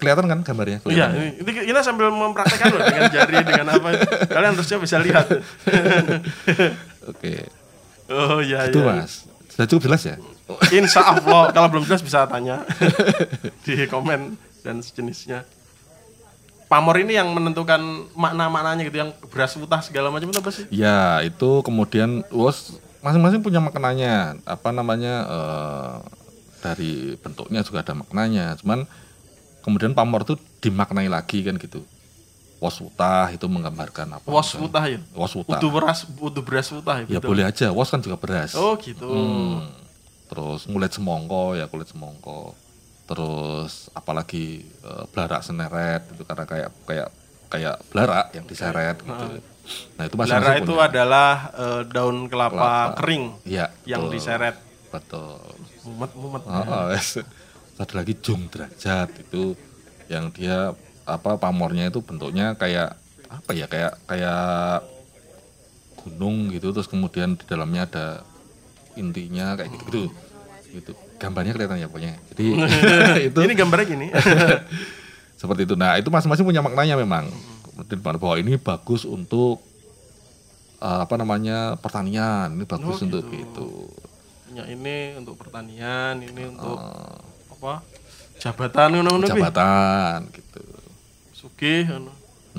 kelihatan 0.00 0.24
kan 0.26 0.38
gambarnya 0.40 0.80
Iya, 0.88 1.12
kelihatan 1.12 1.12
ini, 1.20 1.28
ini 1.44 1.50
kita 1.68 1.80
sambil 1.84 2.08
mempraktekkan 2.08 2.72
loh 2.72 2.80
dengan 2.80 3.02
jari 3.12 3.36
dengan 3.44 3.66
apa. 3.76 3.88
Kalian 4.26 4.52
harusnya 4.56 4.78
bisa 4.80 4.96
lihat. 4.98 5.26
oke 7.04 7.34
Oh 8.10 8.42
iya 8.42 8.66
itu 8.66 8.80
iya. 8.82 9.04
mas 9.04 9.28
sudah 9.52 9.66
cukup 9.70 9.82
jelas 9.86 10.02
ya 10.02 10.16
Insya 10.74 11.06
Allah 11.06 11.54
kalau 11.54 11.70
belum 11.70 11.86
jelas 11.86 12.02
bisa 12.02 12.26
tanya 12.26 12.66
di 13.64 13.86
komen 13.86 14.34
dan 14.66 14.82
sejenisnya. 14.82 15.46
Pamor 16.66 16.98
ini 16.98 17.14
yang 17.18 17.30
menentukan 17.34 17.78
makna-maknanya 18.14 18.86
gitu, 18.86 18.98
yang 19.02 19.10
beras 19.30 19.54
utah 19.58 19.82
segala 19.82 20.10
macam 20.10 20.30
itu 20.30 20.38
apa 20.38 20.50
sih? 20.54 20.64
ya 20.70 21.18
itu 21.22 21.62
kemudian 21.62 22.22
was 22.30 22.78
masing-masing 22.98 23.42
punya 23.42 23.58
maknanya 23.58 24.38
apa 24.46 24.70
namanya 24.70 25.14
eh, 25.26 25.94
dari 26.60 27.14
bentuknya 27.18 27.62
juga 27.62 27.80
ada 27.82 27.94
maknanya 27.96 28.54
cuman 28.60 28.84
kemudian 29.60 29.92
pamor 29.92 30.22
itu 30.22 30.34
dimaknai 30.58 31.06
lagi 31.06 31.40
kan 31.40 31.54
gitu 31.54 31.80
wasutah 32.56 33.30
itu 33.30 33.46
menggambarkan 33.46 34.06
apa 34.12 34.26
Was 34.26 34.52
misalnya. 34.52 34.64
utah 34.66 34.84
ya? 34.86 34.98
wasutah 35.14 35.56
Udu 35.56 35.68
beras, 35.70 35.98
udu 36.06 36.40
beras 36.40 36.68
utah 36.70 36.96
ya? 36.98 37.04
ya 37.06 37.16
betul? 37.16 37.28
boleh 37.30 37.44
aja 37.44 37.66
was 37.70 37.88
kan 37.88 37.98
juga 37.98 38.16
beras 38.16 38.52
Oh 38.52 38.76
gitu. 38.76 39.08
Hmm. 39.08 39.64
terus 40.26 40.64
kulit 40.64 40.90
semongko 40.90 41.56
ya 41.56 41.66
kulit 41.66 41.86
semongko 41.86 42.52
terus 43.04 43.88
apalagi 43.90 44.60
eh, 44.62 45.04
belarak 45.08 45.40
seneret 45.40 46.04
itu 46.06 46.22
karena 46.22 46.44
kayak 46.44 46.70
kayak 46.84 47.08
kayak 47.48 47.76
belarak 47.88 48.30
yang 48.30 48.44
diseret 48.44 48.96
gitu 48.98 49.24
nah 49.92 50.04
itu 50.04 50.14
Belara 50.14 50.26
masing-masing 50.38 50.60
itu 50.60 50.72
punya. 50.72 50.86
adalah 50.86 51.30
eh, 51.52 51.82
daun 51.86 52.16
kelapa, 52.26 52.54
Kelapa. 52.54 52.94
kering 52.96 53.24
Iya, 53.44 53.66
yang 53.84 54.02
betul. 54.04 54.14
diseret. 54.14 54.56
betul 54.90 55.38
Mumet-mumet. 55.80 56.42
Ah, 56.44 56.60
ah, 56.60 56.84
yes. 56.92 57.18
ada 57.80 57.92
lagi 57.96 58.12
jung 58.20 58.44
derajat 58.52 59.08
itu 59.16 59.56
yang 60.12 60.28
dia 60.28 60.76
apa 61.08 61.40
pamornya 61.40 61.88
itu 61.88 62.04
bentuknya 62.04 62.52
kayak 62.54 62.92
apa 63.32 63.50
ya 63.56 63.64
kayak 63.64 63.96
kayak 64.04 64.84
gunung 65.96 66.52
gitu 66.52 66.72
terus 66.72 66.84
kemudian 66.84 67.36
di 67.36 67.44
dalamnya 67.48 67.88
ada 67.88 68.06
intinya 68.96 69.56
kayak 69.56 69.70
gitu 69.80 69.86
gitu 69.88 70.00
gitu. 70.70 70.92
Gambarnya 71.18 71.52
kelihatan 71.52 71.82
ya 71.82 71.88
pokoknya. 71.90 72.14
Jadi 72.32 72.44
itu 73.28 73.38
Ini 73.42 73.54
gambarnya 73.58 73.86
gini. 73.90 74.06
seperti 75.40 75.66
itu. 75.66 75.74
Nah 75.74 75.98
itu 75.98 76.08
masing-masing 76.08 76.46
punya 76.46 76.62
maknanya 76.62 76.94
memang. 76.94 77.26
Kemudian 77.74 78.00
bahwa 78.00 78.36
ini 78.38 78.54
bagus 78.54 79.02
untuk 79.02 79.60
eh, 80.78 81.00
apa 81.04 81.14
namanya 81.18 81.74
pertanian. 81.76 82.54
Ini 82.54 82.64
bagus 82.64 83.02
Oh, 83.02 83.06
untuk 83.08 83.24
gitu. 83.28 83.40
itu 83.40 83.68
Ya 84.50 84.66
ini 84.66 85.14
untuk 85.14 85.38
pertanian, 85.38 86.18
ini 86.22 86.42
untuk 86.50 86.74
apa? 87.60 87.84
Jabatan 88.40 88.88
ngono-ngono 88.96 89.28
kuwi. 89.28 89.44
jabatan 89.44 90.32
gitu 90.32 90.64
Sugih 91.36 91.84
ngono. 91.92 92.12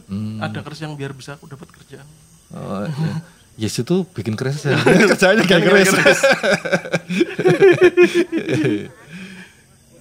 Mm. 0.07 0.39
Ada 0.39 0.61
keris 0.61 0.85
yang 0.85 0.93
biar 0.93 1.11
bisa 1.17 1.35
aku 1.35 1.49
dapat 1.49 1.67
kerjaan. 1.73 2.05
Oh, 2.53 2.85
ya. 2.85 3.25
Yes 3.59 3.75
itu 3.81 4.05
bikin 4.13 4.37
keris 4.39 4.63
ya. 4.63 4.77
Kerjanya 4.79 5.43
kayak 5.43 5.63
keris. 5.67 5.91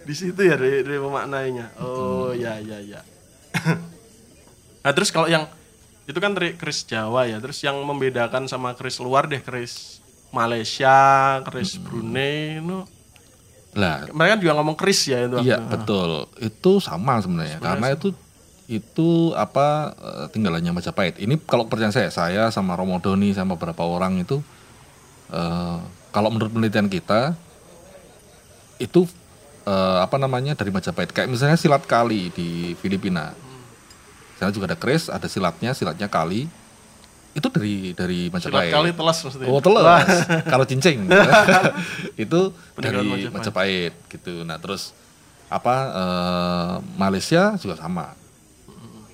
Di 0.06 0.14
situ 0.16 0.40
ya 0.40 0.54
dari, 0.56 0.80
dari 0.80 0.98
pemaknainya. 1.00 1.76
Oh 1.82 2.32
ya 2.32 2.56
ya 2.62 2.78
ya. 2.80 3.00
nah 4.86 4.92
terus 4.96 5.12
kalau 5.12 5.28
yang 5.28 5.44
itu 6.08 6.16
kan 6.22 6.32
dari 6.32 6.54
keris 6.56 6.86
Jawa 6.86 7.26
ya. 7.26 7.42
Terus 7.42 7.60
yang 7.60 7.76
membedakan 7.82 8.46
sama 8.46 8.72
keris 8.78 9.02
luar 9.02 9.26
deh 9.26 9.42
keris 9.42 10.00
Malaysia, 10.30 11.42
keris 11.42 11.74
Brunei, 11.76 12.62
itu 12.62 12.86
Lah, 13.78 14.02
mereka 14.10 14.42
juga 14.42 14.58
ngomong 14.58 14.74
keris 14.74 15.06
ya 15.06 15.30
itu. 15.30 15.38
iya 15.46 15.62
betul. 15.62 16.26
Itu 16.42 16.82
sama 16.82 17.22
sebenarnya 17.22 17.62
karena 17.62 17.94
itu 17.94 18.10
itu 18.70 19.34
apa 19.34 19.94
eh, 19.98 20.26
tinggalannya 20.30 20.70
Majapahit. 20.74 21.18
Ini 21.18 21.38
kalau 21.46 21.66
percaya 21.66 21.90
saya, 21.90 22.10
saya 22.10 22.42
sama 22.54 22.78
Romo 22.78 23.02
Doni 23.02 23.34
sama 23.34 23.54
beberapa 23.54 23.82
orang 23.86 24.22
itu 24.22 24.42
eh, 25.30 25.78
kalau 26.10 26.30
menurut 26.30 26.50
penelitian 26.54 26.90
kita 26.90 27.34
itu 28.78 29.06
eh, 29.66 29.98
apa 30.02 30.18
namanya 30.18 30.58
dari 30.58 30.70
Majapahit. 30.74 31.14
Kayak 31.14 31.30
misalnya 31.30 31.58
silat 31.58 31.86
kali 31.86 32.30
di 32.34 32.74
Filipina. 32.78 33.34
sana 34.40 34.56
juga 34.56 34.72
ada 34.72 34.78
keris 34.80 35.12
ada 35.12 35.28
silatnya 35.28 35.76
silatnya 35.76 36.08
kali 36.08 36.48
itu 37.30 37.46
dari 37.46 37.74
dari 37.94 38.20
Silat 38.26 38.34
Majapahit 38.34 38.72
kali 38.74 38.90
telas 38.90 39.18
maksudnya. 39.22 39.46
Oh 39.46 39.62
telas. 39.62 40.06
Kalau 40.44 40.64
cincing 40.66 41.06
itu 42.24 42.40
Peninggalan 42.74 43.06
dari 43.06 43.06
Majapahit. 43.06 43.30
Majapahit 43.32 43.94
gitu. 44.10 44.42
Nah 44.42 44.58
terus 44.58 44.90
apa 45.46 45.74
eh, 45.90 46.74
Malaysia 46.94 47.54
juga 47.54 47.74
sama 47.74 48.14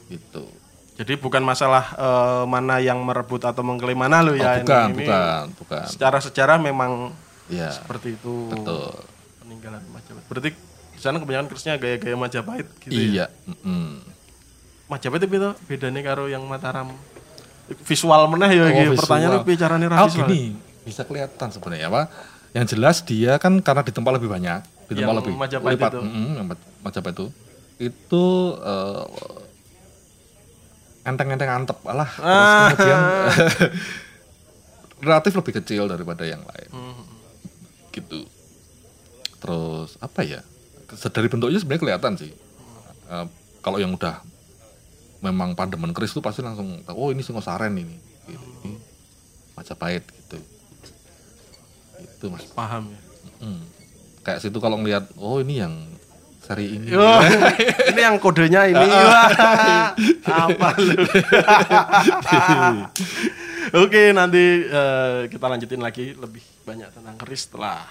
gitu. 0.08 0.48
Jadi 0.96 1.12
bukan 1.20 1.44
masalah 1.44 1.92
eh, 1.92 2.44
mana 2.48 2.80
yang 2.80 3.04
merebut 3.04 3.44
atau 3.44 3.60
mengklaim 3.60 4.00
mana 4.00 4.24
lo 4.24 4.32
Oh, 4.32 4.34
ya 4.34 4.64
bukan, 4.64 4.88
ini. 4.88 4.96
ini 4.96 4.98
bukan, 5.04 5.42
bukan. 5.60 5.84
Secara 5.84 6.18
sejarah 6.20 6.56
memang 6.56 7.12
Ya 7.46 7.68
seperti 7.70 8.16
itu. 8.16 8.48
betul. 8.48 8.96
Peninggalan 9.44 9.84
Majapahit. 9.92 10.24
Berarti 10.26 10.50
di 10.96 11.00
sana 11.04 11.20
kebanyakan 11.20 11.46
kerisnya 11.46 11.76
gaya-gaya 11.76 12.16
Majapahit 12.16 12.66
gitu 12.80 12.96
ya. 12.96 13.04
Iya. 13.04 13.26
mm-mm. 13.44 14.00
Majapahit 14.88 15.20
itu 15.20 15.30
beda 15.30 15.48
bedanya 15.68 16.00
karo 16.00 16.26
yang 16.26 16.40
Mataram. 16.48 16.96
Visual 17.66 18.20
meneh 18.28 18.50
ya 18.52 18.62
Oh, 18.62 18.68
iki. 18.68 18.82
visual. 18.86 18.98
Pertanyaannya 19.00 19.40
piye 19.42 19.56
carane 19.56 19.84
ra 19.84 19.96
Oh 19.96 20.08
gini 20.08 20.54
bisa 20.82 21.02
kelihatan 21.02 21.48
sebenarnya 21.50 21.86
apa? 21.88 22.02
Yang 22.52 22.66
jelas 22.72 22.96
dia 23.02 23.36
kan 23.36 23.58
karena 23.58 23.82
ditempa 23.82 24.10
lebih 24.10 24.28
banyak, 24.28 24.62
ditempa 24.86 25.02
Yang 25.04 25.18
lebih 25.20 25.32
Majapahit 25.34 25.74
lipat, 25.76 25.90
itu. 25.90 26.00
mm-mm, 26.00 26.30
yang 26.32 26.46
Majapahit 26.80 27.14
itu 27.14 27.26
itu 27.78 28.24
eh, 28.56 29.04
enteng-enteng 31.04 31.50
antep 31.52 31.78
terus 31.82 32.08
Ah. 32.16 32.70
kemudian 32.70 33.00
relatif 35.04 35.32
lebih 35.34 35.52
kecil 35.54 35.86
daripada 35.86 36.22
yang 36.22 36.40
lain 36.40 36.70
Hmm. 36.70 37.04
gitu 37.90 38.24
terus 39.36 39.94
apa 39.98 40.22
ya 40.22 40.40
dari 41.08 41.26
bentuknya 41.26 41.58
sebenarnya 41.58 41.82
kelihatan 41.82 42.14
sih 42.16 42.32
Eh, 43.06 43.26
kalau 43.60 43.78
yang 43.78 43.92
udah 43.92 44.18
memang 45.24 45.56
pandemen 45.56 45.96
keris 45.96 46.12
itu 46.12 46.20
pasti 46.20 46.44
langsung 46.44 46.84
tahu, 46.84 46.96
oh 46.96 47.08
ini 47.12 47.24
Singosaren 47.24 47.72
ini 47.72 47.96
gitu. 48.28 48.48
ini 48.66 48.76
Majapahit 49.56 50.04
gitu 50.04 50.36
itu 51.96 52.24
mas 52.28 52.44
Paham 52.52 52.92
ya. 52.92 53.00
Hmm. 53.40 53.64
kayak 54.24 54.40
situ 54.44 54.58
kalau 54.60 54.80
ngelihat 54.80 55.08
oh 55.16 55.40
ini 55.40 55.60
yang 55.60 55.74
seri 56.46 56.78
ini 56.78 56.94
ini 57.90 58.00
yang 58.00 58.22
kodenya 58.22 58.70
ini. 58.70 58.78
Apa 60.46 60.78
lu? 60.78 60.94
Oke, 63.82 64.14
nanti 64.14 64.62
eh, 64.62 65.26
kita 65.26 65.46
lanjutin 65.50 65.82
lagi 65.82 66.14
lebih 66.14 66.42
banyak 66.62 66.86
tentang 66.94 67.18
keris 67.18 67.50
setelah 67.50 67.82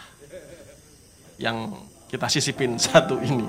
yang 1.35 1.75
kita 2.07 2.31
sisipin 2.31 2.79
satu 2.79 3.19
ini. 3.19 3.43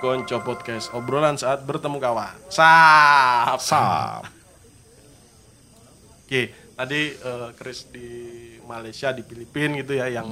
Konco 0.00 0.36
Podcast, 0.40 0.90
obrolan 0.90 1.36
saat 1.36 1.60
bertemu 1.60 1.96
kawan. 1.96 2.34
Sap. 2.48 3.60
sap 3.60 4.24
Oke, 6.24 6.42
tadi 6.72 7.00
eh, 7.12 7.48
keris 7.54 7.86
di 7.86 8.08
Malaysia, 8.62 9.10
di 9.10 9.20
Filipina 9.20 9.76
gitu 9.76 9.92
ya, 9.92 10.06
yang 10.08 10.26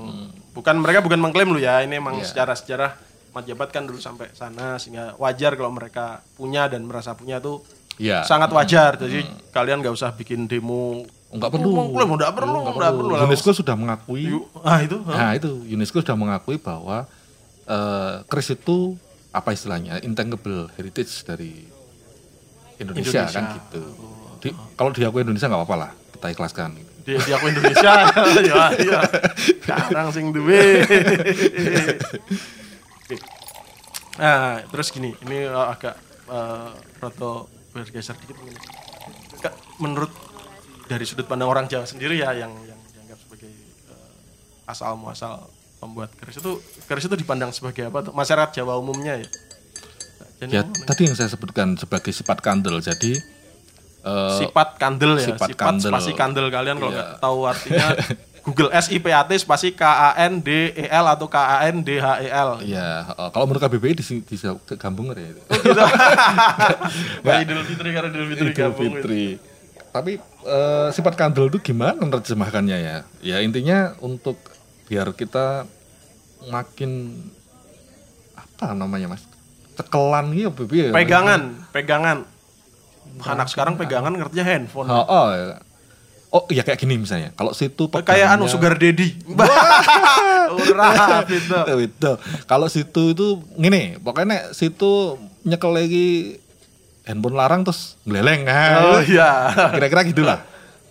bukan 0.53 0.79
mereka 0.79 0.99
bukan 1.01 1.19
mengklaim 1.19 1.51
lu 1.51 1.59
ya, 1.59 1.83
ini 1.83 1.99
emang 1.99 2.17
Iya. 2.17 2.27
secara 2.27 2.55
sejarah 2.55 2.93
Majapahit 3.29 3.71
kan 3.71 3.85
dulu 3.85 4.01
sampai 4.01 4.33
sana 4.33 4.81
sehingga 4.81 5.13
wajar 5.17 5.53
kalau 5.53 5.69
mereka 5.69 6.25
punya 6.33 6.65
dan 6.65 6.81
merasa 6.83 7.13
punya 7.13 7.37
tuh 7.39 7.61
ya 7.95 8.25
sangat 8.25 8.49
wajar. 8.49 8.97
Jadi 8.97 9.21
kalian 9.53 9.85
nggak 9.85 9.93
usah 9.93 10.11
bikin 10.11 10.49
demo. 10.49 11.05
nggak 11.29 11.51
perlu 11.53 11.69
Mengklaim 11.77 12.09
nggak 12.17 12.33
perlu, 12.33 12.59
Nggak 12.65 12.75
nggak 12.75 12.95
perlu. 12.97 13.13
UNESCO 13.21 13.51
sudah 13.53 13.77
mengakui 13.77 14.33
Ah 14.59 14.81
itu. 14.81 14.97
huh? 14.97 15.13
Nah 15.13 15.37
itu 15.37 15.51
UNESCO 15.61 16.01
sudah 16.01 16.17
mengakui 16.17 16.57
bahwa 16.57 17.05
eh, 17.69 18.15
keris 18.25 18.57
itu 18.57 18.97
apa 19.29 19.53
istilahnya 19.53 20.01
intangible 20.01 20.73
heritage 20.75 21.13
dari 21.25 21.69
Indonesia, 22.79 23.27
Indonesia. 23.27 23.35
kan 23.35 23.45
gitu. 23.59 23.83
Di- 24.39 24.57
kalau 24.79 24.91
diakui 24.95 25.21
Indonesia 25.27 25.51
nggak 25.51 25.61
apa-apa 25.65 25.77
lah 25.77 25.91
kita 26.15 26.27
ikhlaskan. 26.35 26.71
di, 27.09 27.17
di 27.17 27.33
aku 27.33 27.49
Indonesia 27.49 27.93
ya 28.53 28.65
ya 28.85 29.01
sekarang 29.65 30.13
sing 30.13 30.29
duwe 30.29 30.85
nah 34.21 34.61
terus 34.69 34.93
gini 34.93 35.17
ini 35.25 35.49
uh, 35.49 35.73
agak 35.73 35.97
uh, 36.29 36.77
roto 37.01 37.49
bergeser 37.73 38.13
dikit 38.21 38.37
mungkin 38.37 38.61
menurut 39.81 40.13
dari 40.85 41.09
sudut 41.09 41.25
pandang 41.25 41.49
orang 41.49 41.65
Jawa 41.65 41.89
sendiri 41.89 42.21
ya 42.21 42.37
yang 42.37 42.53
yang 42.69 42.77
dianggap 42.93 43.17
sebagai 43.25 43.57
uh, 43.89 44.69
asal 44.69 45.01
muasal 45.01 45.49
pembuat 45.79 46.11
keris 46.13 46.37
itu 46.37 46.53
keris 46.85 47.05
itu 47.05 47.15
dipandang 47.15 47.51
sebagai 47.51 47.87
apa 47.87 48.03
tuh 48.03 48.13
masyarakat 48.13 48.51
Jawa 48.55 48.77
umumnya 48.77 49.15
ya 49.17 49.29
Jadi 50.39 50.51
Ya 50.51 50.63
tadi 50.63 51.03
yang 51.03 51.15
saya 51.15 51.27
sebutkan 51.27 51.75
sebagai 51.75 52.11
sifat 52.11 52.39
kandel. 52.39 52.79
Jadi 52.79 53.11
eh, 54.01 54.39
sifat 54.39 54.79
kandel 54.79 55.19
ya 55.19 55.35
sifat 55.35 55.51
sifat, 55.51 55.59
kandel. 55.59 55.91
spasi 55.91 56.13
kandel 56.13 56.47
kalian 56.49 56.79
kalau 56.79 56.89
Iya. 56.89 56.97
nggak 56.97 57.11
tahu 57.19 57.39
artinya 57.45 57.87
Google 58.47 58.71
S 58.71 58.87
I 58.89 58.97
P 58.97 59.11
A 59.11 59.23
T 59.23 59.35
spasi 59.35 59.75
K 59.75 59.83
A 59.83 60.11
N 60.25 60.39
D 60.39 60.49
E 60.73 60.87
L 60.87 61.05
atau 61.05 61.27
K 61.27 61.37
A 61.37 61.67
N 61.67 61.83
D 61.83 61.99
H 61.99 62.23
E 62.23 62.31
L 62.31 62.51
ya 62.65 63.03
eh, 63.05 63.29
kalau 63.29 63.45
menurut 63.45 63.61
KBBI 63.61 63.95
di 63.95 64.05
sini 64.07 64.21
bisa 64.23 64.55
gabung 64.75 65.11
ya. 65.11 65.27
itu. 65.27 65.43
gitu 65.43 65.75
Wah, 67.27 67.39
Idul 67.39 67.63
Fitri 67.65 67.89
karena 67.91 68.09
Idul 68.09 68.27
Fitri 68.29 68.47
Idul 68.47 68.55
gabung 68.55 68.87
gitu. 68.89 68.99
Fitri. 69.03 69.25
Tapi 69.89 70.13
eh, 70.45 70.89
sifat 70.93 71.15
kandel 71.15 71.51
itu 71.51 71.59
gimana 71.61 71.99
menerjemahkannya 71.99 72.79
ya? 72.79 72.97
Ya 73.21 73.43
intinya 73.43 73.99
untuk 73.99 74.39
biar 74.89 75.13
kita 75.13 75.69
makin 76.49 77.13
apa 78.35 78.73
namanya 78.73 79.13
mas? 79.13 79.23
Cekelan 79.77 80.35
gitu, 80.35 80.67
ya. 80.73 80.91
pegangan 80.91 81.55
pegangan 81.71 82.27
anak 83.23 83.47
sekarang 83.47 83.79
pegangan 83.79 84.11
ngertinya 84.11 84.45
handphone 84.45 84.91
Oh, 84.91 85.05
oh, 85.07 85.27
ya. 85.31 85.57
oh 86.31 86.43
ya 86.51 86.63
kayak 86.63 86.81
gini 86.81 86.99
misalnya. 86.99 87.31
Kalau 87.33 87.55
situ 87.55 87.87
kayak 87.87 88.35
anu 88.35 88.45
pegangnya- 88.45 88.51
sugar 88.51 88.75
daddy 88.75 89.09
gitu 91.29 91.57
Itu, 91.63 91.75
itu. 91.87 92.11
Kalau 92.45 92.67
situ 92.67 93.03
itu 93.13 93.27
gini, 93.55 93.97
pokoknya 93.99 94.51
situ 94.51 95.17
nyekel 95.45 95.71
lagi 95.71 96.09
handphone 97.07 97.37
larang 97.37 97.63
terus 97.65 97.97
ngeleleng 98.05 98.45
oh 98.45 98.51
nah. 98.51 99.01
iya 99.01 99.31
Kira-kira 99.73 100.03
gitulah. 100.05 100.39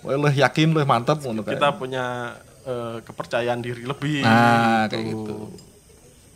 Wah, 0.01 0.13
lu 0.15 0.29
yakin 0.29 0.71
lu 0.71 0.79
mantap 0.85 1.19
kita 1.19 1.73
punya 1.75 2.37
eh, 2.67 2.97
kepercayaan 3.01 3.59
diri 3.63 3.87
lebih 3.87 4.21
Nah, 4.21 4.91
kayak 4.91 5.05
gitu. 5.07 5.35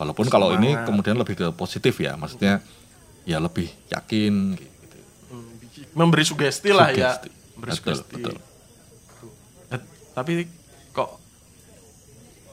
Walaupun 0.00 0.26
kalau 0.26 0.56
ini 0.56 0.72
Semangat. 0.72 0.86
kemudian 0.88 1.16
lebih 1.20 1.34
ke 1.36 1.46
positif 1.54 2.00
ya, 2.00 2.16
maksudnya 2.16 2.58
ya 3.22 3.38
lebih 3.38 3.70
yakin 3.86 4.58
gitu. 4.58 4.76
Hmm, 5.30 5.52
memberi 5.94 6.24
sugesti 6.26 6.74
lah 6.74 6.90
ya 6.90 7.14
Sugesti. 7.14 7.28
memberi 7.54 7.70
Betul, 7.70 7.78
sugesti 7.94 8.14
betul. 8.18 8.36
Eh, 9.70 9.80
tapi 10.10 10.32
kok 10.90 11.10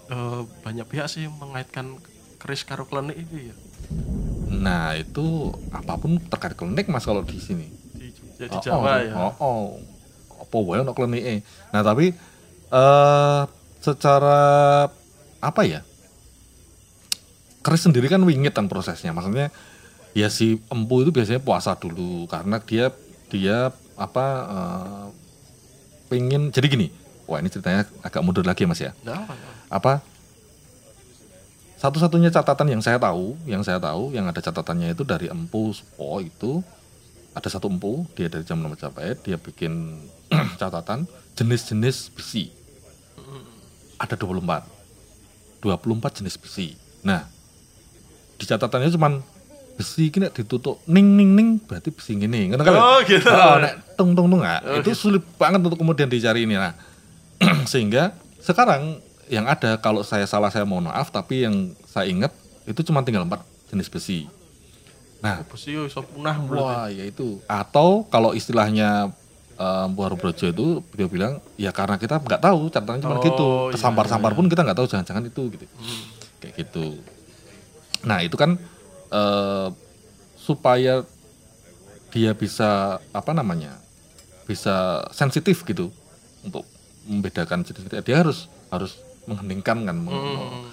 eh, 0.09 0.41
banyak 0.61 0.85
pihak 0.85 1.07
sih 1.09 1.25
mengaitkan 1.25 1.97
keris 2.37 2.61
karo 2.63 2.85
klenik 2.85 3.17
itu 3.17 3.49
ya 3.49 3.55
Nah, 4.49 4.93
itu 4.93 5.49
apa 5.69 5.97
pun 5.97 6.17
terkait 6.19 6.53
klinik 6.53 6.85
Mas 6.89 7.05
kalau 7.05 7.21
di 7.21 7.37
sini. 7.37 7.69
di, 7.93 8.09
di 8.13 8.45
Oh, 8.49 8.61
Jawa 8.61 8.81
oh, 8.85 8.97
ya 9.01 9.13
Oh, 9.17 9.33
oh. 9.39 9.63
Apa 10.45 10.55
wae 10.61 10.81
ono. 10.81 10.93
Nah, 10.93 11.81
tapi 11.81 12.13
eh 12.69 13.41
secara 13.79 14.39
apa 15.39 15.61
ya? 15.63 15.81
Keris 17.59 17.83
sendiri 17.83 18.07
kan 18.07 18.23
wingit 18.23 18.55
kan 18.55 18.71
prosesnya. 18.71 19.11
Maksudnya 19.11 19.51
ya 20.15 20.27
si 20.31 20.59
empu 20.71 21.03
itu 21.03 21.11
biasanya 21.11 21.43
puasa 21.43 21.75
dulu 21.75 22.25
karena 22.31 22.59
dia 22.63 22.91
dia 23.29 23.73
apa 23.99 24.25
eh, 24.47 25.05
pengen 26.11 26.51
jadi 26.51 26.67
gini. 26.67 26.87
Wah, 27.29 27.37
ini 27.37 27.53
ceritanya 27.53 27.85
agak 28.01 28.25
mundur 28.25 28.41
lagi 28.41 28.65
ya, 28.65 28.69
Mas 28.73 28.81
ya 28.81 28.91
apa, 29.69 30.01
satu-satunya 31.77 32.33
catatan 32.33 32.73
yang 32.73 32.81
saya 32.81 32.97
tahu, 32.97 33.37
yang 33.45 33.61
saya 33.61 33.77
tahu, 33.77 34.11
yang 34.11 34.25
ada 34.27 34.41
catatannya 34.41 34.97
itu 34.97 35.05
dari 35.05 35.29
Empu 35.29 35.71
Supo 35.71 36.19
itu 36.19 36.65
ada 37.29 37.45
satu 37.45 37.69
empu, 37.69 38.03
dia 38.17 38.27
dari 38.27 38.41
zaman 38.41 38.73
Majapahit, 38.73 39.21
dia 39.21 39.37
bikin 39.37 40.01
catatan 40.59 41.05
jenis-jenis 41.37 42.11
besi. 42.11 42.51
Ada 43.99 44.15
24. 44.15 44.63
24 45.59 46.17
jenis 46.23 46.39
besi. 46.39 46.67
Nah, 47.03 47.27
di 48.39 48.47
catatannya 48.47 48.89
cuman 48.95 49.19
besi 49.75 50.11
kini 50.11 50.27
ditutup 50.31 50.83
ning 50.91 51.15
ning 51.15 51.35
ning 51.35 51.49
berarti 51.55 51.87
besi 51.87 52.19
gini 52.19 52.51
kan 52.51 52.59
Oh, 52.67 52.99
gitu. 53.07 53.31
oh, 53.31 53.63
nek 53.63 53.95
tung 53.95 54.11
tung 54.11 54.27
tung 54.27 54.43
nggak, 54.43 54.59
Oh, 54.67 54.75
itu 54.83 54.91
sulit 54.91 55.23
banget 55.39 55.63
untuk 55.63 55.79
kemudian 55.79 56.11
dicari 56.11 56.43
ini 56.43 56.59
nah 56.59 56.75
sehingga 57.71 58.11
sekarang 58.43 58.99
yang 59.31 59.47
ada 59.47 59.79
kalau 59.79 60.03
saya 60.03 60.27
salah 60.27 60.51
saya 60.51 60.67
mohon 60.67 60.91
maaf 60.91 61.07
tapi 61.15 61.47
yang 61.47 61.71
saya 61.87 62.11
ingat 62.11 62.35
itu 62.67 62.83
cuma 62.83 63.07
tinggal 63.07 63.23
empat 63.23 63.39
jenis 63.71 63.87
besi 63.87 64.27
nah 65.23 65.47
Besi 65.47 65.71
yo 65.75 65.87
iso 65.87 65.99
punah. 66.03 66.35
Wah, 66.47 66.87
ya 66.91 67.03
itu. 67.03 67.39
Atau 67.47 68.07
kalau 68.07 68.31
istilahnya 68.31 69.11
um, 69.59 69.87
Bu 69.91 70.07
Brojo 70.15 70.45
itu 70.47 70.65
dia 70.95 71.05
bilang 71.05 71.43
ya 71.55 71.69
karena 71.69 71.99
kita 71.99 72.17
nggak 72.17 72.39
tahu 72.39 72.71
catatannya 72.71 73.03
cuma 73.03 73.19
Oh, 73.19 73.23
gitu. 73.23 73.47
iya, 73.67 73.73
Kesampar-sampar 73.75 74.31
pun 74.33 74.47
kita 74.47 74.63
nggak 74.63 74.77
tahu 74.79 74.87
jangan-jangan 74.87 75.23
itu 75.27 75.41
gitu. 75.51 75.65
Kayak 76.39 76.53
gitu. 76.57 76.85
Nah, 78.07 78.23
itu 78.23 78.33
kan 78.33 78.55
eh, 79.11 79.67
supaya 80.35 81.03
dia 82.09 82.31
bisa 82.33 82.69
apa 83.11 83.31
namanya? 83.31 83.75
bisa 84.49 85.05
sensitif 85.13 85.61
gitu 85.61 85.93
untuk 86.41 86.65
membedakan 87.05 87.61
jenis-jenis 87.61 88.01
dia 88.01 88.17
harus 88.17 88.49
harus 88.73 88.97
mengheningkan 89.29 89.85
kan 89.85 89.93
Hmm. 89.93 90.65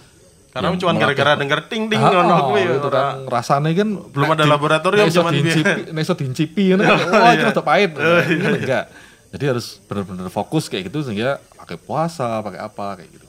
Karena 0.56 0.72
Yang 0.72 0.78
cuma 0.80 0.92
gara-gara 0.96 1.32
denger 1.36 1.60
ting 1.68 1.84
ting 1.86 2.00
Ah, 2.00 2.08
ngono 2.10 2.32
oh, 2.32 2.40
kuwi 2.48 2.64
itu 2.64 2.80
ora. 2.82 2.96
kan 2.96 3.28
rasanya 3.28 3.70
kan 3.76 3.88
Belum 4.08 4.28
ada 4.32 4.40
di- 4.40 4.48
laboratorium 4.48 5.04
diincipi, 5.04 5.44
biyen. 5.44 5.76
nek 5.92 6.00
iso 6.00 6.14
diincipi 6.16 6.62
ngono 6.72 6.82
kan, 6.82 6.96
wah 7.12 7.30
itu 7.30 7.36
iya. 7.36 7.48
rada 7.52 7.60
pahit. 7.60 7.90
Oh, 7.92 8.02
iya. 8.24 8.40
Kan 8.40 8.52
enggak. 8.56 8.84
Jadi 9.36 9.44
harus 9.44 9.66
benar-benar 9.84 10.32
fokus 10.32 10.64
kayak 10.66 10.88
gitu 10.88 11.04
sehingga 11.04 11.36
pakai 11.54 11.76
puasa, 11.76 12.40
pakai 12.40 12.60
apa 12.62 12.86
kayak 12.96 13.10
gitu. 13.12 13.26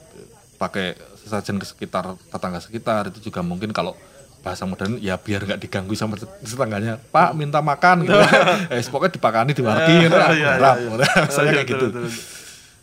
Pakai 0.56 0.86
sesajen 1.20 1.60
ke 1.60 1.68
sekitar 1.68 2.16
tetangga 2.16 2.58
sekitar 2.58 3.12
itu 3.12 3.20
juga 3.22 3.44
mungkin 3.44 3.68
kalau 3.70 3.92
bahasa 4.38 4.64
modern 4.64 4.96
ya 4.96 5.20
biar 5.20 5.44
nggak 5.44 5.60
diganggu 5.60 5.92
sama 5.92 6.16
tetangganya. 6.16 6.96
Pak 7.12 7.36
minta 7.36 7.60
makan 7.60 8.08
gitu. 8.08 8.16
eh 8.72 8.80
pokoknya 8.82 9.12
dipakani 9.12 9.52
diwarki 9.52 9.92
gitu. 10.00 10.16
Iya, 10.16 10.28
iya, 10.32 10.48
Harap. 10.56 10.74
iya. 10.80 10.88
Misalnya 11.28 11.44
Iya, 11.44 11.56
kayak 11.60 11.68
gitu. 11.68 11.86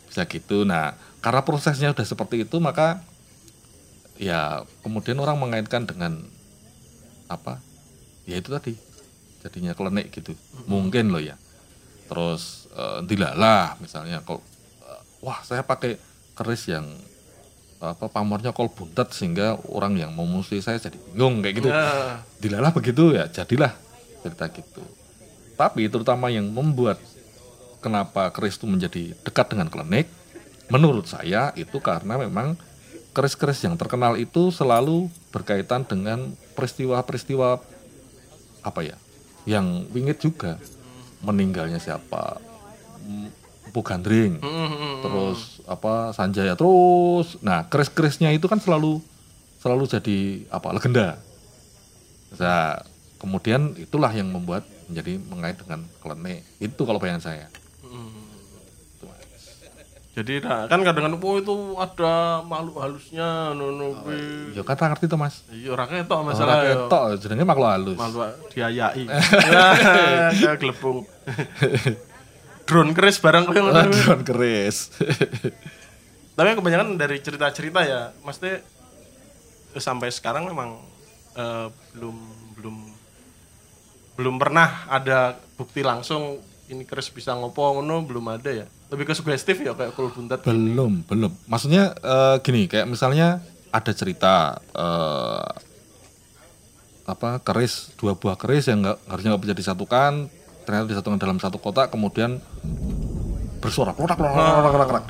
Bisa 0.06 0.22
gitu. 0.24 0.58
Nah, 0.64 0.94
karena 1.20 1.42
prosesnya 1.42 1.90
udah 1.90 2.06
seperti 2.06 2.46
itu 2.46 2.62
maka 2.62 3.02
ya 4.16 4.64
kemudian 4.82 5.20
orang 5.20 5.40
mengaitkan 5.40 5.88
dengan 5.88 6.24
apa? 7.28 7.60
Ya 8.26 8.40
itu 8.40 8.50
tadi. 8.52 8.74
Jadinya 9.46 9.78
klenik 9.78 10.10
gitu. 10.14 10.34
Mungkin 10.66 11.14
loh 11.14 11.22
ya. 11.22 11.38
Terus 12.10 12.70
eh, 12.74 13.00
dilalah 13.06 13.78
misalnya 13.82 14.22
kalau 14.26 14.42
eh, 14.86 15.02
wah 15.22 15.40
saya 15.46 15.62
pakai 15.62 15.98
keris 16.36 16.68
yang 16.68 16.86
apa 17.84 18.08
pamornya 18.10 18.56
kol 18.56 18.72
buntet 18.72 19.12
sehingga 19.14 19.60
orang 19.70 20.00
yang 20.00 20.10
mau 20.16 20.26
musuhi 20.26 20.64
saya 20.64 20.82
jadi 20.82 20.98
bingung 21.12 21.44
kayak 21.44 21.56
gitu. 21.62 21.70
Ya. 21.70 22.24
Dilalah 22.42 22.72
begitu 22.74 23.14
ya 23.14 23.30
jadilah 23.30 23.76
cerita 24.26 24.50
gitu. 24.50 24.84
Tapi 25.56 25.88
terutama 25.88 26.34
yang 26.34 26.50
membuat 26.50 27.00
kenapa 27.80 28.34
keris 28.34 28.58
itu 28.58 28.66
menjadi 28.66 29.14
dekat 29.22 29.54
dengan 29.54 29.70
klenik, 29.70 30.10
menurut 30.74 31.06
saya 31.06 31.54
itu 31.54 31.78
karena 31.78 32.18
memang 32.18 32.58
keris-keris 33.16 33.64
yang 33.64 33.80
terkenal 33.80 34.20
itu 34.20 34.52
selalu 34.52 35.08
berkaitan 35.32 35.88
dengan 35.88 36.36
peristiwa-peristiwa 36.54 37.64
apa 38.60 38.80
ya, 38.84 39.00
yang 39.48 39.88
wingit 39.96 40.20
juga 40.20 40.60
meninggalnya 41.24 41.80
siapa, 41.80 42.44
M- 43.08 43.32
Empu 43.66 43.80
Gandring, 43.82 44.44
Hmm, 44.44 44.52
hmm, 44.52 44.70
hmm. 44.76 44.96
terus 45.02 45.40
apa 45.66 46.12
Sanjaya 46.12 46.54
terus, 46.60 47.40
nah 47.40 47.64
keris-kerisnya 47.66 48.36
itu 48.36 48.46
kan 48.52 48.60
selalu 48.60 49.00
selalu 49.64 49.90
jadi 49.90 50.46
apa 50.54 50.76
legenda. 50.76 51.18
Nah, 52.36 52.84
kemudian 53.18 53.74
itulah 53.80 54.12
yang 54.12 54.28
membuat 54.30 54.68
menjadi 54.86 55.18
mengait 55.32 55.58
dengan 55.58 55.82
klenik. 56.04 56.46
Itu 56.62 56.86
kalau 56.86 57.02
bayangan 57.02 57.24
saya. 57.24 57.48
Jadi 60.16 60.40
nah, 60.40 60.64
kan 60.72 60.80
kadang-kadang 60.80 61.20
oh 61.20 61.36
itu 61.36 61.56
ada 61.76 62.40
makhluk 62.40 62.80
halusnya 62.80 63.52
nono 63.52 64.00
kuwi. 64.00 64.56
Ya 64.56 64.64
kata 64.64 64.88
ngerti 64.88 65.12
tuh 65.12 65.20
Mas. 65.20 65.44
Iya 65.52 65.76
ora 65.76 65.92
ketok 65.92 66.24
Masalah 66.24 66.32
masalah 66.32 66.56
yo. 66.64 66.76
ketok 66.88 67.04
jenenge 67.20 67.44
makhluk 67.44 67.68
halus. 67.68 67.98
Makhluk 68.00 68.32
diayai. 68.56 69.04
Ya, 69.12 69.66
kayak 70.40 70.58
gelembung. 70.64 71.04
Drone 72.68 72.92
keris 72.96 73.20
barang 73.20 73.44
koyo 73.44 73.68
ngono. 73.68 73.92
Drone 73.92 74.24
keris. 74.24 74.96
Tapi 76.40 76.48
yang 76.48 76.58
kebanyakan 76.64 76.96
dari 76.96 77.20
cerita-cerita 77.20 77.84
ya, 77.84 78.16
mesti 78.24 78.60
sampai 79.76 80.16
sekarang 80.16 80.48
memang 80.48 80.80
eh, 81.36 81.68
belum 81.92 82.18
belum 82.56 82.76
belum 84.16 84.36
pernah 84.40 84.88
ada 84.88 85.36
bukti 85.60 85.84
langsung 85.84 86.40
ini 86.72 86.88
keris 86.88 87.12
bisa 87.12 87.36
ngopo 87.36 87.84
ngono 87.84 88.00
belum 88.08 88.26
ada 88.32 88.64
ya. 88.64 88.68
Lebih 88.94 89.06
ke 89.10 89.14
sugestif 89.18 89.58
ya 89.62 89.74
kayak 89.74 89.98
kul 89.98 90.14
buntet. 90.14 90.46
belum, 90.46 91.06
belum. 91.10 91.32
Maksudnya 91.50 91.94
eh, 91.98 92.36
gini, 92.46 92.70
kayak 92.70 92.86
misalnya 92.86 93.42
ada 93.74 93.92
cerita 93.92 94.62
eh, 94.74 95.50
apa 97.06 97.38
keris 97.46 97.94
dua 98.02 98.18
buah 98.18 98.34
keris 98.34 98.66
yang 98.66 98.82
nggak 98.82 98.98
harusnya 99.06 99.30
nggak 99.36 99.44
bisa 99.46 99.54
disatukan 99.54 100.26
ternyata 100.66 100.90
disatukan 100.90 101.22
dalam 101.22 101.38
satu 101.38 101.62
kotak 101.62 101.94
kemudian 101.94 102.42
bersuara 103.62 103.94
klorak 103.94 104.18
klorak 104.18 104.34
klorak 104.34 104.72
klorak, 104.74 104.88
klorak. 104.90 105.06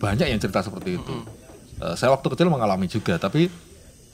banyak 0.00 0.32
yang 0.32 0.40
cerita 0.40 0.64
seperti 0.64 0.96
itu 0.96 1.12
Eh, 1.76 1.92
saya 1.92 2.08
waktu 2.16 2.32
kecil 2.32 2.48
mengalami 2.48 2.88
juga 2.88 3.20
tapi 3.20 3.52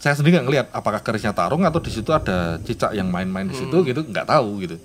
saya 0.03 0.19
sendiri 0.19 0.35
nggak 0.35 0.47
ngelihat 0.51 0.67
apakah 0.75 0.99
kerisnya 0.99 1.31
tarung 1.31 1.63
atau 1.63 1.79
di 1.79 1.95
situ 1.95 2.11
ada 2.11 2.59
cicak 2.59 2.91
yang 2.91 3.07
main-main 3.07 3.47
di 3.47 3.55
situ 3.55 3.87
gitu 3.87 4.03
nggak 4.03 4.27
tahu 4.27 4.67
gitu 4.67 4.83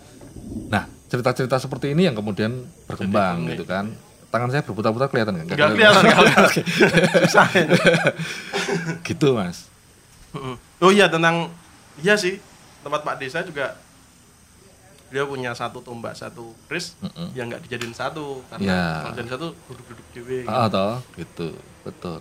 nah 0.70 0.86
cerita-cerita 1.10 1.58
seperti 1.58 1.98
ini 1.98 2.06
yang 2.06 2.14
kemudian 2.14 2.70
berkembang 2.86 3.50
gitu 3.50 3.66
kan 3.66 3.90
tangan 4.28 4.50
saya 4.50 4.62
berputar-putar 4.62 5.08
kelihatan 5.08 5.34
nggak 5.38 5.46
Enggak 5.50 5.70
kelihatan 5.72 6.04
kalau 6.06 6.32
susah. 7.24 7.48
ya. 7.50 7.66
gitu 9.02 9.28
mas. 9.34 9.72
Oh 10.78 10.92
iya 10.92 11.08
tentang 11.08 11.50
iya 11.98 12.14
sih 12.14 12.38
tempat 12.80 13.02
Pak 13.02 13.18
Desa 13.18 13.42
juga 13.42 13.80
dia 15.08 15.24
punya 15.24 15.52
satu 15.52 15.80
tombak 15.80 16.12
satu 16.14 16.52
Mm-mm. 16.68 17.32
yang 17.32 17.48
nggak 17.48 17.64
dijadiin 17.64 17.96
satu 17.96 18.44
karena 18.48 18.68
Ya. 18.68 18.84
kalau 19.02 19.16
jadi 19.16 19.30
satu 19.30 19.48
duduk-duduk 19.66 20.08
dewe 20.12 20.38
gitu. 20.44 20.52
ah 20.52 20.68
toh 20.68 21.00
gitu 21.16 21.48
betul 21.82 22.20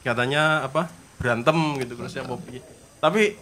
katanya 0.00 0.62
apa 0.62 0.86
berantem 1.18 1.58
gitu 1.76 1.98
kerisnya 1.98 2.22
mau 2.22 2.38
piye. 2.38 2.62
tapi 2.96 3.34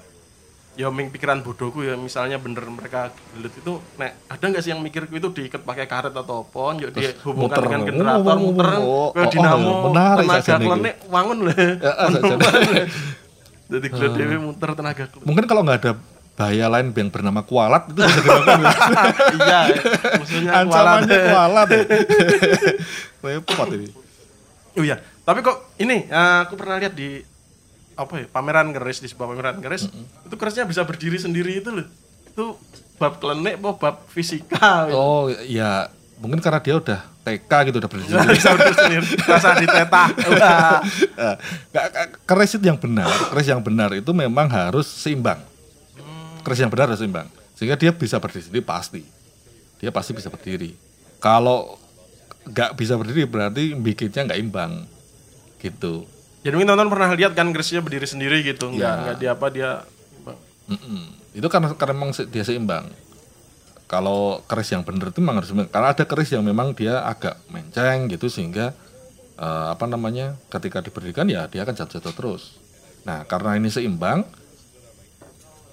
ya 0.75 0.91
ming 0.91 1.07
pikiran 1.15 1.39
bodohku 1.47 1.87
ya 1.87 1.95
misalnya 1.95 2.39
bener 2.43 2.67
mereka 2.67 3.15
gelut 3.35 3.55
itu 3.55 3.73
nek 3.95 4.27
ada 4.27 4.45
nggak 4.45 4.63
sih 4.63 4.71
yang 4.75 4.83
mikir 4.83 5.07
itu 5.07 5.29
diikat 5.31 5.63
pakai 5.63 5.87
karet 5.87 6.11
atau 6.11 6.43
apa? 6.43 6.83
Yuk 6.83 6.91
dihubungkan 6.91 7.63
dengan 7.63 7.81
Oh, 7.81 7.87
generator 7.87 8.35
oh, 8.35 8.43
muter 8.43 8.67
oh, 8.83 9.09
kayak 9.15 9.27
oh, 9.27 9.31
dinamo 9.31 9.71
oh, 9.71 9.93
tenaga 9.95 10.55
klenik 10.59 10.97
wangun 11.07 11.39
lah 11.47 11.55
Ya, 11.55 11.93
ah, 11.95 12.09
jadi. 13.71 13.87
Gelut 13.87 14.13
dewe 14.19 14.37
muter 14.43 14.71
tenaga 14.75 15.05
klenik 15.07 15.27
mungkin 15.27 15.45
kalau 15.47 15.63
nggak 15.63 15.79
ada 15.79 15.93
bahaya 16.35 16.67
lain 16.67 16.91
yang 16.91 17.09
bernama 17.15 17.47
kualat 17.47 17.87
itu 17.95 18.03
bisa 18.03 18.19
dilakukan 18.19 18.59
ya. 18.59 18.75
iya 19.39 19.61
musuhnya 20.19 20.51
kualat. 20.51 20.67
Ancamannya 20.67 21.19
kualat 21.31 21.69
ya. 21.71 21.83
repot 23.23 23.69
ini. 23.71 23.89
Oh 24.75 24.83
iya 24.83 24.97
tapi 25.23 25.39
kok 25.41 25.79
ini 25.79 26.11
eh, 26.11 26.39
aku 26.43 26.59
pernah 26.59 26.77
lihat 26.83 26.99
di 26.99 27.23
apa 27.95 28.15
ya 28.19 28.27
pameran 28.27 28.71
keris 28.71 28.99
di 28.99 29.07
sebuah 29.07 29.31
pameran 29.31 29.59
keris 29.59 29.87
itu 30.25 30.35
kerisnya 30.35 30.67
bisa 30.67 30.83
berdiri 30.83 31.17
sendiri 31.17 31.59
itu 31.59 31.71
loh. 31.71 31.87
Itu 32.27 32.45
bab 32.95 33.19
klenik 33.19 33.59
apa 33.59 33.71
bab 33.75 33.97
fisika 34.07 34.87
oh 34.89 35.27
ya 35.45 35.91
mungkin 36.19 36.39
karena 36.39 36.63
dia 36.63 36.79
udah 36.79 37.01
TK 37.27 37.53
gitu 37.67 37.77
udah 37.83 37.91
berdiri 37.91 38.15
bisa 38.31 38.51
berdiri 38.55 38.77
sendiri. 38.77 39.07
Rasa 39.25 39.49
ditetah 39.57 40.09
nggak- 41.73 41.93
keris 42.25 42.55
itu 42.55 42.65
yang 42.65 42.79
benar 42.79 43.11
keris 43.33 43.49
yang 43.49 43.63
benar 43.63 43.91
itu 43.93 44.11
memang 44.11 44.47
harus 44.47 44.87
seimbang. 44.87 45.41
Keris 46.45 46.61
yang 46.61 46.71
benar 46.71 46.93
harus 46.93 47.01
seimbang. 47.01 47.27
Sehingga 47.55 47.75
dia 47.75 47.91
bisa 47.91 48.19
berdiri 48.19 48.45
sendiri 48.45 48.65
pasti. 48.65 49.03
Dia 49.81 49.91
pasti 49.91 50.13
bisa 50.13 50.29
berdiri. 50.29 50.77
Kalau 51.19 51.81
nggak 52.45 52.77
bisa 52.77 52.95
berdiri 52.95 53.25
berarti 53.25 53.73
bikinnya 53.73 54.29
nggak 54.29 54.41
imbang 54.41 54.85
gitu 55.59 56.05
jadi 56.45 56.53
mungkin 56.53 56.69
teman-teman 56.71 56.93
pernah 56.93 57.11
lihat 57.17 57.33
kan 57.33 57.49
kerisnya 57.51 57.81
berdiri 57.81 58.05
sendiri 58.05 58.45
gitu. 58.45 58.69
Nggak 58.69 58.85
Ya. 58.87 59.01
nggak 59.01 59.17
dia 59.17 59.31
apa 59.33 59.47
dia 59.49 59.71
Mm-mm. 60.65 61.03
itu 61.33 61.47
karena 61.49 61.73
karena 61.75 61.95
memang 61.97 62.13
dia 62.29 62.45
seimbang. 62.45 62.87
Kalau 63.85 64.41
keris 64.45 64.73
yang 64.73 64.81
benar 64.81 65.13
itu 65.13 65.21
memang 65.21 65.41
harus 65.41 65.53
karena 65.69 65.89
ada 65.93 66.05
keris 66.05 66.33
yang 66.33 66.41
memang 66.41 66.73
dia 66.73 67.05
agak 67.05 67.37
menceng 67.49 68.09
gitu 68.09 68.29
sehingga 68.29 68.73
eh, 69.37 69.67
apa 69.73 69.85
namanya 69.85 70.37
ketika 70.49 70.81
diberikan 70.81 71.29
ya 71.29 71.49
dia 71.49 71.65
akan 71.65 71.75
jatuh-jatuh 71.75 72.15
terus. 72.17 72.57
Nah 73.05 73.25
karena 73.25 73.57
ini 73.57 73.69
seimbang 73.69 74.25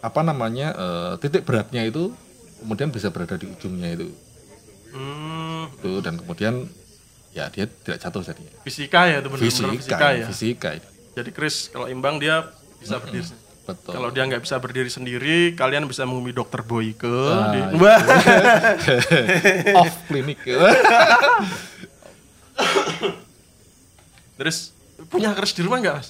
apa 0.01 0.21
namanya 0.23 0.73
eh, 0.75 1.13
titik 1.19 1.45
beratnya 1.45 1.85
itu 1.85 2.11
kemudian 2.59 2.91
bisa 2.91 3.09
berada 3.09 3.35
di 3.35 3.47
ujungnya 3.47 3.95
itu. 3.95 4.11
Hmm, 4.91 5.71
itu 5.71 6.03
dan 6.03 6.19
kemudian 6.19 6.67
ya 7.31 7.47
dia 7.47 7.65
tidak 7.67 7.97
jatuh 8.03 8.21
jadinya 8.23 8.51
fisika 8.63 9.07
ya 9.07 9.23
itu 9.23 9.27
benar-benar 9.31 9.47
fisika 9.47 9.71
fisika 9.71 10.07
ya 10.11 10.25
fisika 10.27 10.69
jadi 11.11 11.29
keris 11.31 11.71
kalau 11.71 11.87
imbang 11.87 12.19
dia 12.19 12.47
bisa 12.79 12.97
berdiri 12.97 13.23
sendiri. 13.27 13.49
Betul. 13.61 13.93
Kalau 13.93 14.09
dia 14.09 14.25
nggak 14.25 14.41
bisa 14.41 14.57
berdiri 14.57 14.89
sendiri, 14.89 15.53
kalian 15.53 15.85
bisa 15.85 16.01
menghubungi 16.01 16.33
dokter 16.33 16.65
Boyke. 16.65 17.05
Ah, 17.05 17.53
di- 17.53 17.77
iya. 17.77 17.93
Off 19.85 19.93
klinik. 20.09 20.41
Terus 24.41 24.73
punya 25.13 25.29
keris 25.37 25.53
di 25.53 25.61
rumah 25.61 25.77
nggak 25.77 25.95
mas? 26.01 26.09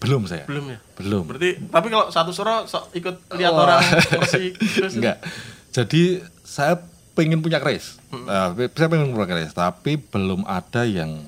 Belum 0.00 0.24
saya. 0.24 0.48
Belum 0.48 0.64
ya. 0.72 0.80
Belum. 0.96 1.28
Berarti 1.28 1.60
tapi 1.68 1.92
kalau 1.92 2.08
satu 2.08 2.32
soro 2.32 2.64
sok 2.64 2.96
ikut 2.96 3.20
lihat 3.36 3.52
Wah. 3.52 3.62
orang 3.68 3.84
bersih 4.24 4.56
Enggak. 4.96 5.20
Jadi 5.76 6.24
saya 6.40 6.80
pengen 7.20 7.44
punya 7.44 7.60
keris. 7.60 8.00
Hmm. 8.08 8.24
Nah, 8.24 8.56
saya 8.56 8.88
pengen 8.88 9.12
punya 9.12 9.28
keris, 9.28 9.52
tapi 9.52 10.00
belum 10.00 10.48
ada 10.48 10.88
yang 10.88 11.20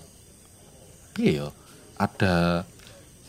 iya, 1.21 1.53
ada 2.01 2.65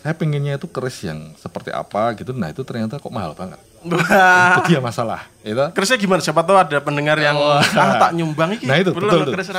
saya 0.04 0.16
pengennya 0.16 0.60
itu 0.60 0.68
keris 0.68 1.00
yang 1.04 1.36
seperti 1.36 1.72
apa 1.76 2.16
gitu. 2.16 2.32
Nah, 2.32 2.52
itu 2.52 2.64
ternyata 2.64 3.00
kok 3.00 3.12
mahal 3.12 3.36
banget. 3.36 3.60
Itu 3.84 4.62
dia 4.68 4.80
masalah. 4.80 5.28
Itu 5.44 5.60
Kerisnya 5.76 6.00
gimana? 6.00 6.20
Siapa 6.24 6.44
tahu 6.44 6.56
ada 6.56 6.80
pendengar 6.80 7.20
yang 7.20 7.36
Wah. 7.36 7.60
ah 7.60 7.92
tak 8.00 8.12
nyumbang 8.16 8.56
iki. 8.56 8.68
Nah, 8.68 8.80
itu, 8.80 8.96
betul 8.96 9.28
tuh. 9.28 9.36
keris 9.36 9.52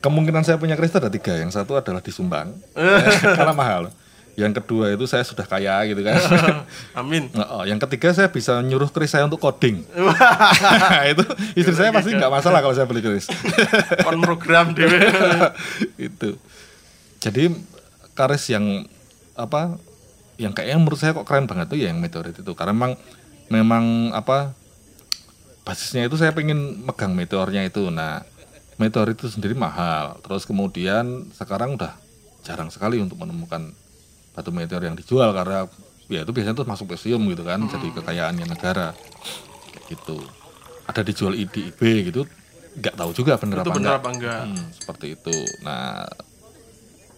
kemungkinan 0.00 0.42
saya 0.42 0.56
punya 0.56 0.74
keris 0.74 0.90
itu 0.94 0.98
ada 0.98 1.10
tiga. 1.10 1.34
Yang 1.34 1.58
satu 1.58 1.78
adalah 1.78 2.02
disumbang 2.02 2.54
karena 3.38 3.54
mahal. 3.54 3.90
Yang 4.40 4.64
kedua 4.64 4.96
itu 4.96 5.04
saya 5.04 5.20
sudah 5.20 5.44
kaya 5.44 5.84
gitu 5.84 6.00
kan. 6.00 6.16
Amin. 7.00 7.28
Nah, 7.36 7.60
oh, 7.60 7.64
yang 7.68 7.76
ketiga 7.76 8.16
saya 8.16 8.32
bisa 8.32 8.56
nyuruh 8.64 8.88
keris 8.88 9.12
saya 9.12 9.28
untuk 9.28 9.36
coding. 9.36 9.84
Itu 11.12 11.24
istri 11.52 11.76
saya 11.76 11.92
pasti 11.92 12.16
nggak 12.16 12.32
masalah 12.32 12.64
kalau 12.64 12.72
saya 12.72 12.88
beli 12.88 13.04
keris. 13.04 13.28
Kon 14.06 14.24
program 14.24 14.72
dhewe. 14.72 14.96
itu. 16.00 16.40
Jadi 17.20 17.52
keris 18.16 18.44
yang 18.48 18.88
apa? 19.36 19.76
Yang 20.40 20.52
kayaknya 20.56 20.76
menurut 20.80 20.96
saya 20.96 21.12
kok 21.12 21.28
keren 21.28 21.44
banget 21.44 21.68
tuh 21.68 21.76
ya 21.76 21.92
yang 21.92 22.00
meteorit 22.00 22.32
itu. 22.32 22.52
Karena 22.56 22.72
memang 22.72 22.92
memang 23.52 23.84
apa? 24.16 24.56
Basisnya 25.68 26.08
itu 26.08 26.16
saya 26.16 26.32
pengen 26.32 26.80
megang 26.88 27.12
meteornya 27.12 27.68
itu. 27.68 27.92
Nah, 27.92 28.24
meteorit 28.80 29.20
itu 29.20 29.28
sendiri 29.28 29.52
mahal. 29.52 30.16
Terus 30.24 30.48
kemudian 30.48 31.28
sekarang 31.36 31.76
udah 31.76 31.92
jarang 32.40 32.72
sekali 32.72 32.96
untuk 32.96 33.20
menemukan 33.20 33.76
batu 34.34 34.50
meteor 34.54 34.82
yang 34.86 34.96
dijual 34.96 35.30
karena 35.34 35.66
ya 36.10 36.26
itu 36.26 36.32
biasanya 36.34 36.56
tuh 36.58 36.66
masuk 36.66 36.86
museum 36.90 37.22
gitu 37.30 37.42
kan, 37.46 37.60
jadi 37.70 37.86
kekayaannya 38.02 38.46
negara. 38.50 38.94
Kayak 39.70 39.84
gitu. 39.94 40.18
Ada 40.90 41.06
dijual 41.06 41.38
di 41.38 41.70
IB 41.70 41.80
gitu, 42.10 42.26
nggak 42.78 42.94
tahu 42.98 43.10
juga 43.14 43.38
bener 43.38 43.62
Itu 43.62 43.70
apa 43.70 43.76
bener 43.78 43.90
enggak. 43.94 44.00
apa 44.02 44.08
enggak? 44.10 44.42
Hmm, 44.46 44.66
seperti 44.74 45.06
itu. 45.14 45.36
Nah, 45.62 46.06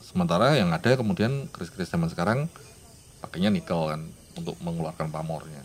sementara 0.01 0.61
yang 0.61 0.69
ada 0.73 0.93
kemudian 0.93 1.49
keris-keris 1.49 1.89
zaman 1.89 2.13
sekarang 2.13 2.53
pakainya 3.25 3.49
nikel 3.49 3.89
kan 3.89 4.13
untuk 4.37 4.61
mengeluarkan 4.61 5.09
pamornya. 5.09 5.65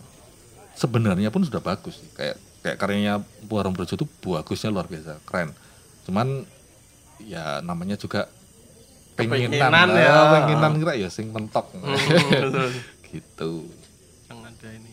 Sebenarnya 0.78 1.34
pun 1.34 1.44
sudah 1.44 1.60
bagus 1.60 2.00
sih. 2.00 2.10
Kayak 2.16 2.40
kayak 2.64 2.78
karyanya 2.80 3.14
Buarum 3.48 3.76
Brojo 3.76 4.00
itu 4.00 4.08
bagusnya 4.24 4.72
luar 4.72 4.88
biasa, 4.88 5.20
keren. 5.28 5.52
Cuman 6.08 6.48
ya 7.24 7.60
namanya 7.66 8.00
juga 8.00 8.30
Kepengenan 9.18 9.88
ya, 9.98 10.06
ya. 10.06 10.18
pengenan 10.30 10.72
kira 10.78 10.94
ya 10.94 11.10
sing 11.10 11.34
mentok. 11.34 11.74
Betul. 11.74 12.70
gitu. 13.10 13.52
Yang 14.30 14.40
ada 14.46 14.68
ini. 14.78 14.92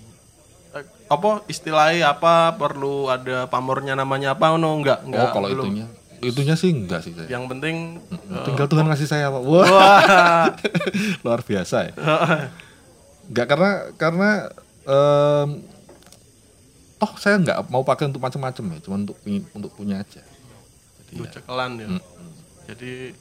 Eh, 0.72 0.84
Apa 1.12 1.44
istilahnya 1.44 2.16
apa 2.16 2.56
perlu 2.56 3.12
ada 3.12 3.44
pamornya 3.52 3.92
namanya 3.92 4.32
apa 4.32 4.56
no 4.56 4.80
enggak 4.80 5.04
enggak 5.04 5.28
oh, 5.28 5.32
kalau 5.36 5.48
belum. 5.52 5.66
itunya 5.68 5.86
itunya 6.24 6.56
sih 6.56 6.72
enggak 6.72 7.04
sih 7.04 7.12
saya. 7.12 7.28
Yang 7.28 7.44
penting 7.52 8.00
Tinggal 8.48 8.64
Tuhan 8.64 8.88
ngasih 8.88 9.08
saya, 9.08 9.28
Pak. 9.28 9.42
Wah. 9.44 9.68
wah 9.68 10.46
luar 11.24 11.44
biasa 11.44 11.92
ya. 11.92 11.94
Enggak 13.28 13.46
karena 13.52 13.70
karena 14.00 14.30
em, 14.88 15.48
toh 16.96 17.12
saya 17.20 17.36
nggak 17.44 17.68
mau 17.68 17.84
pakai 17.84 18.08
untuk 18.08 18.24
macam-macam 18.24 18.64
ya, 18.72 18.78
cuma 18.80 18.96
untuk 19.04 19.16
untuk 19.52 19.70
punya 19.76 20.00
aja. 20.00 20.24
Jadi 21.04 21.12
ya, 21.20 21.28
cekelan 21.28 21.72
ya. 21.76 21.88
Jadi 22.72 23.12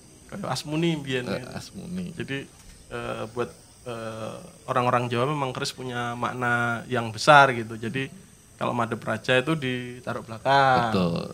Asmuni 0.42 0.98
biyen 0.98 1.30
eh, 1.30 1.46
ya. 1.46 1.60
asmuni. 1.60 2.14
Jadi 2.18 2.48
eh, 2.90 3.24
buat 3.32 3.50
eh, 3.86 4.38
orang-orang 4.66 5.12
Jawa 5.12 5.30
memang 5.30 5.54
keris 5.54 5.76
punya 5.76 6.18
makna 6.18 6.82
yang 6.90 7.14
besar 7.14 7.54
gitu. 7.54 7.78
Jadi 7.78 8.10
kalau 8.58 8.74
madep 8.74 9.02
raja 9.04 9.38
itu 9.38 9.54
ditaruh 9.58 10.24
belakang. 10.24 10.94
Betul. 10.94 11.26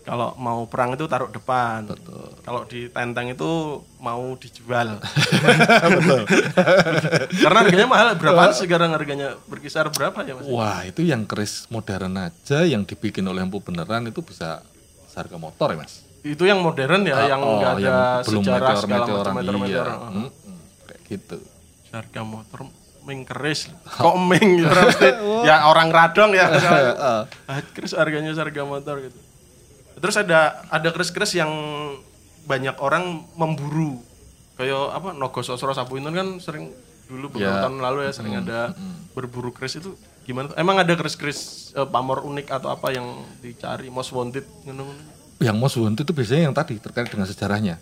Kalau 0.00 0.32
mau 0.40 0.64
perang 0.64 0.96
itu 0.96 1.04
taruh 1.04 1.28
depan. 1.28 1.84
Betul. 1.84 2.32
Kalau 2.40 2.64
di 2.64 2.88
tenteng 2.88 3.36
itu 3.36 3.84
mau 4.00 4.32
dijual. 4.40 4.96
Betul. 6.00 6.24
Karena 7.44 7.58
harganya 7.62 7.86
mahal. 7.86 8.16
Berapaan 8.16 8.56
sekarang 8.56 8.90
harganya? 8.96 9.36
Berkisar 9.44 9.92
berapa 9.92 10.24
ya 10.24 10.40
Mas? 10.40 10.48
Wah, 10.48 10.88
itu 10.88 11.04
yang 11.04 11.28
keris 11.28 11.68
modern 11.68 12.16
aja 12.16 12.64
yang 12.64 12.88
dibikin 12.88 13.28
oleh 13.28 13.44
empu 13.44 13.60
beneran 13.60 14.08
itu 14.08 14.24
bisa 14.24 14.64
seharga 15.12 15.36
motor 15.36 15.76
ya, 15.76 15.84
Mas. 15.84 16.09
Itu 16.20 16.44
yang 16.44 16.60
modern 16.60 17.02
ya, 17.02 17.26
yang 17.26 17.40
Oh, 17.40 17.56
enggak 17.56 17.72
ada 17.80 18.20
belum 18.22 18.42
sejarah 18.44 18.74
segala 18.76 19.04
meteor-meteoran, 19.04 19.24
macam 19.24 19.34
meteor-meteor. 19.40 19.86
iya. 19.86 19.94
Heeh. 19.96 20.10
Mm-mm, 20.12 20.58
kayak 20.84 21.00
gitu. 21.08 21.36
Harga 21.90 22.20
motor 22.22 22.60
ming 23.00 23.20
keris. 23.24 23.60
Kok 23.88 24.16
ming 24.20 24.48
ya, 24.60 24.68
mesti 24.68 25.08
ya 25.48 25.56
orang 25.64 25.88
radong 25.88 26.36
ya. 26.36 26.46
Ah, 27.50 27.60
keris 27.72 27.96
harganya 27.96 28.30
harga 28.30 28.62
motor 28.62 29.00
gitu. 29.00 29.18
Terus 29.96 30.16
ada 30.16 30.60
ada 30.68 30.88
keris-keris 30.88 31.32
yang 31.34 31.50
banyak 32.44 32.76
orang 32.78 33.24
memburu. 33.34 34.00
Kayak 34.56 34.92
apa 34.92 35.16
Nogo 35.16 35.40
Sosro 35.40 35.72
Inten 35.72 36.12
kan 36.12 36.28
sering 36.36 36.68
dulu 37.08 37.32
beberapa 37.32 37.58
Ya. 37.58 37.64
tahun 37.64 37.80
lalu 37.80 37.98
ya 38.06 38.12
sering 38.12 38.34
ada 38.38 38.76
berburu 39.12 39.50
keris 39.50 39.76
itu 39.76 39.96
gimana? 40.22 40.52
Emang 40.54 40.76
ada 40.76 40.92
keris-keris 40.92 41.72
eh, 41.74 41.88
pamor 41.88 42.22
unik 42.22 42.46
atau 42.52 42.68
apa 42.68 42.92
yang 42.92 43.08
dicari 43.40 43.88
most 43.88 44.12
wanted 44.12 44.44
ngono-ngono? 44.62 45.19
Yang 45.40 45.56
most 45.56 45.76
wanted 45.76 46.04
itu 46.04 46.12
biasanya 46.12 46.42
yang 46.46 46.56
tadi 46.56 46.76
terkait 46.76 47.08
dengan 47.08 47.24
sejarahnya. 47.24 47.80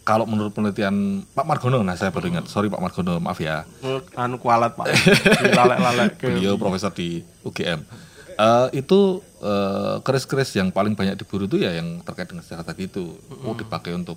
Kalau 0.00 0.24
menurut 0.24 0.56
penelitian 0.56 1.20
Pak 1.36 1.44
Margono, 1.44 1.84
nah 1.84 1.92
saya 1.92 2.08
baru 2.08 2.32
ingat, 2.32 2.48
sorry 2.48 2.72
Pak 2.72 2.80
Margono, 2.80 3.20
maaf 3.20 3.36
ya, 3.36 3.68
Eh, 3.84 4.00
Anu 4.16 4.40
kualat 4.40 4.72
Pak. 4.72 4.88
Dilalek-lalek 5.44 6.16
ke 6.16 6.32
beliau 6.32 6.56
profesor 6.56 6.88
di 6.88 7.20
UGM. 7.44 7.84
Eh, 8.32 8.66
itu 8.80 9.20
eh, 9.44 10.00
keris-keris 10.00 10.56
yang 10.56 10.72
paling 10.72 10.96
banyak 10.96 11.12
diburu 11.12 11.44
itu 11.44 11.60
ya 11.60 11.76
yang 11.76 12.00
terkait 12.00 12.24
dengan 12.24 12.40
sejarah 12.40 12.64
tadi 12.64 12.88
itu. 12.88 13.04
Oh 13.44 13.52
dipakai 13.52 13.92
untuk 13.92 14.16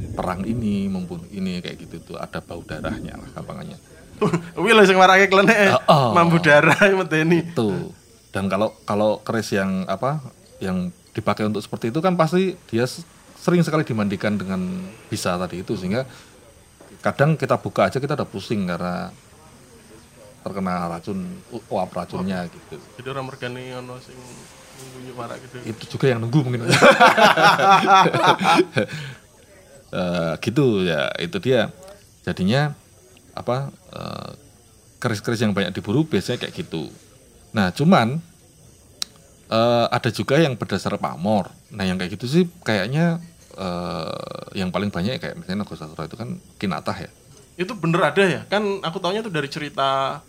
eh, 0.00 0.08
perang 0.16 0.48
ini, 0.48 0.88
membunuh 0.88 1.28
ini 1.28 1.60
kayak 1.60 1.76
gitu 1.76 2.00
tuh 2.00 2.16
ada 2.16 2.40
bau 2.40 2.64
darahnya 2.64 3.20
lah 3.20 3.28
gampangannya. 3.36 3.76
Wih 4.62 4.72
lho 4.72 4.82
sing 4.86 4.96
marake 4.96 5.28
klenek 5.28 5.76
Oh, 5.76 5.92
oh. 5.92 6.10
mambu 6.16 6.40
darah 6.40 6.78
medeni. 6.88 7.44
Itu. 7.44 7.92
Dan 8.32 8.48
kalau 8.48 8.72
kalau 8.88 9.20
keris 9.20 9.52
yang 9.52 9.84
apa 9.86 10.24
yang 10.58 10.88
dipakai 11.12 11.44
untuk 11.44 11.60
seperti 11.60 11.92
itu 11.92 12.00
kan 12.00 12.16
pasti 12.16 12.56
dia 12.72 12.88
sering 13.36 13.60
sekali 13.60 13.84
dimandikan 13.84 14.40
dengan 14.40 14.88
bisa 15.12 15.36
tadi 15.36 15.60
itu 15.60 15.76
sehingga 15.76 16.08
kadang 17.04 17.36
kita 17.36 17.60
buka 17.60 17.92
aja 17.92 18.00
kita 18.00 18.16
udah 18.16 18.28
pusing 18.28 18.64
karena 18.64 19.12
terkena 20.42 20.88
racun 20.88 21.18
uap 21.52 21.90
racunnya 21.92 22.48
gitu. 22.48 22.80
Jadi 22.98 23.08
orang 23.12 23.28
mergani 23.28 23.76
ono 23.76 24.00
sing 24.00 24.16
ngunjuk 24.82 25.14
marak 25.14 25.38
gitu. 25.44 25.56
Itu 25.68 25.84
juga 25.98 26.16
yang 26.16 26.24
nunggu 26.24 26.40
mungkin. 26.40 26.66
Eh, 29.92 30.32
gitu 30.40 30.88
ya 30.88 31.12
itu 31.20 31.36
dia 31.36 31.68
jadinya 32.24 32.72
apa 33.36 33.68
eh, 33.92 34.30
keris-keris 35.04 35.44
yang 35.44 35.52
banyak 35.52 35.76
diburu 35.76 36.08
biasanya 36.08 36.48
kayak 36.48 36.64
gitu 36.64 36.88
nah 37.52 37.68
cuman 37.68 38.18
eh, 39.48 39.86
ada 39.88 40.08
juga 40.08 40.36
yang 40.36 40.56
berdasar 40.56 40.96
pamor 40.96 41.52
nah 41.68 41.84
yang 41.84 41.96
kayak 41.96 42.16
gitu 42.16 42.26
sih 42.26 42.44
kayaknya 42.60 43.20
eh, 43.54 44.56
yang 44.56 44.68
paling 44.68 44.88
banyak 44.88 45.16
kayak 45.16 45.36
misalnya 45.36 45.64
Sastra 45.68 46.04
itu 46.04 46.16
kan 46.16 46.36
kinatah 46.56 46.96
ya 46.98 47.10
Itu 47.52 47.76
bener 47.76 48.00
ada 48.02 48.24
ya? 48.24 48.40
Kan 48.48 48.80
aku 48.80 48.96
taunya 48.96 49.20
itu 49.20 49.28
dari 49.28 49.44
cerita 49.44 50.20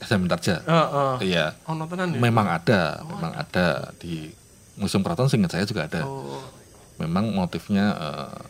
SM 0.00 0.26
Tarja 0.26 0.60
Heeh. 0.60 1.14
iya 1.24 1.54
Oh, 1.64 1.72
nontonan 1.72 2.10
ya? 2.10 2.18
memang 2.18 2.46
ada 2.50 2.98
memang 3.06 3.32
ada 3.32 3.94
di 3.96 4.28
Museum 4.74 5.00
Keraton 5.00 5.30
seingat 5.30 5.54
saya 5.54 5.64
juga 5.64 5.86
ada 5.86 6.02
Oh. 6.02 6.42
memang 6.98 7.30
motifnya 7.30 7.94
eh, 7.94 8.42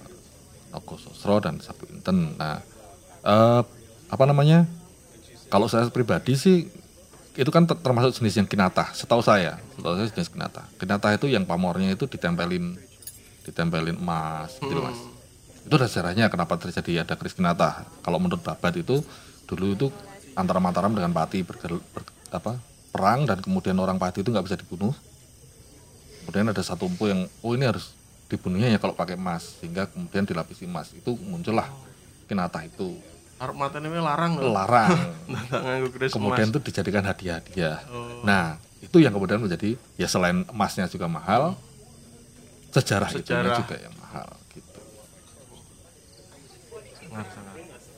Nogo 0.72 0.96
Sosro 0.96 1.38
dan 1.38 1.60
Sapu 1.60 1.86
Inten. 1.86 2.34
Nah, 2.34 2.58
eh, 3.22 3.62
apa 4.08 4.24
namanya? 4.24 4.66
Kalau 5.46 5.70
saya 5.70 5.86
pribadi 5.86 6.34
sih 6.34 6.66
itu 7.34 7.50
kan 7.50 7.66
ter- 7.66 7.78
termasuk 7.82 8.22
jenis 8.22 8.38
yang 8.38 8.48
kinatah. 8.48 8.94
Setahu 8.94 9.20
saya, 9.20 9.58
setahu 9.74 9.94
saya 9.98 10.08
jenis 10.10 10.30
kinatah. 10.30 10.64
Kinatah 10.78 11.10
itu 11.18 11.26
yang 11.30 11.44
pamornya 11.44 11.92
itu 11.94 12.06
ditempelin 12.06 12.78
ditempelin 13.44 13.98
emas 14.00 14.56
gitu 14.56 14.80
Mas. 14.80 14.98
Itu 15.64 15.74
ada 15.76 15.88
sejarahnya 15.90 16.32
kenapa 16.32 16.56
terjadi 16.56 17.04
ada 17.04 17.14
keris 17.18 17.36
kinatah. 17.36 17.84
Kalau 18.00 18.18
menurut 18.22 18.40
Babat 18.40 18.78
itu 18.78 19.04
dulu 19.44 19.66
itu 19.74 19.86
antara 20.38 20.58
Mataram 20.62 20.94
dengan 20.94 21.12
Pati 21.12 21.44
bergel- 21.44 21.84
ber- 21.92 22.08
apa, 22.32 22.58
perang 22.94 23.26
dan 23.26 23.42
kemudian 23.42 23.76
orang 23.82 23.98
Pati 23.98 24.22
itu 24.22 24.30
nggak 24.30 24.46
bisa 24.46 24.56
dibunuh 24.56 24.94
kemudian 26.24 26.48
ada 26.48 26.64
satu 26.64 26.88
empu 26.88 27.12
yang 27.12 27.28
oh 27.44 27.52
ini 27.52 27.68
harus 27.68 27.92
dibunuhnya 28.32 28.72
ya 28.72 28.80
kalau 28.80 28.96
pakai 28.96 29.20
emas 29.20 29.60
sehingga 29.60 29.84
kemudian 29.92 30.24
dilapisi 30.24 30.64
emas 30.64 30.88
itu 30.96 31.12
muncullah 31.28 31.68
kinata 32.24 32.64
itu 32.64 32.96
Matene 33.34 33.90
wae 33.92 34.00
larang 34.00 34.38
lho. 34.40 34.50
larang 34.54 34.94
kemudian 36.16 36.48
itu 36.48 36.60
dijadikan 36.62 37.04
hadiah-hadiah 37.04 37.82
Oh. 37.90 38.22
nah 38.24 38.56
itu 38.80 38.96
yang 39.00 39.12
kemudian 39.12 39.40
menjadi 39.42 39.76
ya 39.98 40.06
selain 40.06 40.46
emasnya 40.48 40.86
juga 40.88 41.10
mahal 41.10 41.58
sejarah, 42.70 43.10
Sejarah. 43.10 43.58
juga 43.60 43.76
yang 43.78 43.94
mahal 44.00 44.28
gitu 44.54 44.80
sangat 47.14 47.26
sangat. 47.30 47.54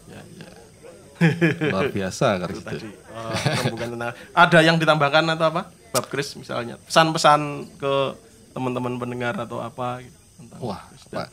Ya, 0.06 0.20
ya. 0.36 0.50
luar 1.72 1.88
biasa 1.88 2.26
kan 2.44 2.48
gitu 2.52 2.60
Tadi 2.68 2.88
oh, 3.16 4.12
ada 4.36 4.58
yang 4.60 4.76
ditambahkan 4.76 5.24
atau 5.32 5.46
apa? 5.48 5.62
Bab 5.90 6.04
keris 6.12 6.36
misalnya. 6.36 6.76
Pesan-pesan 6.84 7.40
ke 7.80 7.94
teman-teman 8.52 9.00
pendengar 9.00 9.32
atau 9.40 9.64
apa 9.64 10.04
gitu 10.04 10.18
tentang 10.36 10.60
wah. 10.60 10.84
Pak. 11.08 11.28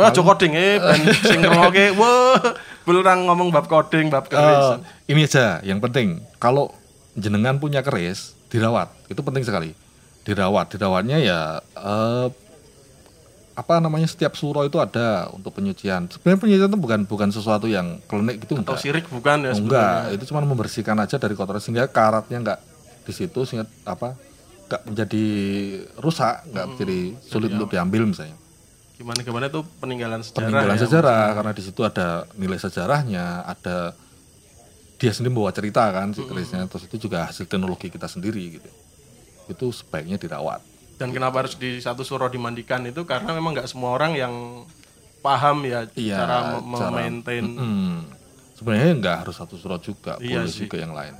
Wah, 0.00 0.08
aja 0.08 0.20
coding 0.20 0.52
eh 0.52 0.76
ben 0.76 1.00
sing 1.14 1.38
ngrungokke. 1.38 1.84
Wah, 2.00 2.40
belerang 2.82 3.24
ngomong 3.24 3.48
bab 3.48 3.66
coding, 3.66 4.08
bab 4.08 4.24
keris. 4.24 4.80
Eh, 4.80 5.12
ini 5.12 5.22
aja 5.22 5.60
yang 5.60 5.78
penting. 5.78 6.24
Kalau 6.36 6.72
jenengan 7.12 7.56
punya 7.56 7.80
keris 7.80 8.32
dirawat. 8.48 8.88
Itu 9.06 9.20
penting 9.20 9.42
sekali. 9.42 9.76
Dirawat. 10.22 10.70
Dirawatnya 10.70 11.16
ya 11.18 11.40
eh, 11.60 12.28
apa 13.52 13.76
namanya 13.76 14.06
setiap 14.06 14.32
suro 14.32 14.62
itu 14.62 14.76
ada 14.76 15.28
untuk 15.28 15.52
penyucian. 15.52 16.08
Sebenarnya 16.08 16.40
penyucian 16.40 16.68
itu 16.68 16.80
bukan 16.80 17.00
bukan 17.04 17.28
sesuatu 17.28 17.66
yang 17.66 18.00
klinik 18.02 18.40
gitu 18.40 18.56
Atau 18.56 18.72
enggak. 18.72 18.80
sirik 18.80 19.06
bukan 19.06 19.36
ya 19.42 19.52
Oh, 19.52 19.54
sebenarnya. 19.54 19.60
enggak 19.60 20.14
itu 20.16 20.24
cuma 20.26 20.40
membersihkan 20.42 20.96
aja 20.96 21.16
dari 21.16 21.34
kotoran 21.34 21.60
sehingga 21.60 21.84
karatnya 21.86 22.38
enggak 22.38 22.58
di 23.00 23.12
situ 23.12 23.44
sehingga 23.44 23.68
apa 23.84 24.16
enggak 24.64 24.82
menjadi 24.86 25.24
rusak 25.98 26.46
enggak 26.46 26.64
Hmm. 26.64 26.72
menjadi 26.72 26.98
sulit 27.20 27.50
untuk 27.50 27.68
diambil 27.68 28.02
misalnya 28.06 28.36
Gimana 29.00 29.16
gimana 29.18 29.48
itu 29.48 29.60
peninggalan 29.80 30.20
sejarah. 30.20 30.36
peninggalan 30.38 30.76
ya. 30.76 30.82
sejarah 30.82 31.24
karena 31.32 31.52
di 31.52 31.62
situ 31.62 31.80
ada 31.80 32.08
nilai 32.34 32.58
sejarahnya 32.58 33.24
ada 33.42 33.96
dia 34.94 35.08
sendiri 35.08 35.32
bawa 35.32 35.48
cerita 35.50 35.88
kan 35.88 36.12
si 36.12 36.20
kerisnya 36.22 36.68
terus 36.68 36.84
itu 36.84 37.00
juga 37.00 37.24
hasil 37.24 37.48
teknologi 37.48 37.88
kita 37.88 38.04
sendiri 38.04 38.44
gitu 38.52 38.70
itu 39.48 39.66
sebaiknya 39.72 40.14
dirawat 40.16 40.60
Dan 40.94 41.10
kenapa 41.10 41.40
harus 41.40 41.56
di 41.56 41.80
satu 41.80 42.04
suro 42.04 42.28
dimandikan 42.28 42.84
itu 42.84 43.08
karena 43.08 43.32
memang 43.32 43.56
nggak 43.56 43.64
semua 43.66 43.96
orang 43.96 44.12
yang 44.12 44.34
paham 45.18 45.64
ya 45.64 45.88
Iya, 45.90 46.16
cara 46.18 46.36
me- 46.52 46.76
cara- 46.76 46.92
memaintain 46.92 47.46
Hmm. 47.50 47.98
sebenarnya 48.52 48.92
nggak 48.94 49.16
harus 49.18 49.32
satu 49.34 49.56
surat 49.56 49.80
juga 49.80 50.20
Iya 50.20 50.44
boleh 50.44 50.52
sih. 50.52 50.60
juga 50.62 50.76
yang 50.76 50.92
lain 50.92 51.16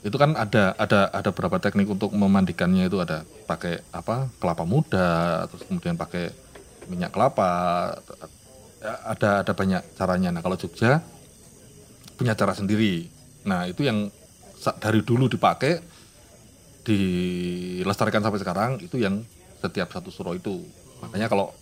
itu 0.00 0.14
kan 0.14 0.32
ada 0.32 0.72
ada 0.74 1.10
ada 1.10 1.28
beberapa 1.28 1.58
teknik 1.58 1.84
untuk 1.86 2.08
memandikannya 2.10 2.86
itu 2.86 2.96
ada 2.96 3.20
pakai 3.44 3.84
apa 3.90 4.32
kelapa 4.34 4.64
muda 4.64 5.44
terus 5.44 5.68
kemudian 5.68 5.92
pakai 5.94 6.32
minyak 6.88 7.12
kelapa 7.14 7.94
ada 8.82 9.42
ada 9.42 9.52
banyak 9.52 9.82
caranya. 9.94 10.30
Nah 10.32 10.42
kalau 10.42 10.56
Jogja 10.58 11.02
punya 12.18 12.34
cara 12.34 12.54
sendiri. 12.54 13.06
Nah 13.46 13.66
itu 13.66 13.86
yang 13.86 14.10
dari 14.82 15.00
dulu 15.02 15.30
dipakai 15.30 15.78
dilestarikan 16.82 18.24
sampai 18.24 18.40
sekarang 18.40 18.70
itu 18.80 18.96
yang 18.98 19.22
setiap 19.60 19.90
satu 19.90 20.10
suro 20.10 20.34
itu. 20.34 20.62
Makanya 21.02 21.30
kalau 21.30 21.54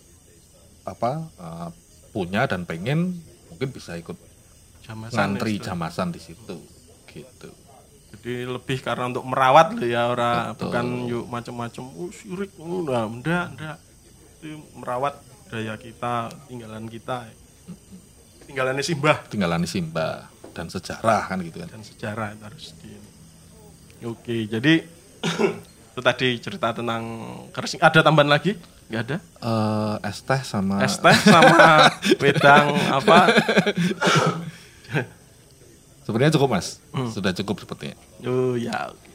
apa 0.87 1.27
eh, 1.37 1.69
punya 2.15 2.47
dan 2.47 2.63
pengen 2.63 3.19
mungkin 3.51 3.69
bisa 3.73 3.99
ikut 3.99 4.15
jamasan 4.87 5.17
ngantri 5.35 5.59
ya, 5.59 5.73
jamasan 5.73 6.09
di 6.13 6.21
situ. 6.21 6.57
Gitu. 7.11 7.49
Jadi 8.07 8.47
lebih 8.47 8.79
karena 8.79 9.11
untuk 9.11 9.27
merawat 9.27 9.75
loh 9.75 9.83
ya 9.83 10.07
ora 10.07 10.55
Betul. 10.55 10.71
bukan 10.71 10.85
yuk 11.11 11.25
macam-macam 11.27 11.83
oh 11.91 12.09
sirik 12.13 12.55
udah 12.55 13.03
enggak 13.03 13.45
enggak 13.51 13.77
itu 14.37 14.61
merawat 14.77 15.17
budaya 15.47 15.73
kita 15.81 16.29
tinggalan 16.45 16.85
kita. 16.85 17.25
Tinggalannya 18.47 18.83
simbah. 18.85 19.17
Tinggalan 19.27 19.65
Simba 19.67 20.29
dan 20.55 20.71
sejarah 20.71 21.29
kan 21.29 21.37
gitu 21.43 21.61
kan? 21.61 21.69
Dan 21.69 21.83
sejarah 21.83 22.33
itu 22.33 22.43
harus 22.47 22.65
di 22.81 22.91
oke 24.01 24.35
jadi 24.49 24.73
itu 25.93 26.01
tadi 26.01 26.27
cerita 26.37 26.73
tentang 26.73 27.03
keris 27.53 27.77
ada 27.81 27.99
tambahan 28.01 28.29
lagi? 28.29 28.55
Nggak 28.87 29.01
ada? 29.03 29.17
Eh, 29.19 30.09
es 30.09 30.19
teh 30.23 30.41
sama 30.47 30.79
es 30.81 30.95
teh 30.97 31.17
sama 31.27 31.91
wedang 32.23 32.71
apa? 32.93 33.17
Sebenarnya 36.07 36.39
cukup 36.39 36.55
mas. 36.55 36.79
Hmm. 36.95 37.11
sudah 37.11 37.35
cukup 37.35 37.67
sepertinya. 37.67 37.99
Oh 38.23 38.55
ya 38.55 38.95
oke. 38.95 39.11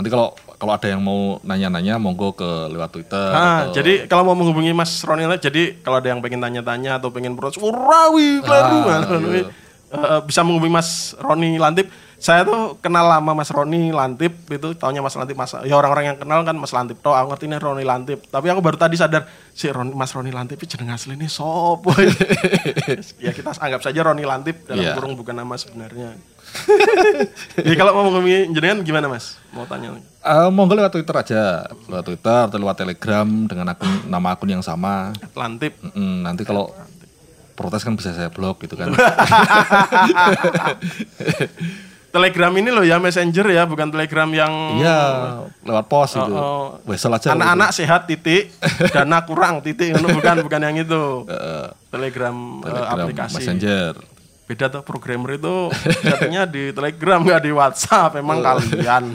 Nanti 0.00 0.08
kalau 0.08 0.28
kalau 0.56 0.72
ada 0.72 0.86
yang 0.86 0.98
mau 0.98 1.36
nanya-nanya 1.40 1.96
monggo 1.96 2.32
ke 2.32 2.44
lewat 2.66 2.88
Twitter 2.90 3.28
Nah, 3.30 3.68
atau- 3.68 3.74
jadi 3.74 4.04
kalau 4.06 4.24
mau 4.24 4.34
menghubungi 4.34 4.72
Mas 4.72 4.96
Roni 4.98 5.24
lah, 5.24 5.36
jadi 5.36 5.76
kalau 5.78 6.00
ada 6.00 6.08
yang 6.08 6.18
pengen 6.18 6.40
tanya-tanya 6.40 6.96
atau 6.96 7.08
pengen 7.08 7.32
protes, 7.32 7.56
Urawi, 7.56 8.40
Kleru, 8.40 8.78
Ah, 8.82 9.00
iya. 9.30 9.44
eh, 9.90 10.20
bisa 10.22 10.40
menghubungi 10.40 10.72
Mas 10.74 10.88
Roni 11.14 11.54
Lantip. 11.54 11.88
Saya 12.16 12.44
tuh 12.44 12.76
kenal 12.76 13.08
lama 13.08 13.32
Mas 13.34 13.48
Roni 13.48 13.88
Lantip, 13.90 14.28
itu 14.46 14.68
taunya 14.74 15.00
Mas 15.00 15.16
Lantip, 15.16 15.32
Mas, 15.34 15.56
ya 15.58 15.72
orang-orang 15.72 16.04
yang 16.06 16.18
kenal 16.18 16.40
kan 16.42 16.52
Mas 16.54 16.68
Lantip, 16.68 17.00
toh 17.00 17.12
aku 17.12 17.32
ngerti 17.32 17.44
ini 17.46 17.56
Roni 17.56 17.80
Lantip. 17.82 18.20
Tapi 18.22 18.46
aku 18.46 18.60
baru 18.60 18.76
tadi 18.76 18.92
sadar, 18.94 19.24
si 19.50 19.64
Roni, 19.66 19.92
Mas 19.92 20.12
Roni 20.12 20.28
Lantip 20.28 20.56
itu 20.56 20.68
jeneng 20.70 20.92
asli 20.92 21.16
ini 21.16 21.24
sop. 21.26 21.88
ya 23.18 23.32
kita 23.32 23.56
anggap 23.56 23.80
saja 23.80 24.00
Roni 24.02 24.22
Lantip 24.22 24.64
dalam 24.64 24.82
Iya. 24.82 24.94
kurung 24.94 25.16
bukan 25.16 25.32
nama 25.32 25.56
sebenarnya. 25.56 26.12
Jadi 27.56 27.76
kalau 27.80 27.92
mau 27.94 28.04
menghubungi 28.10 28.50
jenengan 28.54 28.82
gimana 28.82 29.06
Mas? 29.06 29.38
Mau 29.54 29.64
tanya? 29.66 29.94
Eh, 30.20 30.48
monggo 30.52 30.76
lewat 30.76 30.92
Twitter 30.92 31.16
aja 31.16 31.64
lewat 31.88 32.04
Twitter 32.04 32.40
atau 32.50 32.58
lewat 32.60 32.76
Telegram 32.76 33.26
dengan 33.48 33.72
akun 33.72 33.88
nama 34.04 34.36
akun 34.36 34.50
yang 34.52 34.60
sama 34.60 35.16
Lantip. 35.32 35.80
Mm, 35.96 36.26
nanti 36.26 36.44
kalau 36.44 36.68
protes 37.56 37.84
kan 37.84 37.96
bisa 37.96 38.12
saya 38.12 38.28
blok 38.32 38.64
gitu 38.64 38.76
kan 38.76 38.92
Telegram 42.10 42.50
ini 42.58 42.74
loh 42.74 42.82
ya 42.82 42.98
messenger 42.98 43.46
ya, 43.54 43.70
bukan 43.70 43.86
telegram 43.94 44.26
yang 44.34 44.82
iya 44.82 44.98
lewat 45.62 45.86
pos 45.86 46.18
gitu 46.18 46.34
Oh, 46.34 46.82
oh. 46.82 46.82
wesel 46.82 47.14
aja 47.14 47.38
anak-anak 47.38 47.70
sehat 47.70 48.10
titik, 48.10 48.50
dana 48.90 49.22
kurang 49.22 49.62
titik, 49.62 49.94
bukan 49.94 50.42
bukan 50.42 50.58
yang 50.58 50.74
itu. 50.74 51.22
Telegram, 51.94 52.34
eh, 52.34 52.66
Telegram 52.66 52.98
aplikasi. 52.98 53.34
Messenger 53.38 53.94
Beda 54.50 54.66
tuh 54.66 54.82
programmer 54.82 55.38
itu 55.38 55.70
jatuhnya 56.02 56.42
di 56.42 56.74
Telegram 56.74 57.22
nggak 57.22 57.42
di 57.46 57.52
WhatsApp, 57.54 58.18
emang 58.18 58.42
kalian 58.42 59.14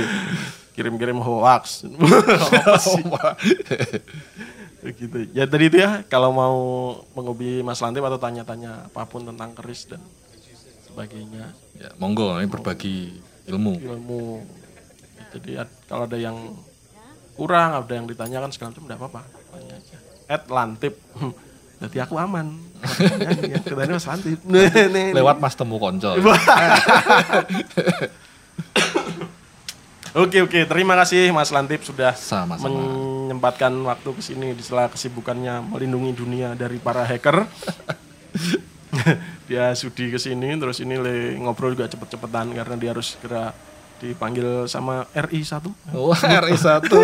kirim-kirim 0.76 1.20
hoax. 1.20 1.84
Apa 1.84 2.80
sih? 2.80 3.04
gitu. 4.96 5.16
Ya 5.36 5.44
tadi 5.44 5.68
itu 5.68 5.76
ya 5.76 6.00
kalau 6.08 6.32
mau 6.32 6.56
menghubungi 7.12 7.60
Mas 7.60 7.84
Lantip 7.84 8.00
atau 8.00 8.16
tanya-tanya 8.16 8.88
apa 8.88 9.04
pun 9.04 9.28
tentang 9.28 9.52
keris 9.52 9.92
dan 9.92 10.00
sebagainya. 10.88 11.52
ya 11.76 11.88
monggo 12.00 12.36
ini 12.36 12.48
berbagi 12.48 13.16
ilmu 13.48 13.80
ilmu 13.80 14.44
jadi 15.34 15.64
ad- 15.64 15.78
kalau 15.88 16.04
ada 16.04 16.20
yang 16.20 16.36
kurang 17.34 17.74
ada 17.80 17.92
yang 17.96 18.04
ditanyakan 18.04 18.52
segala 18.52 18.70
macam 18.76 18.84
enggak 18.86 18.98
apa-apa 19.00 19.22
tanya 19.50 19.74
aja 19.80 19.96
at 20.28 20.44
lantip 20.52 20.94
jadi 21.82 22.06
aku 22.06 22.14
aman. 22.14 22.62
Ya 23.42 23.58
mas 23.90 24.06
nih. 24.22 25.10
lewat 25.10 25.42
mas 25.42 25.58
temu 25.58 25.82
konco 25.82 26.14
oke 30.22 30.38
oke. 30.46 30.60
Terima 30.66 30.94
kasih 31.02 31.34
mas 31.34 31.50
lantip 31.50 31.82
sudah 31.82 32.14
Sama-sama. 32.14 32.70
menyempatkan 32.70 33.74
waktu 33.82 34.14
ke 34.14 34.22
sini 34.22 34.54
di 34.54 34.62
sela 34.62 34.86
kesibukannya 34.86 35.66
melindungi 35.66 36.14
dunia 36.14 36.54
dari 36.54 36.78
para 36.78 37.02
hacker. 37.02 37.42
Dia 39.48 39.72
sudi 39.72 40.12
ke 40.12 40.20
sini 40.20 40.52
terus 40.60 40.76
ini 40.84 41.00
le 41.00 41.40
ngobrol 41.40 41.72
juga 41.72 41.88
cepet-cepetan 41.88 42.52
karena 42.52 42.76
dia 42.76 42.92
harus 42.92 43.16
segera 43.16 43.56
dipanggil 44.04 44.68
sama 44.68 45.08
RI 45.16 45.40
1 45.46 45.96
wah 45.96 46.20
RI 46.20 46.56
satu 46.60 46.98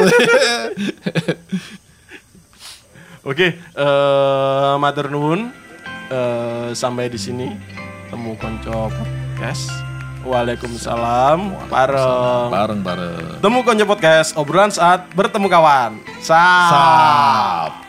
Oke, 3.29 3.61
eh 3.61 4.75
matur 4.81 5.13
nuwun. 5.13 5.53
Eh, 6.09 6.73
sampai 6.73 7.13
di 7.13 7.21
sini 7.21 7.53
temu 8.09 8.33
konco 8.41 8.89
podcast. 8.89 9.69
Waalaikumsalam. 10.25 11.69
Bareng. 11.69 12.49
bareng 12.49 12.81
bareng 12.81 13.37
Temu 13.45 13.61
konco 13.61 13.85
podcast 13.85 14.33
obrolan 14.33 14.73
saat 14.73 15.13
bertemu 15.13 15.45
kawan. 15.45 16.01
Sa. 16.25 16.41
Sap. 16.73 17.88